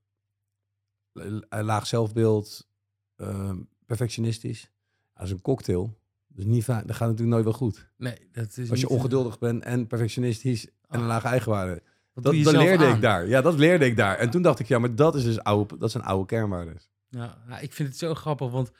la- 1.12 1.62
laag 1.62 1.86
zelfbeeld, 1.86 2.68
ehm, 3.16 3.58
perfectionistisch. 3.86 4.70
Dat 5.14 5.24
is 5.26 5.30
een 5.30 5.40
cocktail. 5.40 5.98
Dus 6.28 6.44
niet 6.44 6.64
vaak, 6.64 6.86
dat 6.86 6.96
gaat 6.96 7.08
natuurlijk 7.08 7.30
nooit 7.34 7.44
wel 7.44 7.52
goed. 7.68 7.88
Nee, 7.96 8.28
dat 8.32 8.56
is 8.56 8.70
Als 8.70 8.80
je 8.80 8.86
eh, 8.86 8.92
ongeduldig 8.92 9.38
bent 9.38 9.62
en 9.62 9.86
perfectionistisch 9.86 10.66
en 10.66 10.72
een 10.88 11.00
Ah. 11.00 11.06
lage 11.06 11.26
eigenwaarde. 11.26 11.82
Dat, 12.14 12.32
leerde 12.34 12.84
aan? 12.86 12.94
ik 12.94 13.00
daar. 13.00 13.26
Ja, 13.28 13.40
dat 13.40 13.54
leerde 13.58 13.84
ik 13.84 13.96
daar. 13.96 14.16
En 14.18 14.30
toen 14.30 14.42
dacht 14.42 14.58
ik, 14.58 14.66
ja, 14.66 14.78
maar 14.78 14.94
dat 14.94 15.14
is 15.14 15.24
dus 15.24 15.38
oude, 15.42 15.76
dat 15.78 15.90
zijn 15.90 16.04
oude 16.04 16.26
kernwaarden. 16.26 16.76
Ja, 17.08 17.42
ja, 17.48 17.58
ik 17.58 17.72
vind 17.72 17.88
het 17.88 17.98
zo 17.98 18.14
grappig, 18.14 18.50
want 18.50 18.70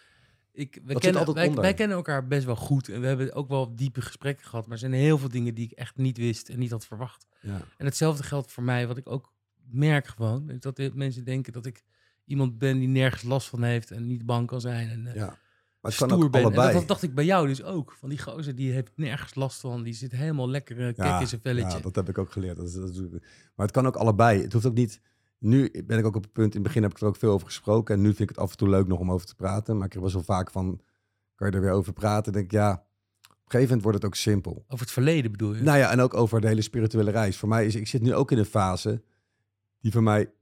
ik, 0.52 0.80
we 0.84 0.92
zit 0.92 1.00
kennen, 1.00 1.18
altijd 1.18 1.36
wij, 1.36 1.46
onder. 1.48 1.62
wij 1.62 1.74
kennen 1.74 1.96
elkaar 1.96 2.26
best 2.26 2.44
wel 2.44 2.56
goed. 2.56 2.88
En 2.88 3.00
we 3.00 3.06
hebben 3.06 3.34
ook 3.34 3.48
wel 3.48 3.74
diepe 3.76 4.00
gesprekken 4.00 4.46
gehad. 4.46 4.64
Maar 4.64 4.72
er 4.74 4.78
zijn 4.78 4.92
heel 4.92 5.18
veel 5.18 5.28
dingen 5.28 5.54
die 5.54 5.64
ik 5.64 5.72
echt 5.72 5.96
niet 5.96 6.16
wist 6.16 6.48
en 6.48 6.58
niet 6.58 6.70
had 6.70 6.86
verwacht. 6.86 7.26
Ja. 7.40 7.60
En 7.76 7.84
hetzelfde 7.86 8.22
geldt 8.22 8.52
voor 8.52 8.62
mij, 8.62 8.86
wat 8.86 8.96
ik 8.96 9.08
ook 9.10 9.32
merk 9.70 10.06
gewoon. 10.06 10.52
Dat 10.58 10.80
mensen 10.94 11.24
denken 11.24 11.52
dat 11.52 11.66
ik 11.66 11.84
iemand 12.24 12.58
ben 12.58 12.78
die 12.78 12.88
nergens 12.88 13.22
last 13.22 13.48
van 13.48 13.62
heeft 13.62 13.90
en 13.90 14.06
niet 14.06 14.26
bang 14.26 14.46
kan 14.46 14.60
zijn. 14.60 14.88
En, 14.88 15.06
eh, 15.06 15.14
ja. 15.14 15.26
Maar 15.80 15.90
het 15.90 16.00
kan 16.00 16.08
stoer 16.10 16.24
ook. 16.24 16.34
En 16.34 16.42
allebei. 16.44 16.72
dat 16.72 16.88
dacht 16.88 17.02
ik 17.02 17.14
bij 17.14 17.24
jou 17.24 17.46
dus 17.46 17.62
ook. 17.62 17.92
Van 17.98 18.08
die 18.08 18.18
gozer 18.18 18.54
die 18.54 18.72
heeft 18.72 18.92
nergens 18.96 19.34
last 19.34 19.60
van. 19.60 19.82
Die 19.82 19.94
zit 19.94 20.12
helemaal 20.12 20.48
lekker 20.48 20.76
uh, 20.78 20.94
kek 20.94 21.20
in 21.20 21.26
zijn 21.26 21.40
velletje. 21.40 21.76
Ja, 21.76 21.82
dat 21.82 21.94
heb 21.94 22.08
ik 22.08 22.18
ook 22.18 22.32
geleerd. 22.32 22.56
Dat, 22.56 22.66
is- 22.66 22.74
dat, 22.74 22.90
is- 22.90 23.00
maar 23.54 23.66
het 23.66 23.70
kan 23.70 23.86
ook 23.86 23.96
allebei. 23.96 24.42
Het 24.42 24.52
hoeft 24.52 24.66
ook 24.66 24.74
niet... 24.74 25.00
Nu 25.42 25.70
ben 25.86 25.98
ik 25.98 26.04
ook 26.04 26.16
op 26.16 26.22
het 26.22 26.32
punt, 26.32 26.48
in 26.54 26.60
het 26.60 26.62
begin 26.62 26.82
heb 26.82 26.90
ik 26.92 27.00
er 27.00 27.06
ook 27.06 27.16
veel 27.16 27.32
over 27.32 27.46
gesproken. 27.46 27.94
En 27.94 28.00
nu 28.00 28.06
vind 28.06 28.20
ik 28.20 28.28
het 28.28 28.38
af 28.38 28.50
en 28.50 28.56
toe 28.56 28.68
leuk 28.68 28.86
nog 28.86 28.98
om 28.98 29.10
over 29.12 29.26
te 29.26 29.34
praten. 29.34 29.76
Maar 29.76 29.86
ik 29.86 29.92
heb 29.92 30.02
wel 30.02 30.10
zo 30.10 30.20
vaak 30.20 30.50
van, 30.50 30.80
kan 31.34 31.50
je 31.50 31.56
er 31.56 31.60
weer 31.60 31.70
over 31.72 31.92
praten? 31.92 32.32
denk 32.32 32.44
ik, 32.44 32.50
ja, 32.50 32.72
op 32.72 32.78
een 33.28 33.34
gegeven 33.44 33.62
moment 33.62 33.82
wordt 33.82 33.96
het 33.96 34.06
ook 34.06 34.14
simpel. 34.14 34.64
Over 34.68 34.84
het 34.84 34.90
verleden 34.90 35.30
bedoel 35.32 35.54
je? 35.54 35.62
Nou 35.62 35.78
ja, 35.78 35.90
en 35.90 36.00
ook 36.00 36.14
over 36.14 36.40
de 36.40 36.46
hele 36.46 36.62
spirituele 36.62 37.10
reis. 37.10 37.36
Voor 37.36 37.48
mij 37.48 37.66
is, 37.66 37.74
ik 37.74 37.86
zit 37.86 38.02
nu 38.02 38.14
ook 38.14 38.30
in 38.30 38.38
een 38.38 38.44
fase 38.44 39.02
die 39.80 39.92
voor 39.92 40.02
mij, 40.02 40.32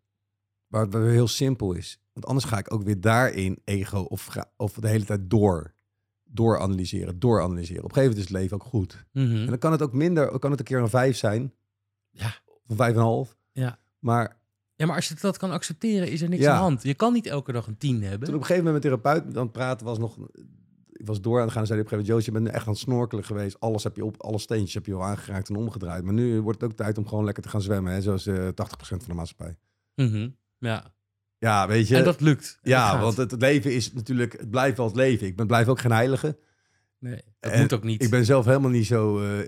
waar 0.66 1.02
heel 1.02 1.28
simpel 1.28 1.72
is. 1.72 2.00
Want 2.12 2.26
anders 2.26 2.46
ga 2.46 2.58
ik 2.58 2.72
ook 2.72 2.82
weer 2.82 3.00
daarin 3.00 3.58
ego 3.64 3.98
of, 4.00 4.24
ga- 4.26 4.50
of 4.56 4.72
de 4.72 4.88
hele 4.88 5.04
tijd 5.04 5.30
door, 5.30 5.74
door 6.24 6.60
analyseren, 6.60 7.18
door 7.18 7.42
analyseren. 7.42 7.84
Op 7.84 7.88
een 7.88 7.94
gegeven 7.94 8.16
moment 8.16 8.28
is 8.28 8.34
het 8.34 8.42
leven 8.42 8.56
ook 8.56 8.68
goed. 8.70 9.06
Mhm. 9.12 9.36
En 9.36 9.46
dan 9.46 9.58
kan 9.58 9.72
het 9.72 9.82
ook 9.82 9.92
minder, 9.92 10.38
kan 10.38 10.50
het 10.50 10.60
een 10.60 10.66
keer 10.66 10.78
een 10.78 10.88
vijf 10.88 11.16
zijn. 11.16 11.54
Ja. 12.10 12.34
Of 12.46 12.70
een 12.70 12.76
vijf 12.76 12.92
en 12.92 12.98
een 12.98 13.04
half. 13.04 13.36
Ja. 13.52 13.78
Maar 13.98 14.39
ja, 14.80 14.86
maar 14.86 14.96
als 14.96 15.08
je 15.08 15.14
dat 15.20 15.36
kan 15.36 15.50
accepteren, 15.50 16.10
is 16.10 16.22
er 16.22 16.28
niks 16.28 16.42
Ja. 16.42 16.50
aan 16.50 16.56
de 16.56 16.62
hand. 16.62 16.82
Je 16.82 16.94
kan 16.94 17.12
niet 17.12 17.26
elke 17.26 17.52
dag 17.52 17.66
een 17.66 17.78
tien 17.78 18.02
hebben. 18.02 18.26
toen 18.26 18.34
op 18.34 18.40
een 18.40 18.46
gegeven 18.46 18.64
moment 18.64 18.84
met 18.84 18.92
therapeut 19.02 19.36
aan 19.36 19.42
het 19.42 19.52
praten 19.52 19.86
was 19.86 19.98
nog... 19.98 20.16
Ik 20.92 21.06
was 21.06 21.20
door 21.20 21.36
aan 21.36 21.42
het 21.42 21.52
gaan 21.52 21.60
en 21.60 21.66
zei 21.66 21.80
op 21.80 21.84
een 21.84 21.90
gegeven 21.90 21.96
moment... 21.98 22.06
Joost, 22.06 22.26
je 22.26 22.32
bent 22.32 22.44
nu 22.44 22.50
echt 22.50 22.66
aan 22.66 22.72
het 22.72 22.82
snorkelen 22.82 23.24
geweest. 23.24 23.60
Alles 23.60 23.84
heb 23.84 23.96
je 23.96 24.04
op, 24.04 24.22
alle 24.22 24.38
steentjes 24.38 24.74
heb 24.74 24.86
je 24.86 24.94
al 24.94 25.04
aangeraakt 25.04 25.48
en 25.48 25.56
omgedraaid. 25.56 26.04
Maar 26.04 26.12
nu 26.14 26.40
wordt 26.40 26.60
het 26.60 26.70
ook 26.70 26.76
tijd 26.76 26.98
om 26.98 27.06
gewoon 27.08 27.24
lekker 27.24 27.42
te 27.42 27.48
gaan 27.48 27.62
zwemmen. 27.62 27.92
Hè? 27.92 28.00
Zoals 28.00 28.26
eh 28.26 28.34
80% 28.34 28.48
van 28.78 28.98
de 29.06 29.14
maatschappij. 29.14 29.56
Mhm. 29.94 30.28
Ja. 30.58 30.94
Ja, 31.38 31.68
weet 31.68 31.88
je. 31.88 31.96
En 31.96 32.04
dat 32.04 32.20
lukt. 32.20 32.58
En 32.62 32.70
ja, 32.70 33.00
want 33.00 33.16
het, 33.16 33.30
het 33.30 33.40
leven 33.40 33.74
is 33.74 33.92
natuurlijk... 33.92 34.32
Het 34.32 34.50
blijft 34.50 34.76
wel 34.76 34.86
het 34.86 34.96
leven. 34.96 35.26
Ik 35.26 35.36
ben, 35.36 35.46
blijf 35.46 35.68
ook 35.68 35.80
geen 35.80 35.92
heilige. 35.92 36.38
Nee, 37.00 37.22
dat 37.40 37.52
En 37.52 37.60
moet 37.60 37.72
ook 37.72 37.82
niet. 37.82 38.02
Ik 38.02 38.10
ben 38.10 38.24
zelf 38.24 38.44
helemaal 38.44 38.70
niet 38.70 38.86
zo 38.86 39.20
eh, 39.22 39.40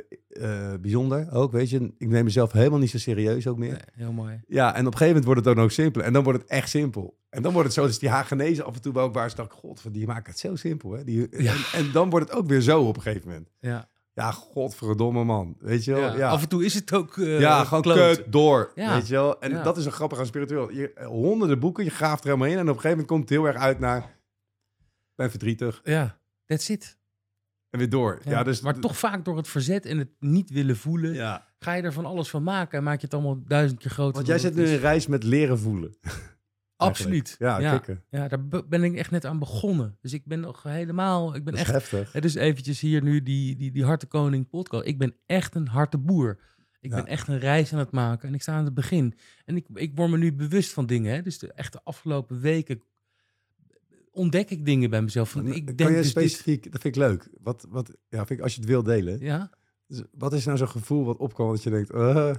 eh, 0.72 0.80
bijzonder 0.80 1.32
ook, 1.32 1.52
weet 1.52 1.70
je. 1.70 1.92
Ik 1.98 2.08
neem 2.08 2.24
mezelf 2.24 2.52
helemaal 2.52 2.78
niet 2.78 2.90
zo 2.90 2.98
serieus 2.98 3.46
ook 3.46 3.58
meer. 3.58 3.70
Nee, 3.70 3.80
heel 3.92 4.12
mooi. 4.12 4.40
Ja, 4.46 4.66
en 4.66 4.80
op 4.86 4.92
een 4.92 4.98
gegeven 4.98 5.06
moment 5.06 5.24
wordt 5.24 5.44
het 5.46 5.54
dan 5.54 5.64
ook 5.64 5.70
simpel. 5.70 6.02
En 6.02 6.12
dan 6.12 6.22
wordt 6.22 6.42
het 6.42 6.50
echt 6.50 6.68
simpel. 6.68 7.16
En 7.30 7.42
dan 7.42 7.52
wordt 7.52 7.66
het 7.66 7.76
zo, 7.76 7.86
dus 7.86 7.98
die 7.98 8.08
Hagenezen 8.08 8.64
af 8.64 8.74
en 8.74 8.80
toe 8.80 8.98
ook 8.98 9.14
waar 9.14 9.30
ze 9.30 9.36
dacht, 9.36 9.52
god, 9.52 9.82
die 9.92 10.06
maken 10.06 10.30
het 10.30 10.38
zo 10.40 10.56
simpel. 10.56 10.92
Hè? 10.92 11.04
Die, 11.04 11.26
Ja. 11.30 11.52
en, 11.52 11.58
en 11.72 11.92
dan 11.92 12.10
wordt 12.10 12.28
het 12.28 12.38
ook 12.38 12.46
weer 12.46 12.60
zo 12.60 12.82
op 12.82 12.96
een 12.96 13.02
gegeven 13.02 13.28
moment. 13.28 13.50
Ja. 13.60 13.90
Ja, 14.14 14.30
godverdomme 14.30 15.24
man. 15.24 15.56
Weet 15.58 15.84
je 15.84 15.92
wel? 15.92 16.00
Ja. 16.02 16.16
Ja, 16.16 16.28
Af 16.28 16.42
en 16.42 16.48
toe 16.48 16.64
is 16.64 16.74
het 16.74 16.92
ook 16.92 17.16
uh, 17.16 17.40
ja 17.40 17.64
gewoon 17.64 17.82
kut, 17.82 18.24
door. 18.28 18.72
Ja. 18.74 18.94
Weet 18.94 19.06
je 19.08 19.14
wel? 19.14 19.40
En 19.40 19.62
dat 19.62 19.76
is 19.76 19.84
een 19.84 19.92
grappig 19.92 20.18
aan 20.18 20.26
spiritueel. 20.26 20.70
Je, 20.72 20.92
honderden 21.04 21.58
boeken, 21.58 21.84
je 21.84 21.90
graaft 21.90 22.24
er 22.24 22.30
helemaal 22.30 22.48
in. 22.48 22.58
En 22.58 22.60
op 22.62 22.66
een 22.68 22.74
gegeven 22.74 22.90
moment 22.90 23.08
komt 23.08 23.20
het 23.20 23.30
heel 23.30 23.46
erg 23.46 23.56
uit 23.56 23.78
naar, 23.78 24.16
ben 25.14 25.30
verdrietig. 25.30 25.80
Ja, 25.84 26.18
that's 26.46 26.68
it. 26.68 26.96
En 27.72 27.78
weer 27.78 27.88
door. 27.88 28.20
Ja, 28.24 28.30
Ja, 28.30 28.42
dus, 28.42 28.60
maar 28.60 28.78
toch 28.78 28.98
vaak 28.98 29.24
door 29.24 29.36
het 29.36 29.48
verzet 29.48 29.86
en 29.86 29.98
het 29.98 30.08
niet 30.18 30.50
willen 30.50 30.76
voelen, 30.76 31.12
Ja. 31.14 31.46
ga 31.58 31.72
je 31.72 31.82
er 31.82 31.92
van 31.92 32.04
alles 32.06 32.28
van 32.30 32.42
maken 32.42 32.78
en 32.78 32.84
maak 32.84 32.98
je 33.00 33.04
het 33.04 33.14
allemaal 33.14 33.42
duizend 33.46 33.80
keer 33.80 33.90
groter. 33.90 34.14
Want 34.14 34.26
jij 34.26 34.38
zit 34.38 34.54
nu 34.54 34.62
is. 34.62 34.70
een 34.70 34.78
reis 34.78 35.06
met 35.06 35.22
leren 35.24 35.58
voelen. 35.58 35.94
Absoluut. 36.76 37.36
Ja, 37.38 37.58
ja. 37.58 37.82
Ja, 38.10 38.28
daar 38.28 38.46
be- 38.48 38.64
ben 38.68 38.84
ik 38.84 38.94
echt 38.96 39.10
net 39.10 39.24
aan 39.24 39.38
begonnen. 39.38 39.96
Dus 40.00 40.12
ik 40.12 40.24
ben 40.24 40.40
nog 40.40 40.62
helemaal, 40.62 41.34
ik 41.34 41.44
ben 41.44 41.54
Dat 41.54 41.62
is 41.66 41.72
echt, 41.72 41.90
heftig. 41.90 42.12
het 42.12 42.24
is 42.24 42.34
eventjes 42.34 42.80
hier 42.80 43.02
nu 43.02 43.22
die, 43.22 43.56
die, 43.56 43.70
die 43.72 43.84
Hartenkoning 43.84 44.48
podcast. 44.48 44.86
Ik 44.86 44.98
ben 44.98 45.14
echt 45.26 45.54
een 45.54 45.68
harte 45.68 45.98
boer. 45.98 46.38
Ik 46.80 46.90
Ja. 46.90 46.96
ben 46.96 47.06
echt 47.06 47.28
een 47.28 47.38
reis 47.38 47.72
aan 47.72 47.78
het 47.78 47.90
maken 47.90 48.28
en 48.28 48.34
ik 48.34 48.42
sta 48.42 48.52
aan 48.54 48.64
het 48.64 48.74
begin. 48.74 49.14
En 49.44 49.56
ik, 49.56 49.66
ik 49.74 49.92
word 49.94 50.10
me 50.10 50.18
nu 50.18 50.32
bewust 50.34 50.72
van 50.72 50.86
dingen. 50.86 51.14
Hè? 51.14 51.22
Dus 51.22 51.38
de, 51.38 51.52
echt 51.52 51.72
de 51.72 51.80
afgelopen 51.84 52.40
weken 52.40 52.82
ontdek 54.12 54.50
ik 54.50 54.64
dingen 54.64 54.90
bij 54.90 55.02
mezelf. 55.02 55.30
Van, 55.30 55.46
ik 55.46 55.64
kan 55.66 55.76
denk 55.76 55.90
je 55.90 55.96
dus 55.96 56.02
dit- 56.02 56.10
specifiek, 56.30 56.72
dat 56.72 56.80
vind 56.80 56.96
ik 56.96 57.02
leuk. 57.02 57.28
Wat, 57.40 57.66
wat, 57.68 57.88
ja, 58.08 58.18
vind 58.26 58.30
ik, 58.30 58.40
als 58.40 58.54
je 58.54 58.60
het 58.60 58.68
wil 58.68 58.82
delen. 58.82 59.20
ja? 59.20 59.50
Dus 59.86 60.02
wat 60.12 60.32
is 60.32 60.44
nou 60.44 60.58
zo'n 60.58 60.68
gevoel 60.68 61.04
wat 61.04 61.16
opkwam 61.18 61.48
dat 61.50 61.62
je 61.62 61.70
denkt, 61.70 61.90
eh, 61.90 62.34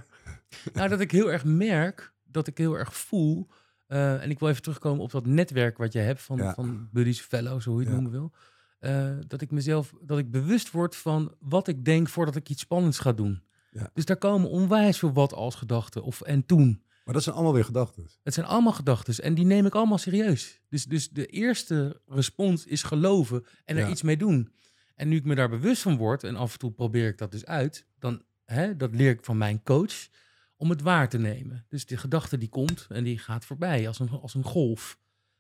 Nou, 0.74 0.90
dat 0.90 1.00
ik 1.00 1.12
heel 1.12 1.32
erg 1.32 1.46
merk, 1.46 2.14
dat 2.24 2.48
ik 2.48 2.58
heel 2.58 2.78
erg 2.78 2.96
voel. 2.96 3.48
eh, 3.88 4.24
en 4.24 4.30
ik 4.30 4.40
wil 4.40 4.50
even 4.50 4.62
terugkomen 4.62 5.04
op 5.04 5.12
dat 5.12 5.26
netwerk 5.26 5.78
wat 5.78 5.94
je 5.94 6.00
hebt 6.00 6.22
van, 6.22 6.38
Ja. 6.38 6.54
van 6.54 6.90
buddies, 6.92 7.22
fellows, 7.22 7.66
hoe 7.66 7.74
je 7.74 7.80
het 7.80 7.90
Ja. 7.90 7.94
noemen 8.02 8.12
wil. 8.12 8.32
eh, 8.80 9.10
dat 9.28 9.42
ik 9.42 9.52
mezelf, 9.52 9.94
dat 10.02 10.18
ik 10.18 10.32
bewust 10.32 10.72
word 10.72 10.96
van 10.96 11.36
wat 11.40 11.68
ik 11.68 11.86
denk 11.86 12.10
voordat 12.10 12.36
ik 12.36 12.50
iets 12.50 12.62
spannends 12.62 13.00
ga 13.00 13.12
doen. 13.12 13.44
Ja. 13.72 13.90
Dus 13.94 14.06
daar 14.06 14.18
komen 14.18 14.50
onwijs 14.50 15.00
veel 15.00 15.14
wat 15.14 15.34
als 15.34 15.56
gedachten. 15.56 16.04
Of 16.04 16.22
en 16.22 16.46
toen. 16.46 16.84
Maar 17.04 17.14
dat 17.14 17.24
zijn 17.24 17.36
allemaal 17.36 17.54
weer 17.54 17.66
gedachten. 17.66 18.08
Het 18.24 18.34
zijn 18.34 18.46
allemaal 18.46 18.74
gedachten 18.74 19.24
en 19.24 19.34
die 19.34 19.46
neem 19.46 19.66
ik 19.66 19.76
allemaal 19.76 19.98
serieus. 19.98 20.60
Dus, 20.70 20.86
dus 20.86 21.10
de 21.10 21.26
eerste 21.26 22.02
respons 22.08 22.66
is 22.66 22.84
geloven 22.84 23.46
en 23.66 23.78
er 23.78 23.84
Ja. 23.84 23.90
iets 23.90 24.02
mee 24.02 24.18
doen. 24.18 24.54
En 24.96 25.08
nu 25.10 25.16
ik 25.16 25.26
me 25.26 25.36
daar 25.36 25.50
bewust 25.50 25.82
van 25.82 25.98
word 25.98 26.24
en 26.24 26.36
af 26.36 26.54
en 26.54 26.60
toe 26.60 26.72
probeer 26.72 27.08
ik 27.08 27.18
dat 27.18 27.32
dus 27.32 27.46
uit, 27.46 27.86
dan 28.00 28.22
hè, 28.46 28.76
dat 28.78 28.96
leer 28.96 29.10
ik 29.10 29.24
van 29.24 29.38
mijn 29.38 29.64
coach 29.64 30.08
om 30.56 30.70
het 30.70 30.82
waar 30.82 31.10
te 31.10 31.18
nemen. 31.18 31.66
Dus 31.70 31.86
die 31.86 31.98
gedachte 31.98 32.38
die 32.38 32.50
komt 32.50 32.86
en 32.90 33.04
die 33.04 33.18
gaat 33.18 33.46
voorbij 33.46 33.88
als 33.88 34.00
een, 34.00 34.10
als 34.10 34.34
een 34.34 34.44
golf. 34.44 34.98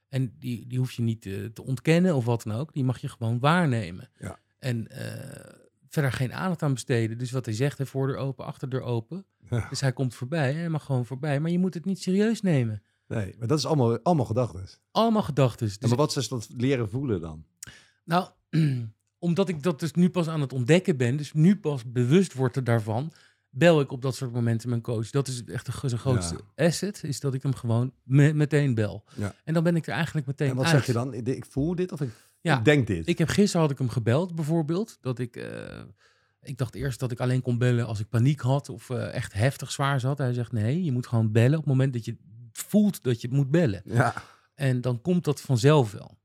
En 0.09 0.35
die, 0.39 0.67
die 0.67 0.77
hoef 0.77 0.91
je 0.91 1.01
niet 1.01 1.25
eh, 1.25 1.45
te 1.45 1.63
ontkennen 1.63 2.15
of 2.15 2.25
wat 2.25 2.43
dan 2.43 2.55
ook. 2.55 2.73
Die 2.73 2.83
mag 2.83 2.97
je 2.97 3.07
gewoon 3.09 3.39
waarnemen. 3.39 4.09
Ja. 4.19 4.39
En 4.59 4.87
eh, 4.87 5.53
verder 5.93 6.11
geen 6.11 6.33
aandacht 6.33 6.63
aan 6.63 6.73
besteden. 6.73 7.17
Dus 7.17 7.31
wat 7.31 7.45
hij 7.45 7.53
zegt, 7.53 7.77
hè, 7.77 7.85
voordeur 7.85 8.17
open, 8.17 8.45
achterdeur 8.45 8.81
open. 8.81 9.25
Ja. 9.49 9.67
Dus 9.69 9.81
hij 9.81 9.93
komt 9.93 10.15
voorbij, 10.15 10.53
hij 10.53 10.69
mag 10.69 10.85
gewoon 10.85 11.05
voorbij. 11.05 11.39
Maar 11.39 11.51
je 11.51 11.59
moet 11.59 11.73
het 11.73 11.85
niet 11.85 12.01
serieus 12.01 12.41
nemen. 12.41 12.83
Nee, 13.07 13.35
maar 13.37 13.47
dat 13.47 13.57
is 13.57 13.65
allemaal, 13.65 13.99
allemaal 13.99 14.25
gedachten. 14.25 14.65
Allemaal 14.91 15.21
gedachten. 15.23 15.65
Dus, 15.67 15.77
Ja, 15.79 15.87
maar 15.87 15.97
wat 15.97 16.15
is 16.15 16.27
dat 16.27 16.47
leren 16.57 16.89
voelen 16.89 17.21
dan? 17.21 17.45
Nou, 18.03 18.29
omdat 19.19 19.49
ik 19.49 19.63
dat 19.63 19.79
dus 19.79 19.91
nu 19.93 20.09
pas 20.09 20.27
aan 20.27 20.41
het 20.41 20.53
ontdekken 20.53 20.97
ben, 20.97 21.17
dus 21.17 21.33
nu 21.33 21.55
pas 21.55 21.91
bewust 21.91 22.33
word 22.33 22.65
daarvan, 22.65 23.11
bel 23.49 23.79
ik 23.81 23.91
op 23.91 24.01
dat 24.01 24.15
soort 24.15 24.31
momenten 24.33 24.69
mijn 24.69 24.81
coach. 24.81 25.09
Dat 25.09 25.27
is 25.27 25.43
echt 25.43 25.65
de, 25.65 25.87
zijn 25.87 26.01
grootste 26.01 26.37
asset, 26.55 27.03
is 27.03 27.19
dat 27.19 27.33
ik 27.33 27.43
hem 27.43 27.55
gewoon 27.55 27.93
me- 28.03 28.33
meteen 28.33 28.73
bel. 28.75 29.03
Ja. 29.15 29.35
En 29.43 29.53
dan 29.53 29.63
ben 29.63 29.75
ik 29.75 29.87
er 29.87 29.93
eigenlijk 29.93 30.25
meteen 30.27 30.49
En 30.49 30.55
wat 30.55 30.65
uit. 30.65 30.73
zeg 30.75 30.85
je 30.85 30.93
dan? 30.93 31.13
Ik 31.13 31.45
voel 31.45 31.75
dit 31.75 31.91
of 31.91 32.01
ik, 32.01 32.09
Ja. 32.43 32.57
ik 32.57 32.65
denk 32.65 32.87
dit? 32.87 33.07
Ik 33.07 33.17
heb 33.17 33.27
gisteren 33.27 33.61
had 33.61 33.71
ik 33.71 33.77
hem 33.77 33.89
gebeld, 33.89 34.35
bijvoorbeeld. 34.35 34.97
Dat 35.01 35.19
ik, 35.19 35.35
eh, 35.35 35.81
ik 36.41 36.57
dacht 36.57 36.75
eerst 36.75 36.99
dat 36.99 37.11
ik 37.11 37.19
alleen 37.19 37.41
kon 37.41 37.57
bellen 37.57 37.85
als 37.85 37.99
ik 37.99 38.09
paniek 38.09 38.39
had 38.39 38.69
of 38.69 38.89
eh, 38.89 39.13
echt 39.13 39.33
heftig 39.33 39.71
zwaar 39.71 39.99
zat. 39.99 40.17
Hij 40.17 40.33
zegt 40.33 40.51
nee, 40.51 40.83
je 40.83 40.91
moet 40.91 41.07
gewoon 41.07 41.31
bellen 41.31 41.57
op 41.57 41.63
het 41.63 41.65
moment 41.73 41.93
dat 41.93 42.05
je 42.05 42.17
voelt 42.51 43.03
dat 43.03 43.21
je 43.21 43.27
moet 43.31 43.51
bellen. 43.51 43.81
ja. 43.85 44.13
En 44.55 44.81
dan 44.81 45.01
komt 45.01 45.23
dat 45.23 45.41
vanzelf 45.41 45.91
wel. 45.91 46.17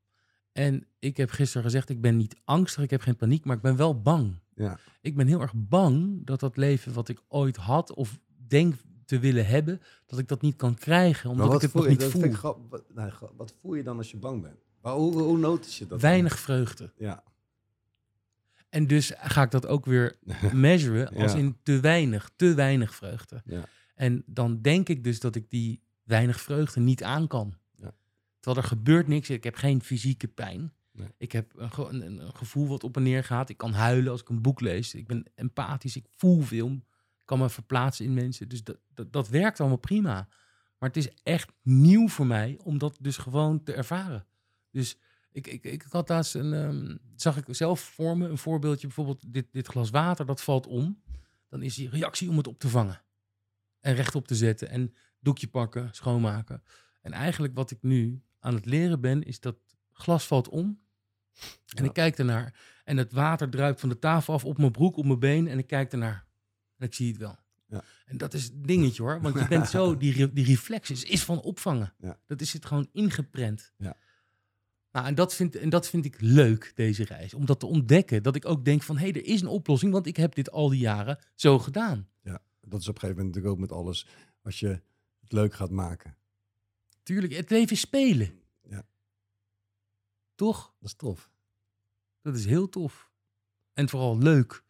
En 0.53 0.87
ik 0.99 1.17
heb 1.17 1.31
gisteren 1.31 1.63
gezegd, 1.63 1.89
ik 1.89 2.01
ben 2.01 2.17
niet 2.17 2.37
angstig, 2.45 2.83
ik 2.83 2.91
heb 2.91 3.01
geen 3.01 3.17
paniek, 3.17 3.45
maar 3.45 3.57
ik 3.57 3.63
ben 3.63 3.77
wel 3.77 4.03
bang. 4.03 4.41
Ja. 4.55 4.79
Ik 5.01 5.17
ben 5.17 5.27
heel 5.27 5.41
erg 5.41 5.53
bang 5.57 6.27
dat 6.27 6.41
dat 6.41 6.57
leven 6.57 6.93
wat 6.93 7.09
ik 7.09 7.23
ooit 7.29 7.57
had 7.57 7.95
of 7.95 8.19
denk 8.49 8.75
te 9.05 9.19
willen 9.19 9.47
hebben, 9.47 9.81
dat 10.07 10.19
ik 10.19 10.29
dat 10.29 10.43
niet 10.43 10.57
kan 10.57 10.75
krijgen, 10.75 11.31
omdat 11.31 11.55
ik 11.55 11.61
het 11.61 11.71
voel 11.71 11.83
nog 11.83 11.91
je, 11.91 11.97
niet 11.99 12.07
voel. 12.11 12.23
ik 12.25 12.37
wat, 12.37 12.85
gra- 12.95 13.31
wat 13.37 13.55
voel 13.61 13.75
je 13.75 13.83
dan 13.83 13.97
als 13.97 14.11
je 14.11 14.17
bang 14.17 14.43
bent? 14.43 14.67
Maar 14.83 14.93
hoe, 14.93 15.23
hoe 15.23 15.39
notice 15.39 15.73
je 15.83 15.89
dat? 15.89 16.01
dan? 16.01 16.11
Weinig 16.11 16.39
vreugde. 16.39 16.93
Ja. 16.97 17.23
En 18.69 18.87
dus 18.87 19.13
ga 19.17 19.43
ik 19.43 19.51
dat 19.51 19.67
ook 19.67 19.87
weer 19.87 20.17
measuren 20.53 21.09
als 21.17 21.33
Ja. 21.33 21.39
in 21.39 21.57
te 21.63 21.81
weinig, 21.81 22.31
te 22.37 22.55
weinig 22.55 22.95
vreugde. 22.95 23.43
Ja. 23.45 23.65
En 23.95 24.23
dan 24.27 24.61
denk 24.63 24.89
ik 24.89 25.05
dus 25.05 25.21
dat 25.21 25.35
ik 25.35 25.51
die 25.51 25.83
weinig 26.03 26.41
vreugde 26.41 26.81
niet 26.81 27.03
aan 27.03 27.27
kan. 27.27 27.55
Ja. 27.77 27.95
Terwijl 28.41 28.63
er 28.63 28.69
gebeurt 28.69 29.09
niks. 29.09 29.31
Ik 29.31 29.45
heb 29.45 29.55
geen 29.55 29.83
fysieke 29.83 30.29
pijn. 30.29 30.73
Nee. 30.93 31.09
Ik 31.19 31.33
heb 31.33 31.53
een, 31.57 31.71
ge- 31.73 31.89
een, 31.89 32.21
een 32.21 32.35
gevoel 32.35 32.69
wat 32.69 32.85
op 32.85 32.97
en 32.97 33.03
neer 33.03 33.25
gaat. 33.25 33.49
Ik 33.49 33.57
kan 33.57 33.73
huilen 33.73 34.11
als 34.13 34.21
ik 34.21 34.29
een 34.29 34.43
boek 34.43 34.61
lees. 34.61 34.95
Ik 34.95 35.07
ben 35.07 35.25
empathisch. 35.35 35.97
Ik 35.97 36.07
voel 36.17 36.41
veel. 36.41 36.69
Ik 37.19 37.25
kan 37.25 37.39
me 37.39 37.49
verplaatsen 37.49 38.05
in 38.05 38.15
mensen. 38.15 38.49
Dus 38.49 38.65
dat, 38.65 38.77
dat, 38.95 39.13
dat 39.13 39.29
werkt 39.29 39.61
allemaal 39.61 39.79
prima. 39.79 40.29
Maar 40.79 40.89
het 40.89 40.97
is 40.97 41.09
echt 41.23 41.53
nieuw 41.63 42.09
voor 42.09 42.27
mij 42.27 42.59
om 42.63 42.79
dat 42.79 42.99
dus 43.01 43.17
gewoon 43.17 43.63
te 43.63 43.73
ervaren. 43.73 44.27
Dus 44.71 44.97
ik, 45.33 45.47
ik, 45.47 45.65
ik 45.65 45.85
had 45.91 46.09
laatst 46.09 46.35
een, 46.35 46.53
ehm, 46.53 46.97
zag 47.17 47.37
ik 47.37 47.45
zelf 47.49 47.81
voor 47.81 48.17
me 48.19 48.29
een 48.29 48.39
voorbeeldje, 48.39 48.87
bijvoorbeeld 48.87 49.33
dit, 49.33 49.47
dit 49.53 49.67
glas 49.67 49.91
water, 49.91 50.27
dat 50.27 50.43
valt 50.43 50.67
om. 50.67 51.03
Dan 51.49 51.63
is 51.63 51.75
die 51.75 51.89
reactie 51.89 52.29
om 52.29 52.37
het 52.37 52.47
op 52.47 52.59
te 52.59 52.69
vangen. 52.69 53.03
En 53.81 53.95
rechtop 53.95 54.27
te 54.29 54.35
zetten 54.35 54.69
en 54.69 54.95
doekje 55.21 55.49
pakken, 55.49 55.89
schoonmaken. 55.93 56.63
En 57.03 57.13
eigenlijk 57.13 57.55
wat 57.55 57.71
ik 57.71 57.79
nu 57.83 58.23
aan 58.39 58.55
het 58.55 58.67
leren 58.67 59.01
ben, 59.01 59.23
is 59.23 59.41
dat 59.41 59.57
glas 59.93 60.27
valt 60.27 60.49
om. 60.49 60.81
En 61.75 61.83
Ja. 61.83 61.85
ik 61.85 61.93
kijk 61.93 62.19
ernaar. 62.19 62.55
En 62.85 62.97
het 62.97 63.13
water 63.13 63.51
druipt 63.51 63.81
van 63.81 63.89
de 63.89 63.99
tafel 63.99 64.35
af 64.35 64.45
op 64.45 64.59
mijn 64.59 64.73
broek, 64.73 64.97
op 64.97 65.05
mijn 65.05 65.19
been. 65.19 65.49
En 65.49 65.59
ik 65.59 65.67
kijk 65.67 65.93
ernaar. 65.93 66.27
En 66.77 66.87
ik 66.87 66.95
zie 66.95 67.09
het 67.09 67.17
wel. 67.17 67.37
Ja. 67.67 67.83
En 68.07 68.17
dat 68.19 68.35
is 68.35 68.45
het 68.45 68.65
dingetje 68.67 69.03
hoor. 69.03 69.21
Want 69.21 69.39
je 69.39 69.49
bent 69.49 69.69
zo, 69.69 69.97
die, 69.97 70.33
die 70.33 70.45
reflex 70.45 70.91
is, 70.91 71.05
is 71.05 71.25
van 71.25 71.41
opvangen. 71.41 71.95
Ja. 71.99 72.19
Dat 72.27 72.41
is 72.41 72.53
het 72.53 72.65
gewoon 72.67 72.89
ingeprent. 72.93 73.73
Ja. 73.77 73.97
Nou, 74.93 75.07
en 75.07 75.15
dat, 75.15 75.35
vind, 75.35 75.57
en 75.57 75.69
dat 75.69 75.89
vind 75.89 76.05
ik 76.05 76.21
leuk, 76.21 76.73
deze 76.75 77.05
reis. 77.05 77.35
Om 77.35 77.47
dat 77.47 77.61
te 77.61 77.67
ontdekken. 77.67 78.23
Dat 78.23 78.37
ik 78.37 78.45
ook 78.47 78.65
denk 78.65 78.83
van, 78.83 78.97
hé, 78.97 79.09
hey, 79.09 79.13
er 79.13 79.27
is 79.27 79.41
een 79.41 79.47
oplossing. 79.47 79.93
Want 79.93 80.07
ik 80.07 80.17
heb 80.17 80.35
dit 80.35 80.51
al 80.51 80.69
die 80.69 80.81
jaren 80.81 81.19
zo 81.35 81.59
gedaan. 81.59 82.09
Dat 82.69 82.81
is 82.81 82.89
op 82.89 82.95
een 82.95 83.01
gegeven 83.01 83.25
moment 83.25 83.35
natuurlijk 83.35 83.55
ook 83.55 83.61
met 83.61 83.79
alles. 83.79 84.07
Als 84.43 84.61
je 84.61 84.83
het 85.21 85.33
leuk 85.33 85.55
gaat 85.55 85.71
maken. 85.71 86.17
Tuurlijk, 87.03 87.33
het 87.33 87.51
leven 87.51 87.73
is 87.73 87.81
spelen. 87.81 88.41
Ja. 88.63 88.87
Toch? 90.35 90.75
Dat 90.79 90.89
is 90.89 90.95
tof. 90.95 91.31
Dat 92.23 92.35
is 92.35 92.45
heel 92.45 92.69
tof. 92.69 93.11
En 93.73 93.89
vooral 93.89 94.19
leuk. 94.19 94.65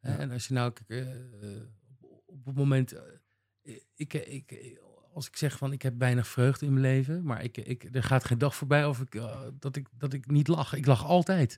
Ja. 0.00 0.18
En 0.18 0.30
als 0.30 0.48
je 0.48 0.54
nou, 0.54 0.72
kijk, 0.72 0.88
eh, 0.88 1.60
op, 2.00 2.22
op 2.26 2.44
het 2.44 2.54
moment, 2.54 2.92
eh, 2.92 3.80
ik, 3.94 4.12
ik, 4.14 4.78
als 5.14 5.26
ik 5.26 5.36
zeg 5.36 5.56
van 5.58 5.72
ik 5.72 5.82
heb 5.82 5.98
weinig 5.98 6.28
vreugde 6.28 6.66
in 6.66 6.72
mijn 6.72 6.84
leven, 6.84 7.24
maar 7.24 7.42
ik, 7.42 7.56
ik, 7.56 7.94
er 7.94 8.02
gaat 8.02 8.24
geen 8.24 8.38
dag 8.38 8.56
voorbij 8.56 8.86
of 8.86 9.00
ik, 9.00 9.14
eh, 9.14 9.46
dat, 9.58 9.76
ik, 9.76 9.88
dat 9.92 10.12
ik 10.12 10.30
niet 10.30 10.48
lach. 10.48 10.72
Ik 10.74 10.86
lach 10.86 11.04
altijd. 11.04 11.52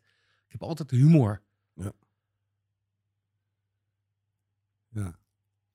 Ik 0.46 0.52
heb 0.52 0.62
altijd 0.62 0.90
humor. 0.90 1.42
Ja. 4.88 5.18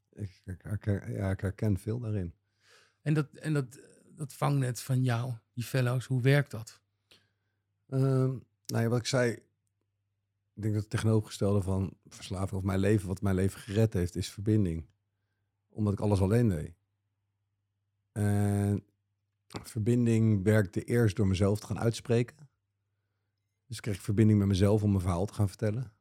Ik, 0.09 0.41
ik, 0.45 0.61
herken- 0.61 1.11
ja, 1.11 1.29
ik 1.31 1.39
herken 1.39 1.77
veel 1.77 1.99
daarin. 1.99 2.33
En 3.01 3.13
dat, 3.13 3.33
en 3.33 3.53
dat, 3.53 3.79
dat 4.05 4.33
vangnet 4.33 4.81
van 4.81 5.03
jou, 5.03 5.33
die 5.53 5.63
fellows, 5.63 6.05
hoe 6.05 6.21
werkt 6.21 6.51
dat? 6.51 6.81
Ehm, 7.87 8.37
nou 8.65 8.83
ja, 8.83 8.87
wat 8.87 8.99
ik 8.99 9.05
zei, 9.05 9.31
ik 10.53 10.61
denk 10.61 10.73
dat 10.73 10.81
het 10.81 10.91
tegenovergestelde 10.91 11.61
van 11.61 11.97
verslaving 12.07 12.59
of 12.59 12.63
mijn 12.63 12.79
leven, 12.79 13.07
wat 13.07 13.21
mijn 13.21 13.35
leven 13.35 13.59
gered 13.59 13.93
heeft, 13.93 14.15
is 14.15 14.29
verbinding. 14.29 14.85
Omdat 15.69 15.93
ik 15.93 15.99
alles 15.99 16.21
alleen 16.21 16.49
deed. 16.49 16.80
En 18.11 18.83
verbinding 19.63 20.43
werkte 20.43 20.83
eerst 20.83 21.15
door 21.15 21.27
mezelf 21.27 21.59
te 21.59 21.65
gaan 21.65 21.79
uitspreken. 21.79 22.49
Dus 23.67 23.79
kreeg 23.79 23.95
ik 23.95 24.01
verbinding 24.01 24.39
met 24.39 24.47
mezelf 24.47 24.83
om 24.83 24.89
mijn 24.89 25.01
verhaal 25.01 25.25
te 25.25 25.33
gaan 25.33 25.47
vertellen. 25.47 25.91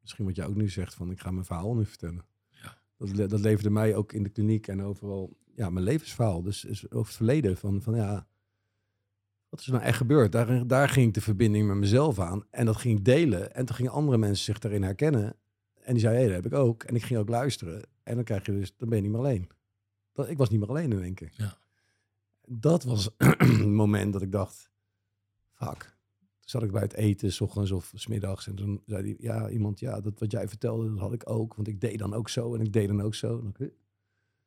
Misschien 0.00 0.24
wat 0.24 0.36
jij 0.36 0.46
ook 0.46 0.54
nu 0.54 0.68
zegt, 0.68 0.94
van 0.94 1.10
ik 1.10 1.20
ga 1.20 1.30
mijn 1.30 1.44
verhaal 1.44 1.74
nu 1.74 1.86
vertellen. 1.86 2.24
Ja. 2.48 2.78
Dat, 2.96 3.30
dat 3.30 3.40
leverde 3.40 3.70
mij 3.70 3.94
ook 3.94 4.12
in 4.12 4.22
de 4.22 4.28
kliniek 4.28 4.66
en 4.66 4.82
overal, 4.82 5.36
ja, 5.54 5.70
mijn 5.70 5.84
levensverhaal. 5.84 6.42
Dus 6.42 6.64
is 6.64 6.90
over 6.90 7.06
het 7.06 7.16
verleden 7.16 7.56
van, 7.56 7.82
van 7.82 7.94
ja, 7.94 8.26
wat 9.48 9.60
is 9.60 9.66
er 9.66 9.72
nou 9.72 9.84
echt 9.84 9.96
gebeurd? 9.96 10.32
Daar, 10.32 10.66
daar 10.66 10.88
ging 10.88 11.06
ik 11.06 11.14
de 11.14 11.20
verbinding 11.20 11.66
met 11.66 11.76
mezelf 11.76 12.18
aan. 12.18 12.44
En 12.50 12.66
dat 12.66 12.76
ging 12.76 12.98
ik 12.98 13.04
delen. 13.04 13.54
En 13.54 13.66
toen 13.66 13.76
gingen 13.76 13.92
andere 13.92 14.18
mensen 14.18 14.44
zich 14.44 14.58
daarin 14.58 14.82
herkennen. 14.82 15.36
En 15.74 15.92
die 15.92 16.02
zeiden, 16.02 16.22
hé, 16.22 16.32
dat 16.34 16.42
heb 16.42 16.52
ik 16.52 16.58
ook. 16.58 16.82
En 16.82 16.94
ik 16.94 17.02
ging 17.02 17.18
ook 17.18 17.28
luisteren. 17.28 17.82
En 18.02 18.14
dan 18.14 18.24
krijg 18.24 18.46
je 18.46 18.52
dus, 18.52 18.76
dan 18.76 18.88
ben 18.88 18.98
je 18.98 19.04
niet 19.04 19.12
meer 19.12 19.20
alleen. 19.20 19.48
Dat, 20.14 20.28
ik 20.28 20.36
was 20.36 20.50
niet 20.50 20.60
meer 20.60 20.68
alleen 20.68 20.92
in 20.92 21.02
één 21.02 21.14
keer. 21.14 21.32
Ja. 21.36 21.56
Dat 22.46 22.84
was 22.84 23.10
een 23.38 23.74
moment 23.74 24.12
dat 24.12 24.22
ik 24.22 24.32
dacht, 24.32 24.70
fuck. 25.52 25.92
Toen 26.40 26.50
zat 26.50 26.62
ik 26.62 26.72
bij 26.72 26.82
het 26.82 26.92
eten, 26.92 27.32
s 27.32 27.40
ochtends 27.40 27.70
of 27.70 27.92
s 27.94 28.06
middags. 28.06 28.46
En 28.46 28.54
toen 28.54 28.82
zei 28.86 29.02
die, 29.02 29.16
ja, 29.18 29.48
iemand, 29.48 29.80
ja, 29.80 30.00
dat 30.00 30.18
wat 30.18 30.30
jij 30.30 30.48
vertelde, 30.48 30.90
dat 30.90 30.98
had 30.98 31.12
ik 31.12 31.30
ook. 31.30 31.54
Want 31.54 31.68
ik 31.68 31.80
deed 31.80 31.98
dan 31.98 32.14
ook 32.14 32.28
zo 32.28 32.54
en 32.54 32.60
ik 32.60 32.72
deed 32.72 32.88
dan 32.88 33.00
ook 33.00 33.14
zo. 33.14 33.38
En 33.38 33.54
dan, 33.58 33.70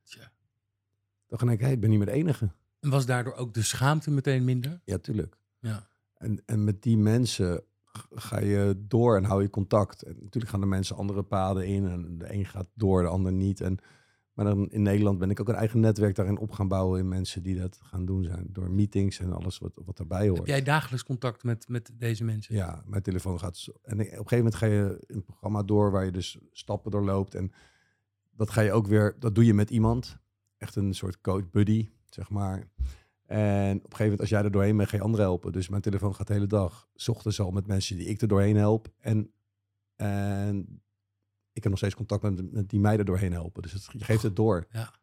Tja. 0.03 0.32
dan 1.28 1.49
ik, 1.49 1.59
hé, 1.59 1.70
ik 1.72 1.80
ben 1.80 1.89
niet 1.89 1.97
meer 1.97 2.07
de 2.07 2.13
enige. 2.13 2.51
En 2.80 2.89
was 2.89 3.05
daardoor 3.05 3.34
ook 3.34 3.53
de 3.53 3.61
schaamte 3.61 4.11
meteen 4.11 4.43
minder? 4.43 4.82
Ja, 4.84 4.97
tuurlijk. 4.97 5.38
Ja. 5.59 5.88
En, 6.13 6.41
en 6.45 6.63
met 6.63 6.84
die 6.84 6.97
mensen 6.97 7.63
ga 8.09 8.39
je 8.39 8.86
door 8.88 9.18
en 9.18 9.24
hou 9.24 9.41
je 9.41 9.49
contact. 9.49 10.01
En 10.01 10.18
natuurlijk 10.22 10.51
gaan 10.51 10.61
de 10.61 10.65
mensen 10.65 10.95
andere 10.95 11.24
paden 11.24 11.68
in. 11.68 11.88
En 11.88 12.18
de 12.18 12.34
een 12.34 12.45
gaat 12.45 12.70
door, 12.74 13.01
de 13.01 13.07
ander 13.07 13.32
niet. 13.32 13.61
En, 13.61 13.80
maar 14.38 14.45
dan 14.45 14.69
in 14.69 14.81
Nederland 14.81 15.19
ben 15.19 15.29
ik 15.29 15.39
ook 15.39 15.49
een 15.49 15.55
eigen 15.55 15.79
netwerk 15.79 16.15
daarin 16.15 16.38
op 16.38 16.51
gaan 16.51 16.67
bouwen 16.67 16.99
in 16.99 17.07
mensen 17.07 17.43
die 17.43 17.59
dat 17.59 17.79
gaan 17.83 18.05
doen 18.05 18.23
zijn. 18.23 18.47
Door 18.49 18.71
meetings 18.71 19.19
en 19.19 19.33
alles 19.33 19.57
wat, 19.57 19.71
wat 19.85 19.97
daarbij 19.97 20.27
hoort. 20.27 20.38
Heb 20.38 20.47
jij 20.47 20.63
dagelijks 20.63 21.03
contact 21.03 21.43
met, 21.43 21.67
met 21.67 21.91
deze 21.93 22.23
mensen? 22.23 22.55
Ja, 22.55 22.83
mijn 22.85 23.01
telefoon 23.01 23.39
gaat. 23.39 23.67
En 23.83 23.93
op 23.93 23.99
een 23.99 24.05
gegeven 24.05 24.38
moment 24.38 24.55
ga 24.55 24.65
je 24.65 25.03
een 25.07 25.23
programma 25.23 25.63
door 25.63 25.91
waar 25.91 26.05
je 26.05 26.11
dus 26.11 26.38
stappen 26.51 26.91
doorloopt. 26.91 27.35
En 27.35 27.51
dat 28.35 28.49
ga 28.49 28.61
je 28.61 28.71
ook 28.71 28.88
weer, 28.88 29.15
dat 29.19 29.35
doe 29.35 29.45
je 29.45 29.53
met 29.53 29.69
iemand. 29.69 30.17
Echt 30.57 30.75
een 30.75 30.93
soort 30.93 31.21
coach 31.21 31.49
buddy, 31.49 31.89
zeg 32.05 32.29
maar. 32.29 32.57
En 33.25 33.77
op 33.77 33.83
een 33.83 33.97
gegeven 33.97 34.03
moment, 34.03 34.19
als 34.19 34.29
jij 34.29 34.43
er 34.43 34.51
doorheen 34.51 34.77
bent, 34.77 34.89
ga 34.89 34.97
je 34.97 35.03
anderen 35.03 35.25
helpen. 35.25 35.51
Dus 35.51 35.69
mijn 35.69 35.81
telefoon 35.81 36.15
gaat 36.15 36.27
de 36.27 36.33
hele 36.33 36.47
dag. 36.47 36.89
's 36.95 37.07
ochtends 37.07 37.39
al 37.39 37.51
met 37.51 37.67
mensen 37.67 37.97
die 37.97 38.07
ik 38.07 38.21
er 38.21 38.27
doorheen 38.27 38.55
help. 38.55 38.88
En, 38.99 39.31
en 39.95 40.81
ik 41.58 41.64
heb 41.64 41.72
nog 41.72 41.78
steeds 41.78 41.95
contact 41.95 42.22
met, 42.22 42.51
met 42.51 42.70
die 42.70 42.80
mij 42.80 42.97
er 42.97 43.05
doorheen 43.05 43.32
helpen. 43.32 43.62
Dus 43.62 43.72
het, 43.72 43.88
je 43.91 44.03
geeft 44.03 44.24
het 44.24 44.36
door. 44.36 44.68
Ja. 44.70 44.93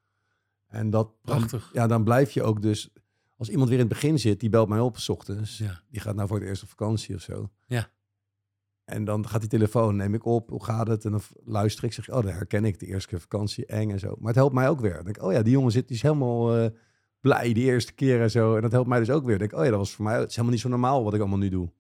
En 0.66 0.90
dat, 0.90 1.12
dan- 1.22 1.36
Prachtig. 1.36 1.70
ja, 1.72 1.86
dan 1.86 2.04
blijf 2.04 2.30
je 2.30 2.42
ook 2.42 2.62
dus... 2.62 2.92
Als 3.36 3.48
iemand 3.48 3.68
weer 3.68 3.78
in 3.78 3.84
het 3.84 3.94
begin 3.94 4.18
zit, 4.18 4.40
die 4.40 4.48
belt 4.50 4.68
mij 4.68 4.78
op 4.78 4.98
's 4.98 5.08
ochtends. 5.08 5.58
Ja. 5.58 5.80
Die 5.90 6.00
gaat 6.00 6.14
nou 6.14 6.28
voor 6.28 6.38
het 6.38 6.48
eerst 6.48 6.62
op 6.62 6.68
vakantie 6.68 7.14
of 7.14 7.20
zo. 7.20 7.50
Ja. 7.66 7.90
En 8.84 9.04
dan 9.04 9.28
gaat 9.28 9.40
die 9.40 9.50
telefoon, 9.50 9.96
neem 9.96 10.14
ik 10.14 10.24
op, 10.24 10.50
hoe 10.50 10.64
gaat 10.64 10.86
het? 10.86 11.04
En 11.04 11.10
dan 11.10 11.20
luister 11.44 11.84
ik, 11.84 11.92
zeg 11.92 12.08
oh, 12.08 12.14
dat 12.14 12.32
herken 12.32 12.64
ik, 12.64 12.78
de 12.78 12.86
eerste 12.86 13.08
keer 13.08 13.20
vakantie, 13.20 13.66
eng 13.66 13.90
en 13.90 13.98
zo. 13.98 14.14
Maar 14.18 14.26
het 14.26 14.36
helpt 14.36 14.54
mij 14.54 14.68
ook 14.68 14.80
weer. 14.80 14.94
Dan 14.94 15.04
denk 15.04 15.16
ik, 15.16 15.22
oh 15.22 15.32
ja, 15.32 15.42
die 15.42 15.52
jongen 15.52 15.72
zit, 15.72 15.88
die 15.88 15.96
is 15.96 16.02
helemaal 16.02 16.56
eh, 16.56 16.70
blij 17.20 17.52
die 17.52 17.64
eerste 17.64 17.92
keer 17.92 18.20
en 18.20 18.30
zo. 18.30 18.56
En 18.56 18.62
dat 18.62 18.72
helpt 18.72 18.88
mij 18.88 18.98
dus 18.98 19.10
ook 19.10 19.24
weer. 19.24 19.38
Dan 19.38 19.48
denk 19.48 19.52
ik, 19.52 19.58
oh 19.58 19.64
ja, 19.64 19.70
dat 19.70 19.78
was 19.78 19.94
voor 19.94 20.04
mij, 20.04 20.14
het 20.18 20.28
is 20.28 20.30
helemaal 20.30 20.52
niet 20.52 20.62
zo 20.62 20.68
normaal 20.68 21.04
wat 21.04 21.14
ik 21.14 21.20
allemaal 21.20 21.38
nu 21.38 21.48
doe. 21.48 21.72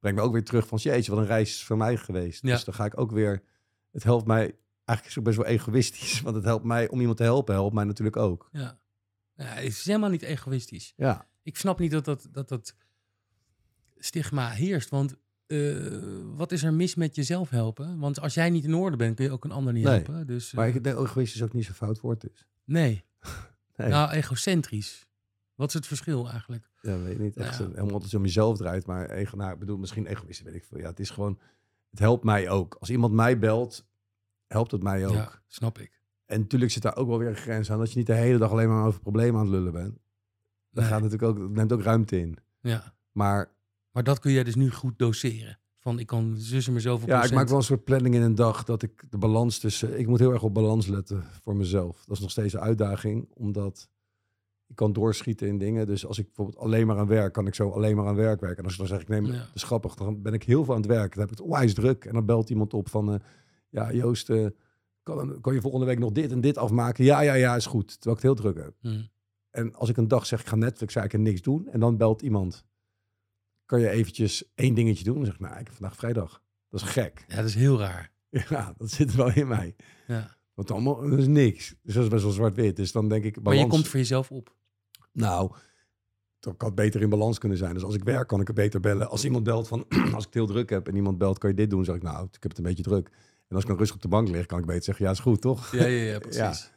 Brengt 0.00 0.18
me 0.18 0.24
ook 0.24 0.32
weer 0.32 0.44
terug 0.44 0.66
van, 0.66 0.78
jeetje, 0.78 1.10
wat 1.10 1.20
een 1.20 1.26
reis 1.26 1.50
is 1.50 1.64
voor 1.64 1.76
mij 1.76 1.96
geweest. 1.96 2.42
Ja. 2.42 2.50
Dus 2.52 2.64
dan 2.64 2.74
ga 2.74 2.84
ik 2.84 3.00
ook 3.00 3.10
weer, 3.10 3.42
het 3.92 4.02
helpt 4.02 4.26
mij, 4.26 4.56
eigenlijk 4.84 5.04
is 5.08 5.14
het 5.14 5.18
ook 5.18 5.24
best 5.24 5.36
wel 5.36 5.46
egoïstisch, 5.46 6.20
want 6.20 6.36
het 6.36 6.44
helpt 6.44 6.64
mij, 6.64 6.88
om 6.88 6.98
iemand 7.00 7.16
te 7.16 7.22
helpen, 7.22 7.54
helpt 7.54 7.74
mij 7.74 7.84
natuurlijk 7.84 8.16
ook. 8.16 8.48
Ja. 8.52 8.78
ja. 9.36 9.44
Het 9.44 9.64
is 9.64 9.84
helemaal 9.84 10.10
niet 10.10 10.22
egoïstisch. 10.22 10.92
Ja, 10.96 11.26
Ik 11.42 11.56
snap 11.56 11.78
niet 11.78 11.90
dat 11.90 12.04
dat, 12.04 12.28
dat, 12.30 12.48
dat 12.48 12.74
stigma 13.98 14.48
heerst. 14.50 14.88
Want 14.90 15.14
eh, 15.46 15.76
wat 16.24 16.52
is 16.52 16.62
er 16.62 16.74
mis 16.74 16.94
met 16.94 17.14
jezelf 17.16 17.50
helpen? 17.50 17.98
Want 17.98 18.20
als 18.20 18.34
jij 18.34 18.50
niet 18.50 18.64
in 18.64 18.74
orde 18.74 18.96
bent, 18.96 19.16
kun 19.16 19.24
je 19.24 19.30
ook 19.30 19.44
een 19.44 19.50
ander 19.52 19.72
niet 19.72 19.84
Nee, 19.84 19.94
helpen. 19.94 20.26
Dus, 20.26 20.52
maar 20.52 20.68
eh, 20.68 20.74
ik 20.74 20.84
denk 20.84 20.98
egoïstisch 20.98 21.42
ook 21.42 21.52
niet 21.52 21.64
zo'n 21.64 21.74
fout 21.74 22.00
woord 22.00 22.24
is. 22.30 22.46
nee. 22.64 23.04
Nee. 23.76 23.88
Nou, 23.90 24.10
egocentrisch. 24.10 25.06
Wat 25.54 25.68
is 25.68 25.74
het 25.74 25.86
verschil 25.86 26.30
eigenlijk? 26.30 26.70
Ja, 26.80 26.98
weet 26.98 27.12
ik 27.12 27.18
niet. 27.18 27.36
Echt 27.36 27.54
zo- 27.56 27.68
helemaal 27.70 27.92
altijd 27.92 28.14
om 28.14 28.22
jezelf 28.24 28.56
draait. 28.56 28.86
Maar 28.86 29.10
ego, 29.10 29.36
nou, 29.36 29.52
ik 29.52 29.58
bedoel, 29.58 29.76
misschien 29.78 30.06
egoïst, 30.06 30.42
weet 30.42 30.54
ik 30.54 30.64
veel. 30.64 30.78
Ja, 30.78 30.88
het 30.88 31.00
is 31.00 31.10
gewoon, 31.10 31.38
het 31.92 32.00
helpt 32.00 32.24
mij 32.24 32.50
ook. 32.50 32.76
Als 32.80 32.90
iemand 32.90 33.12
mij 33.12 33.38
belt, 33.38 33.86
helpt 34.46 34.70
het 34.70 34.82
mij 34.82 35.06
ook. 35.06 35.12
Ja, 35.14 35.42
snap 35.46 35.78
ik. 35.78 36.00
En 36.26 36.40
natuurlijk 36.40 36.72
zit 36.72 36.82
daar 36.82 36.96
ook 36.96 37.08
wel 37.08 37.18
weer 37.18 37.28
een 37.28 37.36
grens 37.36 37.70
aan. 37.70 37.78
Dat 37.78 37.90
je 37.92 37.98
niet 37.98 38.06
de 38.06 38.14
hele 38.14 38.38
dag 38.38 38.50
alleen 38.50 38.68
maar 38.68 38.86
over 38.86 39.00
problemen 39.00 39.40
aan 39.40 39.46
het 39.46 39.54
lullen 39.54 39.72
bent. 39.72 39.98
Dat 40.70 40.82
Nee. 40.84 40.92
gaat 40.92 41.02
natuurlijk 41.02 41.30
ook, 41.32 41.38
dat 41.38 41.50
neemt 41.50 41.72
ook 41.72 41.82
ruimte 41.82 42.18
in. 42.20 42.36
Ja. 42.60 42.94
Maar 43.12 43.50
Maar 43.90 44.02
dat 44.04 44.18
kun 44.18 44.32
jij 44.32 44.44
dus 44.44 44.54
nu 44.54 44.70
goed 44.70 44.98
doseren. 44.98 45.58
Van 45.78 45.98
ik 45.98 46.06
kan 46.06 46.34
zussen 46.36 46.72
me 46.72 46.80
zoveel 46.80 47.08
ja, 47.08 47.24
ik 47.24 47.32
maak 47.32 47.48
wel 47.48 47.56
een 47.56 47.62
soort 47.62 47.84
planning 47.84 48.14
in 48.14 48.22
een 48.22 48.34
dag 48.34 48.64
dat 48.64 48.82
ik 48.82 49.04
de 49.10 49.18
balans 49.18 49.58
tussen. 49.58 49.98
Ik 49.98 50.06
moet 50.06 50.18
heel 50.18 50.32
erg 50.32 50.42
op 50.42 50.54
balans 50.54 50.86
letten 50.86 51.24
voor 51.42 51.56
mezelf. 51.56 52.04
Dat 52.04 52.16
is 52.16 52.22
nog 52.22 52.30
steeds 52.30 52.52
een 52.54 52.60
uitdaging, 52.60 53.28
omdat 53.34 53.88
ik 54.72 54.78
kan 54.78 54.92
doorschieten 54.92 55.48
in 55.48 55.58
dingen. 55.58 55.86
Dus 55.86 56.06
als 56.06 56.18
ik 56.18 56.26
bijvoorbeeld 56.26 56.58
alleen 56.58 56.86
maar 56.86 56.98
aan 56.98 57.06
werk, 57.06 57.32
kan 57.32 57.46
ik 57.46 57.54
zo 57.54 57.70
alleen 57.70 57.96
maar 57.96 58.06
aan 58.06 58.14
werk 58.14 58.40
werken. 58.40 58.58
En 58.58 58.64
als 58.64 58.72
ik 58.72 58.78
dan 58.78 58.88
zeg, 58.88 59.00
ik 59.00 59.08
neem, 59.08 59.26
Ja. 59.26 59.32
dat 59.32 59.50
is 59.54 59.62
grappig, 59.62 59.94
dan 59.94 60.22
ben 60.22 60.32
ik 60.32 60.42
heel 60.42 60.64
veel 60.64 60.74
aan 60.74 60.80
het 60.80 60.90
werk. 60.90 61.10
Dan 61.10 61.20
heb 61.20 61.30
ik 61.30 61.36
het 61.38 61.46
onwijs 61.46 61.74
druk. 61.74 62.04
En 62.04 62.12
dan 62.14 62.26
belt 62.26 62.50
iemand 62.50 62.74
op 62.74 62.88
van, 62.88 63.12
eh, 63.12 63.20
ja 63.68 63.92
Joost, 63.92 64.30
eh, 64.30 64.46
kan, 65.02 65.40
kan 65.40 65.54
je 65.54 65.60
volgende 65.60 65.86
week 65.86 65.98
nog 65.98 66.12
dit 66.12 66.30
en 66.32 66.40
dit 66.40 66.58
afmaken? 66.58 67.04
Ja, 67.04 67.20
ja, 67.20 67.34
ja, 67.34 67.56
is 67.56 67.66
goed. 67.66 67.86
Terwijl 68.00 68.16
ik 68.16 68.22
het 68.22 68.32
heel 68.42 68.52
druk 68.52 68.64
heb. 68.64 69.02
En 69.50 69.74
als 69.74 69.88
ik 69.88 69.96
een 69.96 70.08
dag 70.08 70.26
zeg, 70.26 70.40
ik 70.40 70.46
ga 70.46 70.56
Netflix 70.56 70.94
en 70.96 71.22
niks 71.22 71.42
doen. 71.42 71.68
En 71.68 71.80
dan 71.80 71.96
belt 71.96 72.22
iemand, 72.22 72.64
kan 73.66 73.80
je 73.80 73.88
eventjes 73.88 74.52
één 74.54 74.74
dingetje 74.74 75.04
doen? 75.04 75.14
Dan 75.14 75.24
zeg 75.24 75.34
ik, 75.34 75.40
nou, 75.40 75.52
ik 75.58 75.66
heb 75.66 75.74
vandaag 75.74 75.96
vrijdag. 75.96 76.42
Dat 76.68 76.80
is 76.80 76.86
gek. 76.86 77.24
Ja, 77.28 77.36
dat 77.36 77.44
is 77.44 77.54
heel 77.54 77.78
raar. 77.78 78.10
Ja, 78.48 78.74
dat 78.78 78.90
zit 78.90 79.14
wel 79.14 79.32
in 79.34 79.48
mij. 79.48 79.74
Ja. 80.06 80.36
Want 80.54 80.70
allemaal, 80.70 81.08
dat 81.10 81.18
is 81.18 81.26
niks. 81.26 81.74
Dus 81.82 81.94
dat 81.94 82.02
is 82.02 82.08
best 82.08 82.22
wel 82.22 82.32
zwart-wit. 82.32 82.76
Dus 82.76 82.92
dan 82.92 83.08
denk 83.08 83.24
ik, 83.24 83.34
Maar 83.34 83.52
je 83.52 83.58
balans- 83.58 83.74
komt 83.74 83.88
voor 83.88 83.98
jezelf 83.98 84.30
op. 84.30 84.54
Nou, 85.12 85.52
dan 86.40 86.56
kan 86.56 86.66
het 86.66 86.76
beter 86.76 87.00
in 87.00 87.08
balans 87.08 87.38
kunnen 87.38 87.58
zijn. 87.58 87.74
Dus 87.74 87.82
als 87.82 87.94
ik 87.94 88.04
werk, 88.04 88.28
kan 88.28 88.40
ik 88.40 88.46
het 88.46 88.56
beter 88.56 88.80
bellen. 88.80 89.10
Als 89.10 89.24
iemand 89.24 89.44
belt 89.44 89.68
van, 89.68 89.84
als 90.14 90.26
ik 90.26 90.32
het 90.32 90.34
heel 90.34 90.46
druk 90.46 90.70
heb 90.70 90.88
en 90.88 90.96
iemand 90.96 91.18
belt, 91.18 91.38
kan 91.38 91.50
je 91.50 91.56
dit 91.56 91.70
doen? 91.70 91.84
Zeg 91.84 91.94
ik, 91.94 92.02
nou, 92.02 92.24
ik 92.24 92.42
heb 92.42 92.50
het 92.50 92.58
een 92.58 92.64
beetje 92.64 92.82
druk. 92.82 93.08
En 93.48 93.54
als 93.54 93.62
ik 93.62 93.68
dan 93.68 93.78
rustig 93.78 93.96
op 93.96 94.02
de 94.02 94.08
bank 94.08 94.28
lig, 94.28 94.46
kan 94.46 94.58
ik 94.58 94.66
beter 94.66 94.82
zeggen, 94.82 95.04
ja, 95.04 95.10
is 95.10 95.18
goed, 95.18 95.40
toch? 95.40 95.72
Ja, 95.72 95.86
ja, 95.86 96.12
ja, 96.12 96.18
precies. 96.28 96.72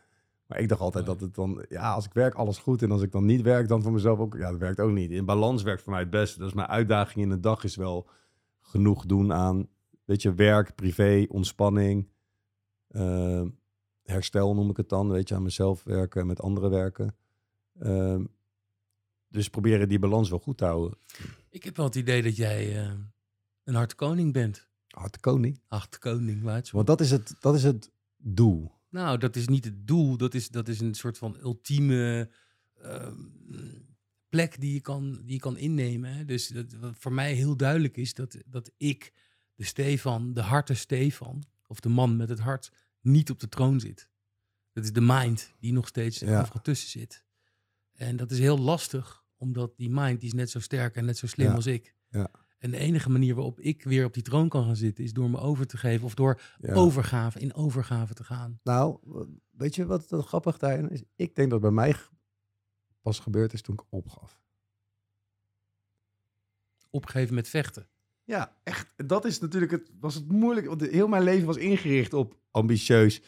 Maar 0.48 0.60
ik 0.60 0.70
dacht 0.70 0.82
altijd 0.82 1.06
dat 1.06 1.22
het 1.22 1.36
dan, 1.36 1.66
ja, 1.70 1.94
als 1.94 2.06
ik 2.06 2.14
werk, 2.14 2.34
alles 2.34 2.58
goed. 2.58 2.82
En 2.82 2.92
als 2.92 3.02
ik 3.02 3.12
dan 3.12 3.26
niet 3.26 3.42
werk, 3.42 3.68
dan 3.68 3.82
voor 3.82 3.92
mezelf 3.92 4.20
ook, 4.20 4.36
ja, 4.38 4.52
dat 4.52 4.60
werkt 4.60 4.80
ook 4.80 4.92
niet. 4.92 5.12
In 5.12 5.26
balans 5.26 5.64
werkt 5.64 5.82
voor 5.82 5.92
mij 5.92 6.02
het 6.02 6.10
beste. 6.10 6.40
Dus 6.40 6.54
mijn 6.54 6.68
uitdaging 6.68 7.24
in 7.24 7.30
de 7.30 7.40
dag 7.40 7.64
is 7.64 7.76
wel 7.76 8.10
genoeg 8.60 9.06
doen 9.06 9.34
aan, 9.34 9.68
weet 10.06 10.22
je, 10.22 10.34
werk, 10.34 10.76
privé, 10.76 11.26
ontspanning, 11.30 12.08
eh, 12.88 13.42
herstel 14.04 14.56
noem 14.56 14.70
ik 14.70 14.78
het 14.78 14.90
dan. 14.90 15.10
Weet 15.10 15.30
je, 15.30 15.36
aan 15.36 15.44
mezelf 15.44 15.84
werken, 15.84 16.28
met 16.28 16.42
anderen 16.42 16.70
werken. 16.70 17.16
Ehm, 17.80 18.26
dus 19.28 19.50
proberen 19.50 19.90
die 19.90 20.00
balans 20.00 20.30
wel 20.30 20.40
goed 20.40 20.58
te 20.58 20.66
houden. 20.66 20.98
Ik 21.50 21.64
heb 21.64 21.76
wel 21.78 21.86
het 21.86 21.96
idee 21.96 22.22
dat 22.22 22.36
jij 22.36 22.84
eh, 22.86 22.94
een 23.64 23.76
harte 23.76 23.96
koning 23.96 24.34
bent. 24.34 24.68
Harte 24.88 25.20
koning. 25.20 25.62
Harte 25.68 26.00
koning, 26.00 26.44
weet 26.44 26.68
je 26.68 26.74
Want 26.76 26.88
dat 26.88 27.02
is 27.02 27.12
het, 27.12 27.36
dat 27.40 27.56
is 27.56 27.64
het 27.64 27.92
doel. 28.18 28.72
Nou, 28.90 29.18
dat 29.18 29.36
is 29.36 29.48
niet 29.48 29.66
het 29.66 29.88
doel. 29.88 30.18
Dat 30.18 30.34
is, 30.34 30.50
dat 30.50 30.68
is 30.68 30.80
een 30.80 30.94
soort 30.94 31.18
van 31.18 31.38
ultieme 31.42 32.30
ehm, 32.82 33.20
plek 34.30 34.60
die 34.62 34.74
je 34.74 34.82
kan, 34.82 35.22
die 35.24 35.34
je 35.34 35.40
kan 35.40 35.58
innemen. 35.58 36.14
hè. 36.14 36.26
Dus 36.26 36.48
dat, 36.48 36.74
wat 36.74 36.96
voor 36.98 37.14
mij 37.14 37.34
heel 37.34 37.58
duidelijk 37.58 37.98
is 37.98 38.14
dat, 38.14 38.38
dat 38.46 38.72
ik, 38.78 39.14
de 39.56 39.64
Stefan, 39.64 40.34
de 40.34 40.42
harte 40.42 40.74
Stefan, 40.74 41.44
of 41.68 41.80
de 41.80 41.90
man 41.90 42.16
met 42.18 42.30
het 42.30 42.40
hart, 42.40 42.72
niet 43.02 43.30
op 43.30 43.40
de 43.40 43.50
troon 43.50 43.80
zit. 43.80 44.10
Dat 44.74 44.84
is 44.84 44.94
de 44.94 45.02
mind 45.02 45.54
die 45.60 45.74
nog 45.74 45.88
steeds 45.88 46.20
Ja. 46.20 46.42
overal 46.42 46.62
tussen 46.62 46.90
zit. 46.90 47.25
En 47.96 48.16
dat 48.16 48.32
is 48.32 48.40
heel 48.40 48.58
lastig, 48.60 49.24
omdat 49.38 49.78
die 49.78 49.90
mind 49.90 50.20
die 50.20 50.30
is 50.30 50.36
net 50.36 50.50
zo 50.50 50.60
sterk 50.60 50.96
en 50.96 51.06
net 51.06 51.18
zo 51.18 51.28
slim 51.28 51.48
Ja. 51.48 51.54
als 51.54 51.66
ik. 51.66 51.96
Ja. 52.10 52.30
En 52.58 52.72
de 52.72 52.78
enige 52.78 53.10
manier 53.10 53.36
waarop 53.36 53.60
ik 53.60 53.84
weer 53.84 54.06
op 54.06 54.14
die 54.14 54.24
troon 54.24 54.50
kan 54.50 54.64
gaan 54.66 54.76
zitten, 54.76 55.04
is 55.04 55.14
door 55.14 55.30
me 55.30 55.38
over 55.40 55.68
te 55.68 55.78
geven 55.78 56.06
of 56.06 56.14
door 56.16 56.42
Ja. 56.62 56.74
overgave, 56.74 57.40
in 57.40 57.54
overgave 57.54 58.14
te 58.14 58.24
gaan. 58.24 58.60
Nou, 58.64 59.00
weet 59.52 59.76
je 59.76 59.86
wat 59.86 60.10
het 60.10 60.26
grappig 60.26 60.58
daarin 60.58 60.90
is? 60.90 61.04
Ik 61.16 61.36
denk 61.36 61.50
dat 61.50 61.62
bij 61.62 61.72
mij 61.72 61.96
pas 63.02 63.20
gebeurd 63.20 63.54
is 63.54 63.62
toen 63.62 63.76
ik 63.76 63.84
opgaf. 63.90 64.40
Opgeven 66.90 67.36
met 67.36 67.48
vechten. 67.48 67.88
Ja, 68.24 68.58
echt. 68.64 68.94
Dat 69.08 69.26
is 69.26 69.40
natuurlijk 69.40 69.72
het, 69.72 69.92
was 70.00 70.16
het 70.16 70.32
moeilijk. 70.32 70.68
Want 70.68 70.82
heel 70.82 71.08
mijn 71.08 71.24
leven 71.24 71.46
was 71.46 71.58
ingericht 71.58 72.14
op 72.14 72.38
ambitieus. 72.52 73.22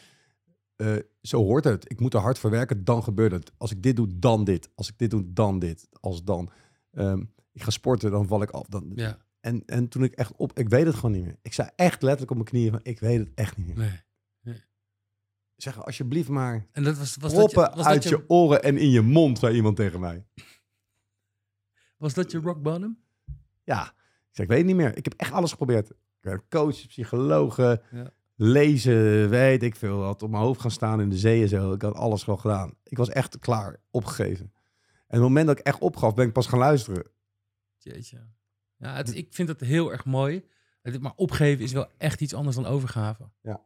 Eh, 0.78 0.96
zo 1.22 1.44
hoort 1.44 1.64
het. 1.64 1.92
Ik 1.92 2.00
moet 2.00 2.14
er 2.14 2.20
hard 2.20 2.40
voor 2.40 2.50
werken, 2.50 2.84
dan 2.84 3.04
gebeurt 3.04 3.32
het. 3.32 3.52
Als 3.58 3.72
ik 3.72 3.84
dit 3.84 3.96
doe, 3.96 4.20
dan 4.20 4.44
dit. 4.44 4.70
Als 4.76 4.90
ik 4.90 4.98
dit 4.98 5.10
doe, 5.10 5.34
dan 5.34 5.60
dit. 5.60 5.88
Als 6.00 6.24
dan. 6.24 6.52
Ehm, 6.92 7.24
ik 7.52 7.64
ga 7.64 7.70
sporten, 7.70 8.12
dan 8.12 8.28
val 8.28 8.42
ik 8.42 8.50
af. 8.50 8.68
Dan, 8.68 8.92
Ja, 8.96 9.18
en, 9.40 9.64
en 9.66 9.88
toen 9.88 10.04
ik 10.04 10.14
echt 10.14 10.36
op... 10.36 10.60
Ik 10.60 10.70
weet 10.70 10.86
het 10.86 10.96
gewoon 10.96 11.12
niet 11.12 11.24
meer. 11.24 11.38
Ik 11.42 11.54
zei 11.54 11.70
echt 11.76 12.02
letterlijk 12.02 12.32
op 12.32 12.38
mijn 12.38 12.50
knieën 12.50 12.72
van... 12.72 12.80
Ik 12.84 13.00
weet 13.00 13.20
het 13.20 13.32
echt 13.36 13.58
niet 13.58 13.76
meer. 13.76 14.06
nee. 14.42 14.64
Zeg 15.56 15.86
alsjeblieft 15.86 16.30
maar... 16.30 16.68
En 16.72 16.84
dat 16.84 16.98
was, 16.98 17.16
was, 17.16 17.34
dat 17.34 17.52
je, 17.52 17.56
was, 17.56 17.86
uit 17.86 18.04
dat 18.04 18.04
je... 18.04 18.10
je, 18.10 18.30
oren 18.30 18.64
en 18.64 18.78
in 18.78 18.90
je 18.90 19.02
mond, 19.02 19.40
zei 19.40 19.56
iemand 19.56 19.76
tegen 19.76 20.00
mij. 20.00 20.26
was 21.98 22.14
dat 22.14 22.32
je 22.32 22.40
rock 22.40 22.62
bottom? 22.62 23.00
Ja, 23.64 23.94
ik 24.34 24.48
weet 24.48 24.58
het 24.58 24.66
niet 24.66 24.76
meer. 24.76 24.98
Ik 24.98 25.04
heb 25.04 25.14
echt 25.14 25.32
alles 25.32 25.52
geprobeerd. 25.52 25.90
Ik 25.90 25.96
ben 26.22 26.44
coach, 26.50 26.88
psychologe, 26.88 27.82
Ja. 27.92 28.14
Lezen, 28.42 29.30
weet 29.30 29.64
ik 29.64 29.76
veel. 29.76 30.04
Had 30.04 30.22
op 30.24 30.30
mijn 30.30 30.44
hoofd 30.44 30.62
gaan 30.62 30.72
staan 30.72 31.02
in 31.02 31.10
de 31.10 31.18
zee 31.18 31.42
en 31.42 31.50
zo. 31.50 31.74
Ik 31.74 31.82
had 31.82 31.96
alles 31.96 32.26
wel 32.26 32.38
gedaan. 32.38 32.74
Ik 32.84 32.98
was 32.98 33.10
echt 33.10 33.40
klaar, 33.40 33.80
opgegeven. 33.92 34.46
En 34.86 34.94
op 35.06 35.10
het 35.10 35.22
moment 35.22 35.48
dat 35.48 35.60
ik 35.60 35.66
echt 35.66 35.80
opgaf, 35.80 36.14
ben 36.14 36.28
ik 36.28 36.34
pas 36.34 36.48
gaan 36.48 36.60
luisteren. 36.60 37.04
Jeetje. 37.78 38.28
Ja, 38.78 38.96
het, 38.96 39.16
ik 39.16 39.28
vind 39.34 39.48
het 39.50 39.60
heel 39.60 39.92
erg 39.92 40.06
mooi. 40.06 40.44
Het- 40.82 41.02
Maar 41.02 41.14
opgeven 41.16 41.64
is 41.64 41.72
wel 41.72 41.88
echt 41.98 42.22
iets 42.22 42.34
anders 42.34 42.56
dan 42.56 42.66
overgave. 42.66 43.30
Ja. 43.42 43.62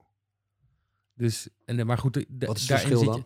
Dus, 1.13 1.49
en, 1.65 1.77
de- 1.77 1.85
maar 1.85 1.97
goed, 1.97 2.13
de- 2.13 2.25
de- 2.29 2.45
Wat 2.45 2.57
is 2.57 2.67
het 2.69 2.79
verschil 2.79 3.13
je. 3.15 3.23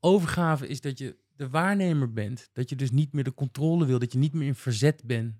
Overgave 0.00 0.66
is 0.66 0.80
dat 0.80 0.98
je 0.98 1.16
de 1.36 1.48
waarnemer 1.48 2.12
bent. 2.12 2.50
Dat 2.52 2.68
je 2.68 2.76
dus 2.76 2.90
niet 2.90 3.12
meer 3.12 3.24
de 3.24 3.34
controle 3.34 3.86
wil. 3.86 3.98
Dat 3.98 4.12
je 4.12 4.18
niet 4.18 4.32
meer 4.32 4.46
in 4.46 4.54
verzet 4.54 5.02
bent. 5.04 5.34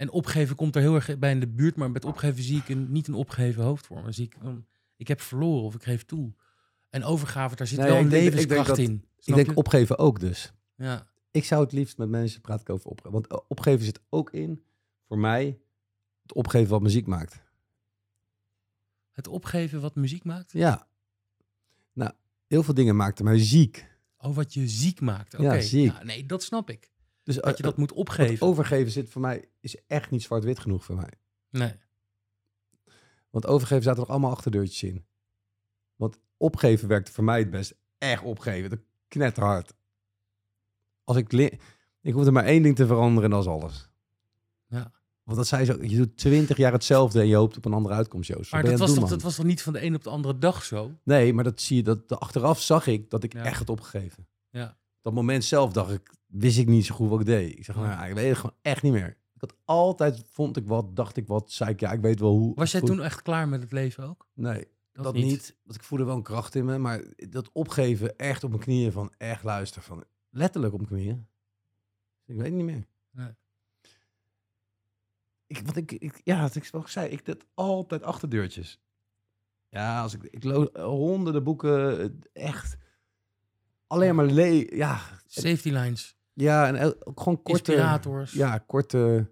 En 0.00 0.10
opgeven 0.10 0.56
komt 0.56 0.76
er 0.76 0.80
heel 0.82 0.94
erg 0.94 1.18
bij 1.18 1.30
in 1.30 1.40
de 1.40 1.48
buurt. 1.48 1.76
Maar 1.76 1.90
met 1.90 2.04
opgeven 2.04 2.42
zie 2.42 2.58
ik 2.58 2.68
een, 2.68 2.92
niet 2.92 3.08
een 3.08 3.14
opgeven 3.14 3.62
hoofd 3.62 3.86
voor 3.86 4.02
me. 4.02 4.12
Zie 4.12 4.24
ik, 4.24 4.36
ik 4.96 5.08
heb 5.08 5.20
verloren 5.20 5.62
of 5.64 5.74
ik 5.74 5.82
geef 5.82 6.04
toe. 6.04 6.32
En 6.90 7.04
overgave, 7.04 7.56
daar 7.56 7.66
zit 7.66 7.78
wel 7.78 7.96
een 7.96 8.04
ik 8.04 8.10
levenskracht 8.10 8.66
dat- 8.66 8.78
in. 8.78 9.04
ik 9.24 9.34
denk 9.34 9.46
je? 9.46 9.54
opgeven 9.56 9.98
ook 9.98 10.20
dus. 10.20 10.52
Ja. 10.76 11.06
Ik 11.30 11.44
zou 11.44 11.62
het 11.62 11.72
liefst 11.72 11.98
met 11.98 12.08
mensen 12.08 12.40
praten 12.40 12.74
over 12.74 12.90
opgeven. 12.90 13.12
Want 13.12 13.26
eh, 13.26 13.38
opgeven 13.48 13.84
zit 13.84 14.00
ook 14.08 14.30
in, 14.30 14.62
voor 15.06 15.18
mij, 15.18 15.58
het 16.22 16.32
opgeven 16.32 16.68
wat 16.70 16.82
muziek 16.82 17.06
maakt. 17.06 17.42
Het 19.12 19.28
opgeven 19.28 19.80
wat 19.80 19.94
muziek 19.94 20.24
maakt. 20.24 20.52
Ja. 20.52 20.88
Nou, 21.92 22.12
heel 22.46 22.62
veel 22.62 22.74
dingen 22.74 22.96
maakten 22.96 23.24
mij 23.24 23.38
ziek. 23.38 23.88
Oh, 24.18 24.34
wat 24.34 24.54
je 24.54 24.68
ziek 24.68 25.00
maakt. 25.00 25.34
Oké. 25.34 25.42
Ja, 25.54 25.60
ziek. 25.60 25.92
Ja, 25.92 26.02
nee, 26.02 26.26
dat 26.26 26.42
snap 26.42 26.70
ik. 26.70 26.90
Dus 27.34 27.42
Dat 27.42 27.56
je 27.56 27.62
eh, 27.62 27.68
dat 27.68 27.78
moet 27.78 27.92
opgeven. 27.92 28.46
overgeven 28.46 28.92
zit 28.92 29.10
voor 29.10 29.20
mij, 29.20 29.44
is 29.60 29.86
echt 29.86 30.10
niet 30.10 30.22
zwart-wit 30.22 30.58
genoeg 30.58 30.84
voor 30.84 30.96
mij. 30.96 31.10
Nee. 31.50 31.72
Want 33.30 33.46
overgeven 33.46 33.82
zaten 33.82 34.02
er 34.02 34.08
allemaal 34.08 34.30
achterdeurtjes 34.30 34.82
in. 34.82 35.06
Want 35.96 36.18
opgeven 36.36 36.88
werkte 36.88 37.12
voor 37.12 37.24
mij 37.24 37.38
het 37.38 37.50
best. 37.50 37.74
Echt 37.98 38.22
opgeven. 38.22 38.70
Dat 38.70 38.78
knetterhard. 39.08 39.74
Als 41.04 41.16
ik... 41.16 41.32
Ik 42.02 42.12
hoefde 42.12 42.30
maar 42.30 42.44
één 42.44 42.62
ding 42.62 42.76
te 42.76 42.86
veranderen 42.86 43.24
en 43.24 43.30
dat 43.30 43.40
is 43.40 43.50
alles. 43.50 43.90
Ja. 44.66 44.92
Want 45.22 45.36
dat 45.36 45.46
zei 45.46 45.64
ze 45.64 45.74
ook, 45.74 45.84
je 45.84 45.96
doet 45.96 46.16
twintig 46.16 46.56
jaar 46.56 46.72
hetzelfde 46.72 47.20
en 47.20 47.26
je 47.26 47.36
hoopt 47.36 47.56
op 47.56 47.64
een 47.64 47.72
andere 47.72 47.94
uitkomst, 47.94 48.28
Joost. 48.28 48.52
Maar 48.52 48.64
dat 48.64 48.78
was, 48.78 48.94
toch, 48.94 49.08
dat 49.08 49.22
was 49.22 49.34
toch 49.34 49.44
niet 49.44 49.62
van 49.62 49.72
de 49.72 49.82
een 49.82 49.94
op 49.94 50.02
de 50.02 50.10
andere 50.10 50.38
dag 50.38 50.64
zo? 50.64 50.92
Nee, 51.04 51.32
maar 51.32 51.44
dat 51.44 51.60
zie 51.60 51.76
je, 51.76 51.82
dat, 51.82 52.20
achteraf 52.20 52.60
zag 52.60 52.86
ik 52.86 53.10
dat 53.10 53.22
ik 53.22 53.32
Ja. 53.32 53.42
echt 53.44 53.58
had 53.58 53.68
opgegeven. 53.70 54.26
Ja. 54.50 54.78
Dat 55.02 55.12
moment 55.12 55.44
zelf 55.44 55.72
dacht 55.72 55.92
ik, 55.92 56.14
wist 56.30 56.58
ik 56.58 56.66
niet 56.68 56.84
zo 56.86 56.94
goed 56.94 57.08
wat 57.08 57.20
ik 57.20 57.26
deed. 57.26 57.58
Ik 57.58 57.64
zeg, 57.64 57.76
nou, 57.76 57.88
ja, 57.88 58.06
ik 58.06 58.14
weet 58.14 58.28
het 58.28 58.36
gewoon 58.38 58.56
echt 58.62 58.82
niet 58.82 58.92
meer. 58.92 59.08
Ik 59.34 59.40
had 59.40 59.54
altijd, 59.64 60.22
vond 60.28 60.56
ik 60.56 60.66
wat, 60.66 60.96
dacht 60.96 61.16
ik 61.16 61.26
wat, 61.26 61.50
zei 61.52 61.70
ik, 61.70 61.80
ja, 61.80 61.92
ik 61.92 62.00
weet 62.00 62.20
wel 62.20 62.30
hoe. 62.38 62.54
Was 62.54 62.70
jij 62.72 62.80
goed- 62.80 62.88
toen 62.88 63.02
echt 63.02 63.22
klaar 63.22 63.48
met 63.48 63.60
het 63.62 63.72
leven 63.72 64.04
ook? 64.08 64.28
Nee, 64.34 64.68
Dat, 64.92 65.04
dat, 65.04 65.14
niet. 65.14 65.56
Want 65.64 65.76
ik 65.76 65.84
voelde 65.84 66.04
wel 66.04 66.16
een 66.16 66.22
kracht 66.22 66.54
in 66.54 66.64
me, 66.64 66.78
maar 66.78 67.04
dat 67.16 67.50
opgeven 67.52 68.16
echt 68.16 68.44
op 68.44 68.50
mijn 68.50 68.62
knieën 68.62 68.92
van 68.92 69.12
echt 69.18 69.42
luister 69.44 69.82
van 69.82 70.04
letterlijk 70.30 70.72
op 70.74 70.80
mijn 70.80 70.92
knieën. 70.92 71.26
Ik 72.26 72.36
weet 72.36 72.44
het 72.46 72.54
niet 72.54 72.64
meer. 72.64 72.86
Nee. 73.10 73.30
Ik, 75.46 75.60
wat 75.66 75.76
ik, 75.76 75.92
ik, 75.92 76.20
ja, 76.24 76.40
wat 76.40 76.54
ik 76.54 76.68
wel 76.72 76.84
zei, 76.88 77.08
ik 77.08 77.24
deed 77.24 77.44
altijd 77.54 78.02
achterdeurtjes. 78.02 78.80
Ja, 79.68 80.02
als 80.02 80.14
ik, 80.14 80.22
ik 80.22 80.44
lo- 80.44 80.70
honderden 80.82 81.44
boeken, 81.44 82.00
eh, 82.00 82.44
echt 82.48 82.76
alleen 83.86 84.14
maar 84.14 84.26
le, 84.26 84.76
ja, 84.76 85.00
Safety 85.26 85.70
lines, 85.70 86.16
ja, 86.40 86.66
en 86.66 86.94
ook 87.04 87.20
gewoon 87.20 87.42
korte, 87.42 87.72
inspirators. 87.72 88.32
ja, 88.32 88.58
korte 88.58 89.30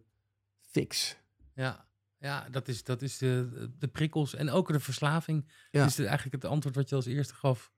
fix. 0.60 1.16
Ja, 1.54 1.86
ja 2.18 2.48
dat 2.50 2.68
is, 2.68 2.84
dat 2.84 3.02
is 3.02 3.18
de, 3.18 3.68
de 3.78 3.88
prikkels 3.88 4.34
en 4.34 4.50
ook 4.50 4.68
de 4.72 4.80
verslaving. 4.80 5.48
Ja. 5.70 5.80
Dat 5.80 5.88
is 5.88 5.98
eigenlijk 5.98 6.42
het 6.42 6.52
antwoord 6.52 6.76
wat 6.76 6.88
je 6.88 6.94
als 6.94 7.06
eerste 7.06 7.34
gaf. 7.34 7.72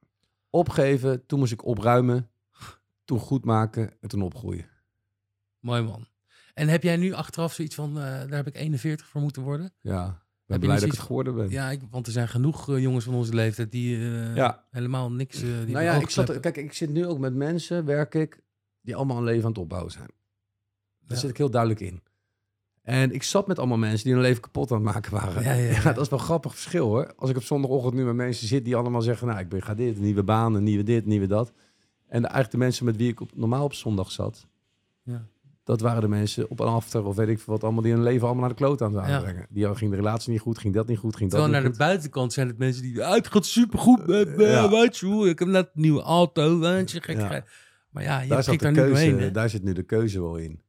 Opgeven, 0.51 1.27
toen 1.27 1.39
moest 1.39 1.53
ik 1.53 1.65
opruimen, 1.65 2.31
toen 3.05 3.19
goed 3.19 3.45
maken 3.45 3.93
en 4.01 4.09
toen 4.09 4.23
opgroeien. 4.23 4.69
Mooi 5.61 5.83
man. 5.83 6.07
En 6.55 6.69
heb 6.69 6.83
jij 6.83 6.97
nu 6.97 7.13
achteraf 7.13 7.53
zoiets 7.53 7.75
van, 7.75 7.89
eh, 7.91 8.05
daar 8.05 8.31
heb 8.31 8.47
ik 8.47 8.57
41 8.57 9.07
voor 9.07 9.21
moeten 9.21 9.43
worden? 9.43 9.73
Ja, 9.81 10.23
ben 10.47 10.61
blij 10.61 10.75
dat 10.75 10.85
ik 10.85 10.91
het 10.91 11.01
geworden 11.01 11.35
ben. 11.35 11.51
Ja, 11.51 11.71
ik, 11.71 11.81
want 11.91 12.07
er 12.07 12.13
zijn 12.13 12.29
genoeg 12.29 12.69
eh, 12.71 12.79
jongens 12.79 13.05
van 13.05 13.15
onze 13.15 13.35
leeftijd 13.35 13.71
die 13.71 13.97
eh, 13.97 14.35
Ja. 14.35 14.65
helemaal 14.71 15.13
niks... 15.13 15.39
die 15.41 15.51
nou 15.51 15.85
ja, 15.85 15.95
ik, 15.95 16.11
zat, 16.11 16.41
kijk, 16.41 16.57
ik 16.57 16.73
zit 16.73 16.91
nu 16.91 17.07
ook 17.07 17.19
met 17.19 17.35
mensen, 17.35 17.85
werk 17.85 18.15
ik, 18.15 18.41
die 18.83 18.97
allemaal 18.97 19.17
een 19.17 19.25
leven 19.25 19.43
aan 19.45 19.51
het 19.51 19.59
opbouwen 19.59 19.93
zijn. 19.93 20.09
Daar 21.07 21.19
zit 21.19 21.31
ik 21.31 21.37
heel 21.37 21.51
duidelijk 21.51 21.81
in. 21.81 22.03
En 22.83 23.13
ik 23.13 23.23
zat 23.23 23.47
met 23.47 23.59
allemaal 23.59 23.79
mensen 23.79 24.05
die 24.05 24.13
hun 24.13 24.23
leven 24.23 24.43
kapot 24.43 24.71
aan 24.71 24.77
het 24.77 24.95
maken 24.95 25.13
waren. 25.13 25.43
Ja, 25.43 25.53
ja, 25.53 25.71
ja. 25.83 25.93
dat 25.93 26.05
is 26.05 26.09
wel 26.09 26.19
een 26.19 26.25
grappig 26.25 26.53
verschil 26.53 26.87
hoor. 26.87 27.15
Als 27.17 27.31
ik 27.31 27.37
op 27.37 27.43
zondagochtend 27.43 27.95
nu 27.95 28.05
met 28.05 28.15
mensen 28.15 28.47
zit 28.47 28.65
die 28.65 28.77
allemaal 28.77 29.03
zeggen, 29.03 29.27
nou 29.27 29.39
ik 29.41 29.49
ben, 29.49 29.63
ga 29.63 29.75
dit, 29.75 29.99
nieuwe 30.01 30.23
baan, 30.23 30.55
een 30.55 30.63
nieuwe 30.63 30.83
dit, 30.83 31.07
nieuwe 31.07 31.27
dat. 31.27 31.53
En 32.07 32.23
de, 32.23 32.29
eigenlijk 32.29 32.51
de 32.51 32.59
mensen 32.59 32.85
met 32.85 32.97
wie 32.97 33.09
ik 33.09 33.21
op, 33.21 33.31
normaal 33.35 33.65
op 33.65 33.75
zondag 33.75 34.11
zat, 34.13 34.47
Ja. 35.03 35.27
dat 35.65 35.81
waren 35.81 36.01
de 36.01 36.09
mensen 36.09 36.51
op 36.51 36.61
een 36.61 36.67
after 36.67 37.05
of 37.05 37.17
weet 37.17 37.29
ik 37.29 37.39
veel 37.41 37.53
wat 37.53 37.65
allemaal 37.65 37.83
die 37.83 37.93
hun 37.93 38.03
leven 38.03 38.23
allemaal 38.27 38.41
naar 38.41 38.57
de 38.57 38.63
kloot 38.65 38.83
aan 38.83 38.95
het 38.95 39.05
aanbrengen. 39.05 39.47
Die 39.51 39.75
ging 39.75 39.91
de 39.91 39.97
relatie 39.97 40.31
niet 40.33 40.41
goed, 40.41 40.59
ging 40.59 40.75
dat 40.75 40.87
niet 40.87 40.99
goed, 40.99 41.17
ging 41.17 41.31
dat 41.31 41.41
Terwijl 41.41 41.63
naar 41.63 41.73
de 41.73 41.79
buitenkant 41.79 42.33
zijn 42.33 42.49
het 42.49 42.59
mensen 42.59 42.83
die... 42.83 43.05
"Ah, 43.05 43.15
het 43.15 43.29
gaat 43.29 43.47
supergoed 43.47 44.05
weet 44.05 44.97
je 44.99 45.07
hoe, 45.07 45.29
Ik 45.29 45.39
heb 45.39 45.49
net 45.49 45.71
een 45.75 45.81
nieuwe 45.81 46.03
auto, 46.03 46.59
weet 46.59 46.91
je. 46.91 47.01
Gek. 47.03 47.45
Maar 47.91 48.03
ja, 48.03 48.21
je 48.21 48.29
daar, 48.29 48.45
de 48.45 48.57
daar 48.57 48.73
nu 48.73 48.79
doorheen. 48.79 49.33
daar 49.33 49.51
zit 49.51 49.63
nu 49.63 49.73
de 49.73 49.83
keuze 49.83 50.21
wel 50.21 50.37
in. 50.37 50.63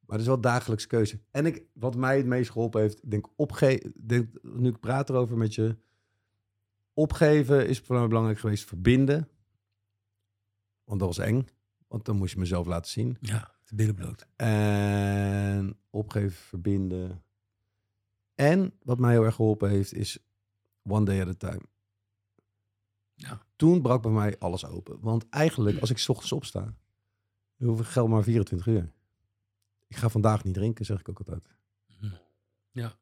Maar 0.00 0.16
het 0.16 0.20
is 0.20 0.26
wel 0.26 0.40
dagelijks 0.40 0.86
keuze. 0.86 1.20
En 1.30 1.46
ik, 1.46 1.64
wat 1.72 1.96
mij 1.96 2.16
het 2.16 2.26
meest 2.26 2.50
geholpen 2.50 2.80
heeft, 2.80 3.10
denk 3.10 3.28
opgeven, 3.36 3.92
denk, 3.96 4.28
nu 4.42 4.68
ik 4.68 4.80
praat 4.80 5.08
erover 5.08 5.36
met 5.36 5.54
je, 5.54 5.76
opgeven 6.92 7.68
is 7.68 7.80
voor 7.80 7.96
mij 7.98 8.06
belangrijk 8.06 8.38
geweest, 8.38 8.64
verbinden. 8.64 9.28
Want 10.84 11.00
dat 11.00 11.08
was 11.08 11.26
eng, 11.26 11.46
want 11.88 12.04
dan 12.04 12.16
moest 12.16 12.32
je 12.32 12.38
mezelf 12.38 12.66
laten 12.66 12.90
zien. 12.90 13.16
Ja, 13.20 13.54
de 13.64 13.74
billen 13.74 13.94
bloot. 13.94 14.26
En 14.36 15.78
opgeven, 15.90 16.36
verbinden. 16.36 17.22
En 18.34 18.72
wat 18.82 18.98
mij 18.98 19.12
heel 19.12 19.24
erg 19.24 19.34
geholpen 19.34 19.70
heeft, 19.70 19.94
is 19.94 20.18
one 20.82 21.04
day 21.04 21.20
at 21.20 21.28
a 21.28 21.50
time. 21.50 21.62
Ja. 23.14 23.45
Toen 23.56 23.82
brak 23.82 24.02
bij 24.02 24.10
mij 24.10 24.38
alles 24.38 24.66
open. 24.66 25.00
Want 25.00 25.28
eigenlijk, 25.28 25.80
als 25.80 25.90
ik 25.90 25.98
's 25.98 26.08
ochtends 26.08 26.32
opsta, 26.32 26.74
hoef 27.56 27.80
ik 27.80 27.86
geld 27.86 28.08
maar 28.08 28.22
24 28.22 28.66
uur. 28.66 28.92
Ik 29.86 29.96
ga 29.96 30.08
vandaag 30.08 30.44
niet 30.44 30.54
drinken, 30.54 30.84
zeg 30.84 31.00
ik 31.00 31.08
ook 31.08 31.18
altijd. 31.18 31.48
Hm. 31.98 32.06
Ja. 32.70 32.98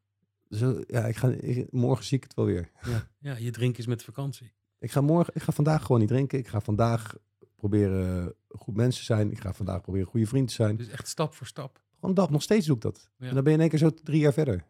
Zo, 0.49 0.81
ja, 0.87 1.05
ik 1.05 1.15
ga, 1.15 1.27
ik- 1.29 1.71
morgen 1.71 2.05
zie 2.05 2.17
ik 2.17 2.23
het 2.23 2.33
wel 2.33 2.45
weer. 2.45 2.71
Ja, 2.81 3.07
ja, 3.19 3.35
je 3.35 3.51
drinken 3.51 3.79
is 3.79 3.87
met 3.87 4.03
vakantie. 4.03 4.53
Ik 4.79 4.91
ga, 4.91 5.01
morgen, 5.01 5.33
ik 5.35 5.41
ga 5.41 5.51
vandaag 5.51 5.81
gewoon 5.81 5.99
niet 5.99 6.09
drinken. 6.09 6.39
Ik 6.39 6.47
ga 6.47 6.61
vandaag 6.61 7.15
proberen 7.55 8.33
goed 8.49 8.75
mensen 8.75 8.99
te 8.99 9.05
zijn. 9.13 9.31
Ik 9.31 9.39
ga 9.39 9.53
vandaag 9.53 9.81
proberen 9.81 10.07
goede 10.07 10.25
vriend 10.27 10.47
te 10.47 10.53
zijn. 10.53 10.75
Dus 10.75 10.87
echt 10.87 11.07
stap 11.07 11.33
voor 11.33 11.47
stap. 11.47 11.83
Gewoon 11.99 12.15
dag, 12.15 12.29
nog 12.29 12.41
steeds 12.41 12.65
doe 12.65 12.75
ik 12.75 12.81
dat. 12.81 13.09
Ja. 13.17 13.27
En 13.27 13.33
dan 13.33 13.43
ben 13.43 13.51
je 13.51 13.57
in 13.57 13.59
één 13.61 13.69
keer 13.69 13.79
zo 13.79 13.89
drie 14.03 14.19
jaar 14.19 14.33
verder. 14.33 14.65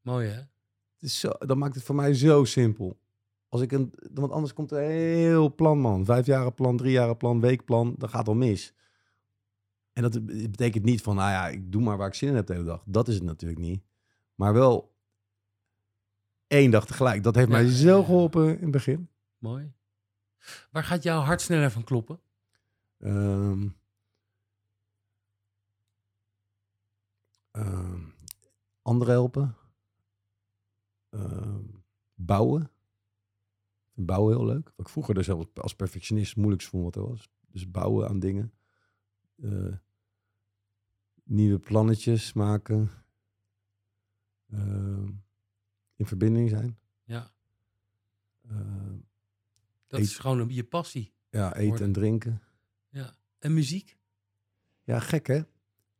Mooi 0.00 0.28
hè? 0.28 0.36
Het 0.36 1.02
is 1.02 1.20
zo, 1.20 1.30
dat 1.38 1.56
maakt 1.56 1.74
het 1.74 1.84
voor 1.84 1.94
mij 1.94 2.14
zo 2.14 2.44
simpel. 2.44 2.98
Als 3.54 3.62
ik 3.62 3.72
een, 3.72 3.92
want 4.12 4.32
anders 4.32 4.52
komt 4.52 4.70
er 4.70 4.82
een 4.84 4.90
heel 4.90 5.54
plan, 5.54 5.78
man. 5.78 6.04
Vijf 6.04 6.26
jaren 6.26 6.54
plan, 6.54 6.76
drie 6.76 6.92
jaren 6.92 7.16
plan, 7.16 7.40
weekplan. 7.40 7.94
Dat 7.98 8.10
gaat 8.10 8.28
al 8.28 8.34
mis. 8.34 8.74
En 9.92 10.02
dat 10.02 10.26
betekent 10.26 10.84
niet 10.84 11.02
van, 11.02 11.16
nou 11.16 11.30
ja, 11.30 11.48
ik 11.48 11.72
doe 11.72 11.82
maar 11.82 11.96
waar 11.96 12.06
ik 12.06 12.14
zin 12.14 12.28
in 12.28 12.34
heb 12.34 12.46
de 12.46 12.52
hele 12.52 12.64
dag. 12.64 12.82
Dat 12.86 13.08
is 13.08 13.14
het 13.14 13.22
natuurlijk 13.22 13.60
niet. 13.60 13.82
Maar 14.34 14.52
wel 14.52 14.94
één 16.46 16.70
dag 16.70 16.86
tegelijk. 16.86 17.22
Dat 17.22 17.34
heeft 17.34 17.48
Ja, 17.48 17.54
mij 17.54 17.68
zo 17.68 17.98
ja. 17.98 18.04
geholpen 18.04 18.56
in 18.56 18.62
het 18.62 18.70
begin. 18.70 19.08
Mooi. 19.38 19.72
Waar 20.70 20.84
gaat 20.84 21.02
jouw 21.02 21.20
hart 21.20 21.40
sneller 21.40 21.70
van 21.70 21.84
kloppen? 21.84 22.20
Ehm, 22.98 23.68
anderen 28.82 29.12
helpen. 29.14 29.56
Ehm, 31.10 31.62
bouwen. 32.14 32.70
Bouwen 33.94 34.36
heel 34.36 34.46
leuk. 34.46 34.64
Wat 34.64 34.86
ik 34.86 34.88
vroeger 34.88 35.14
dus 35.14 35.28
als 35.54 35.74
perfectionist 35.76 36.36
moeilijkst 36.36 36.68
vond 36.68 36.84
wat 36.84 36.96
er 36.96 37.08
was. 37.10 37.28
Dus 37.50 37.70
bouwen 37.70 38.08
aan 38.08 38.18
dingen. 38.18 38.52
Eh, 39.42 39.72
nieuwe 41.24 41.58
plannetjes 41.58 42.32
maken. 42.32 42.90
Ehm, 44.50 45.08
in 45.96 46.06
verbinding 46.06 46.48
zijn. 46.50 46.78
Ja, 47.04 47.32
Ehm, 48.48 48.96
dat 49.86 50.00
Eet- 50.00 50.06
is 50.06 50.18
gewoon 50.18 50.38
een, 50.38 50.48
je 50.54 50.64
passie. 50.64 51.12
ja, 51.30 51.54
eten 51.54 51.68
Worden. 51.68 51.86
en 51.86 51.92
drinken. 51.92 52.42
Ja. 52.88 53.16
En 53.38 53.54
muziek? 53.54 53.98
Ja, 54.82 55.00
gek 55.00 55.26
hè? 55.26 55.40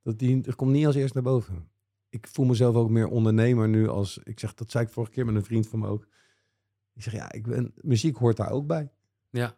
Dat 0.03 0.19
die, 0.19 0.41
dat 0.41 0.55
komt 0.55 0.73
niet 0.73 0.87
als 0.87 0.95
eerst 0.95 1.15
naar 1.15 1.23
boven. 1.23 1.69
Ik 2.09 2.27
voel 2.29 2.47
mezelf 2.47 2.75
ook 2.75 2.91
meer 2.91 3.07
ondernemer 3.09 3.69
nu 3.69 3.89
als... 3.89 4.19
Ik 4.19 4.39
zeg, 4.41 4.55
dat 4.55 4.71
zei 4.71 4.85
ik 4.85 4.91
vorige 4.91 5.13
keer 5.13 5.25
met 5.25 5.35
een 5.35 5.45
vriend 5.45 5.69
van 5.69 5.79
me 5.79 5.87
ook. 5.87 6.07
Ik 6.95 7.03
zeg, 7.03 7.13
ja, 7.13 7.33
ik 7.33 7.43
ben, 7.47 7.73
muziek 7.77 8.17
hoort 8.17 8.37
daar 8.37 8.51
ook 8.51 8.67
bij. 8.67 8.91
Ja. 9.31 9.57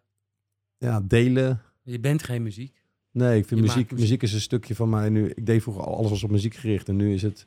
Ja, 0.78 1.00
delen. 1.00 1.62
Je 1.82 2.00
bent 2.00 2.22
geen 2.22 2.42
muziek. 2.42 2.84
Nee, 3.10 3.38
ik 3.38 3.46
vind 3.46 3.60
muziek, 3.60 3.76
muziek... 3.76 3.98
muziek. 3.98 4.22
is 4.22 4.32
een 4.32 4.40
stukje 4.40 4.74
van 4.74 4.88
mij 4.88 5.08
nu. 5.08 5.28
Ik 5.28 5.46
deed 5.46 5.62
vroeger 5.62 5.84
al- 5.84 5.96
alles 5.96 6.10
was 6.10 6.22
op 6.22 6.30
muziek 6.30 6.54
gericht. 6.54 6.88
En 6.88 6.96
nu 6.96 7.12
is 7.14 7.22
het 7.22 7.46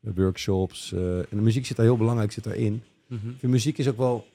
eh, 0.00 0.12
workshops. 0.14 0.92
eh, 0.92 1.18
en 1.18 1.26
de 1.30 1.36
muziek 1.40 1.66
zit 1.66 1.76
daar 1.76 1.86
heel 1.86 1.96
belangrijk, 1.96 2.32
zit 2.32 2.44
daarin. 2.44 2.82
Mhm. 3.06 3.28
Ik 3.30 3.38
vind 3.38 3.52
muziek 3.52 3.78
is 3.78 3.88
ook 3.88 3.96
wel... 3.96 4.26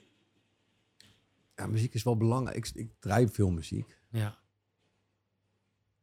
Ja, 1.56 1.68
muziek 1.68 1.94
is 1.94 2.04
wel 2.04 2.18
belangrijk. 2.18 2.58
Ik, 2.58 2.70
ik 2.76 2.92
draai 3.00 3.28
veel 3.28 3.50
muziek. 3.52 4.00
Ja, 4.12 4.38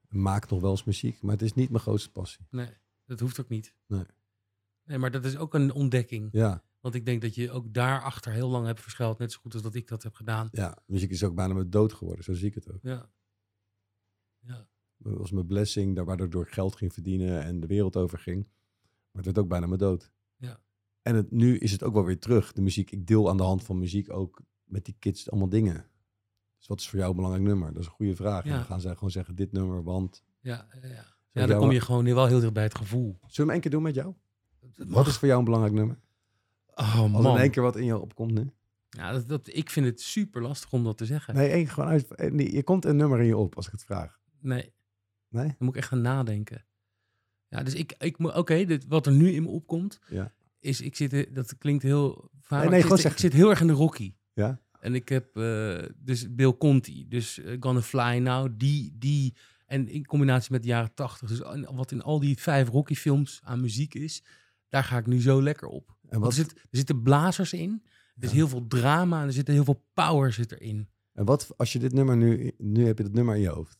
Ik 0.08 0.12
maak 0.16 0.50
nog 0.50 0.60
wel 0.60 0.70
eens 0.70 0.84
muziek. 0.84 1.22
Maar 1.22 1.32
het 1.32 1.42
is 1.42 1.54
niet 1.54 1.70
mijn 1.70 1.82
grootste 1.82 2.10
passie. 2.10 2.46
nee, 2.50 2.68
dat 3.06 3.20
hoeft 3.20 3.40
ook 3.40 3.48
niet. 3.48 3.74
Nee. 3.86 4.04
Nee, 4.84 4.98
maar 4.98 5.10
dat 5.10 5.24
is 5.24 5.36
ook 5.36 5.54
een 5.54 5.72
ontdekking. 5.72 6.28
Ja. 6.32 6.62
Want 6.80 6.94
ik 6.94 7.06
denk 7.06 7.22
dat 7.22 7.34
je 7.34 7.50
ook 7.50 7.72
daarachter 7.74 8.32
heel 8.32 8.48
lang 8.48 8.66
hebt 8.66 8.80
verschuild. 8.80 9.18
Net 9.18 9.32
zo 9.32 9.38
goed 9.40 9.54
als 9.54 9.62
dat 9.62 9.74
ik 9.74 9.88
dat 9.88 10.02
heb 10.02 10.14
gedaan. 10.14 10.48
Ja, 10.52 10.78
muziek 10.86 11.10
is 11.10 11.24
ook 11.24 11.34
bijna 11.34 11.54
mijn 11.54 11.70
dood 11.70 11.92
geworden. 11.92 12.24
Zo 12.24 12.32
zie 12.32 12.48
ik 12.48 12.54
het 12.54 12.72
ook. 12.72 12.78
Ja. 12.82 13.10
Ja. 14.38 14.68
Dat 14.96 15.18
was 15.18 15.30
mijn 15.30 15.46
blessing, 15.46 15.96
daar 15.96 16.04
waardoor 16.04 16.42
ik 16.42 16.52
geld 16.52 16.76
ging 16.76 16.92
verdienen 16.92 17.42
en 17.42 17.60
de 17.60 17.66
wereld 17.66 17.96
over 17.96 18.18
ging. 18.18 18.44
Maar 18.82 19.22
het 19.22 19.24
werd 19.24 19.38
ook 19.38 19.48
bijna 19.48 19.66
mijn 19.66 19.78
dood. 19.78 20.12
Ja. 20.36 20.60
En 21.02 21.14
het, 21.14 21.30
nu 21.30 21.58
is 21.58 21.72
het 21.72 21.82
ook 21.82 21.94
wel 21.94 22.04
weer 22.04 22.18
terug, 22.18 22.52
de 22.52 22.62
muziek. 22.62 22.90
Ik 22.90 23.06
deel 23.06 23.28
aan 23.28 23.36
de 23.36 23.42
hand 23.42 23.64
van 23.64 23.78
muziek 23.78 24.12
ook 24.12 24.42
met 24.64 24.84
die 24.84 24.96
kids 24.98 25.30
allemaal 25.30 25.48
dingen. 25.48 25.86
Dus 26.58 26.66
wat 26.66 26.80
is 26.80 26.88
voor 26.88 26.98
jou 26.98 27.10
een 27.10 27.16
belangrijk 27.16 27.46
nummer? 27.46 27.72
Dat 27.72 27.80
is 27.82 27.86
een 27.86 27.92
goede 27.92 28.16
vraag. 28.16 28.44
En 28.44 28.50
Ja. 28.50 28.56
dan 28.56 28.64
gaan 28.64 28.80
zij 28.80 28.94
gewoon 28.94 29.10
zeggen, 29.10 29.34
dit 29.34 29.52
nummer, 29.52 29.82
want... 29.82 30.24
Ja, 30.40 30.68
ja, 30.82 30.88
ja. 31.32 31.46
Dan 31.46 31.58
kom 31.58 31.70
je 31.70 31.80
gewoon 31.80 32.04
wel 32.04 32.26
heel 32.26 32.40
dicht 32.40 32.52
bij 32.52 32.62
het 32.62 32.74
gevoel. 32.74 33.18
Zullen 33.20 33.30
we 33.34 33.40
hem 33.42 33.50
één 33.50 33.60
keer 33.60 33.70
doen 33.70 33.82
met 33.82 33.94
jou? 33.94 34.14
Wat 34.76 35.06
is 35.06 35.16
voor 35.16 35.26
jou 35.28 35.38
een 35.38 35.44
belangrijk 35.44 35.74
nummer? 35.74 36.00
Oh 36.80 36.94
Als 37.02 37.12
er 37.14 37.20
man. 37.22 37.34
in 37.34 37.40
één 37.42 37.50
keer 37.50 37.62
wat 37.62 37.76
in 37.76 37.84
je 37.84 37.98
opkomt 37.98 38.32
nu. 38.32 38.50
Ja, 38.88 39.12
dat, 39.12 39.28
dat, 39.28 39.48
ik 39.54 39.70
vind 39.70 39.86
het 39.86 40.00
super 40.00 40.42
lastig 40.42 40.72
om 40.72 40.84
dat 40.84 40.98
te 40.98 41.06
zeggen. 41.06 41.34
Nee, 41.34 41.48
één 41.48 41.68
gewoon 41.68 41.88
uit. 41.90 42.14
eh, 42.14 42.30
nee, 42.30 42.52
Je 42.52 42.62
komt 42.62 42.84
een 42.84 42.96
nummer 42.96 43.20
in 43.20 43.26
je 43.26 43.36
op 43.36 43.56
als 43.56 43.66
ik 43.66 43.72
het 43.72 43.84
vraag. 43.84 44.18
Nee, 44.40 44.72
Nee? 45.28 45.46
dan 45.46 45.54
moet 45.58 45.68
ik 45.74 45.76
echt 45.76 45.88
gaan 45.88 46.00
nadenken. 46.00 46.64
Ja, 47.48 47.62
dus 47.62 47.74
ik, 47.74 47.94
ik 47.98 48.18
moet, 48.18 48.36
oké, 48.36 48.64
dit 48.64 48.86
wat 48.88 49.06
er 49.06 49.12
nu 49.12 49.30
in 49.32 49.42
me 49.42 49.48
opkomt, 49.48 49.98
Ja. 50.08 50.32
is, 50.58 50.80
ik 50.80 50.96
zit, 50.96 51.34
dat 51.34 51.58
klinkt 51.58 51.82
heel 51.82 52.30
vaak, 52.40 52.60
Nee, 52.60 52.68
nee, 52.68 52.78
ik, 52.78 52.82
gewoon 52.84 52.98
zit, 52.98 53.12
ik 53.12 53.18
zit 53.18 53.32
heel 53.32 53.50
erg 53.50 53.60
in 53.60 53.66
de 53.66 53.72
Rocky. 53.72 54.14
Ja? 54.32 54.60
En 54.80 54.94
ik 54.94 55.08
heb 55.08 55.36
eh, 55.36 55.78
dus 55.96 56.34
Bill 56.34 56.52
Conti, 56.56 57.08
dus 57.08 57.38
eh, 57.38 57.56
Gonna 57.60 57.80
Fly 57.80 58.18
Now, 58.18 58.48
die, 58.56 58.96
die 58.98 59.34
En 59.66 59.88
in 59.88 60.06
combinatie 60.06 60.52
met 60.52 60.62
de 60.62 60.68
jaren 60.68 60.94
tachtig. 60.94 61.28
Dus 61.28 61.38
wat 61.74 61.92
in 61.92 62.02
al 62.02 62.20
die 62.20 62.38
vijf 62.38 62.68
Rocky 62.68 62.94
films 62.94 63.40
aan 63.44 63.60
muziek 63.60 63.94
is, 63.94 64.22
daar 64.68 64.84
ga 64.84 64.98
ik 64.98 65.06
nu 65.06 65.20
zo 65.20 65.42
lekker 65.42 65.68
op. 65.68 65.96
En 66.10 66.20
wat, 66.20 66.28
er, 66.28 66.34
zit, 66.34 66.52
er 66.52 66.68
zitten 66.70 67.02
blazers 67.02 67.52
in. 67.52 67.82
Er 68.16 68.24
is 68.24 68.32
heel 68.32 68.48
veel 68.48 68.66
drama 68.66 69.20
en 69.20 69.26
er 69.26 69.32
zit 69.32 69.46
heel 69.46 69.64
veel 69.64 69.84
power 69.94 70.32
zit 70.32 70.52
erin. 70.52 70.88
en 71.12 71.24
wat 71.24 71.52
als 71.56 71.72
je 71.72 71.78
dit 71.78 71.92
nummer 71.92 72.16
nu... 72.16 72.52
Nu 72.58 72.86
heb 72.86 72.98
je 72.98 73.04
dit 73.04 73.12
nummer 73.12 73.34
in 73.34 73.40
je 73.40 73.48
hoofd. 73.48 73.78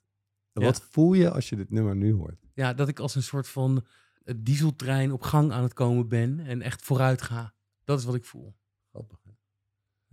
En. 0.52 0.62
Wat 0.62 0.82
voel 0.90 1.12
je 1.12 1.30
als 1.30 1.48
je 1.48 1.56
dit 1.56 1.70
nummer 1.70 1.96
nu 1.96 2.12
hoort? 2.12 2.46
Ja, 2.54 2.74
dat 2.74 2.88
ik 2.88 2.98
als 2.98 3.14
een 3.14 3.22
soort 3.22 3.48
van 3.48 3.86
eh, 4.22 4.34
dieseltrein 4.38 5.12
op 5.12 5.22
gang 5.22 5.52
aan 5.52 5.62
het 5.62 5.72
komen 5.72 6.08
ben 6.08 6.40
en 6.40 6.62
echt 6.62 6.82
vooruit 6.82 7.22
ga. 7.22 7.54
Dat 7.84 7.98
is 7.98 8.04
wat 8.04 8.14
ik 8.14 8.24
voel. 8.24 8.56
Grappig. 8.90 9.22
hè? 9.24 9.30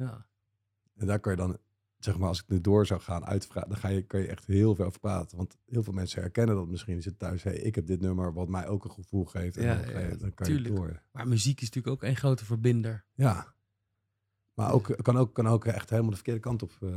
Ja. 0.03 0.28
En 0.95 1.07
daar 1.07 1.20
kan 1.20 1.32
je 1.32 1.38
dan, 1.38 1.57
zeg 2.00 2.18
maar, 2.18 2.28
als 2.28 2.39
ik 2.39 2.45
nu 2.48 2.62
door 2.62 2.86
zou 2.86 3.02
gaan 3.02 3.26
uitvragen, 3.26 3.70
dan 3.70 3.78
ga 3.78 3.88
je, 3.88 4.02
kan 4.02 4.20
je 4.20 4.28
echt 4.28 4.45
heel 4.45 4.76
veel 4.76 4.86
over 4.86 5.00
praten. 5.00 5.38
Want 5.38 5.58
heel 5.66 5.84
veel 5.84 5.93
mensen 5.93 6.22
herkennen 6.22 6.56
dat 6.56 6.68
misschien. 6.68 6.93
Die 6.93 7.02
zitten 7.04 7.28
thuis, 7.28 7.43
hey, 7.43 7.56
ik 7.58 7.76
heb 7.76 7.88
dit 7.88 8.02
nummer 8.02 8.34
wat 8.34 8.48
mij 8.48 8.68
ook 8.68 8.84
een 8.86 8.91
gevoel 8.91 9.26
geeft. 9.26 9.58
En 9.58 9.64
Ja, 9.66 9.76
dan, 9.76 10.02
ja, 10.02 10.30
kan 10.36 10.48
tuurlijk. 10.48 10.68
je 10.68 10.74
door. 10.76 11.02
Maar 11.12 11.28
muziek 11.28 11.62
is 11.62 11.70
natuurlijk 11.70 11.95
ook 12.04 12.10
een 12.10 12.16
grote 12.16 12.45
verbinder. 12.45 13.06
Ja. 13.14 13.56
Maar 14.54 14.74
ook, 14.74 14.95
kan, 15.02 15.18
ook, 15.18 15.34
kan 15.34 15.48
ook 15.48 15.66
echt 15.66 15.89
helemaal 15.89 16.10
de 16.10 16.16
verkeerde 16.16 16.39
kant 16.39 16.64
op. 16.64 16.72
eh, 16.82 16.89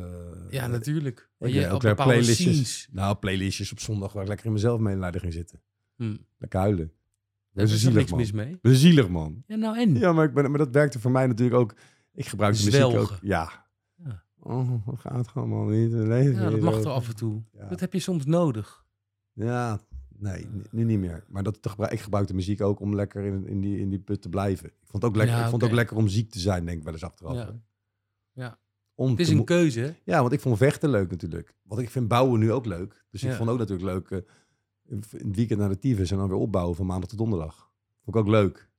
Ja, 0.51 0.67
natuurlijk. 0.67 1.31
Maar 1.39 1.49
je 1.49 1.69
ook 1.69 1.81
playlistjes. 1.95 2.37
scenes. 2.37 2.89
Nou, 2.93 3.17
playlistjes 3.17 3.73
op 3.73 3.81
zondag 3.81 4.13
waar 4.13 4.23
ik 4.23 4.29
lekker 4.29 4.47
in 4.47 4.53
mezelf 4.53 4.81
medelijden 4.81 5.21
ging 5.21 5.33
zitten. 5.33 5.61
Hm. 5.97 6.17
Lekker 6.39 6.61
huilen. 6.61 6.93
Daar 7.53 7.65
is 7.65 7.73
er 7.73 7.79
zielig, 7.79 7.97
niks 7.97 8.11
man. 8.11 8.19
mis 8.21 8.33
mee. 8.33 8.59
Zielig, 8.77 9.09
man. 9.09 9.43
Ja, 9.47 9.57
nou 9.57 9.79
en? 9.79 9.95
Ja, 9.99 10.13
maar, 10.13 10.25
ik 10.25 10.35
ben, 10.35 10.51
maar 10.51 10.59
dat 10.59 10.71
werkte 10.71 11.01
voor 11.01 11.11
mij 11.11 11.27
natuurlijk 11.27 11.61
ook. 11.61 11.75
Ik 12.13 12.27
gebruik 12.27 12.57
de 12.57 12.65
muziek 12.65 12.83
ook. 12.83 13.19
Ja. 13.23 13.69
Oh, 14.43 14.87
wat 14.87 14.99
gaat 14.99 15.29
gewoon 15.29 15.49
man 15.49 15.71
niet? 15.71 15.93
Leven 15.93 16.43
Ja, 16.43 16.51
dat 16.51 16.61
mag 16.61 16.81
toch 16.81 16.93
af 16.93 17.09
en 17.09 17.17
toe. 17.17 17.43
Ja. 17.53 17.69
Dat 17.69 17.81
heb 17.81 17.93
je 17.93 17.99
soms 17.99 18.25
nodig. 18.27 18.85
Ja, 19.33 19.81
nee, 20.19 20.47
nu- 20.71 20.85
niet 20.85 20.99
meer. 20.99 21.25
Maar 21.29 21.43
dat, 21.43 21.77
ik 21.91 22.01
gebruik 22.01 22.27
de 22.27 22.35
muziek 22.35 22.61
ook 22.61 22.81
om 22.81 22.95
lekker 22.95 23.25
in, 23.25 23.47
in, 23.47 23.61
die, 23.61 23.79
in 23.79 23.89
die 23.91 23.99
put 23.99 24.23
te 24.23 24.29
blijven. 24.29 24.67
Ik 24.69 24.75
vond 24.87 25.03
het 25.03 25.05
ook 25.05 25.17
lekker, 25.17 25.37
Ja, 25.37 25.43
ik 25.43 25.49
vond 25.51 25.63
het 25.63 25.71
ook 25.71 25.77
lekker 25.77 25.97
om 25.97 26.09
ziek 26.09 26.31
te 26.31 26.39
zijn, 26.39 26.65
denk 26.65 26.79
ik 26.79 26.85
wel 26.85 26.93
eens 26.93 27.05
achteraf. 27.05 27.35
Ja. 27.35 27.61
Ja. 28.33 28.59
Om 28.95 29.11
Het 29.11 29.21
is 29.21 29.29
een 29.29 29.45
keuze. 29.45 29.95
ja, 30.05 30.21
want 30.21 30.33
ik 30.33 30.41
vond 30.41 30.57
vechten 30.59 30.91
leuk 30.91 31.11
natuurlijk. 31.11 31.55
Want 31.63 31.81
ik 31.81 31.91
vind 31.91 32.09
bouwen 32.09 32.41
nu 32.41 32.53
ook 32.53 32.67
leuk. 32.67 33.05
Dus 33.11 33.23
ik 33.23 33.33
vond 33.33 33.49
ook 33.51 33.59
natuurlijk 33.59 33.89
leuk 33.89 34.11
eh, 34.11 34.19
in 34.85 34.97
het 34.97 35.37
weekend 35.37 35.59
naar 35.61 35.69
de 35.69 35.79
tyfus 35.79 36.11
en 36.11 36.17
dan 36.17 36.29
weer 36.29 36.37
opbouwen 36.39 36.77
van 36.77 36.87
maandag 36.87 37.09
tot 37.09 37.19
donderdag. 37.19 37.71
Vond 38.05 38.17
ik 38.17 38.23
ook 38.23 38.29
leuk. 38.29 38.70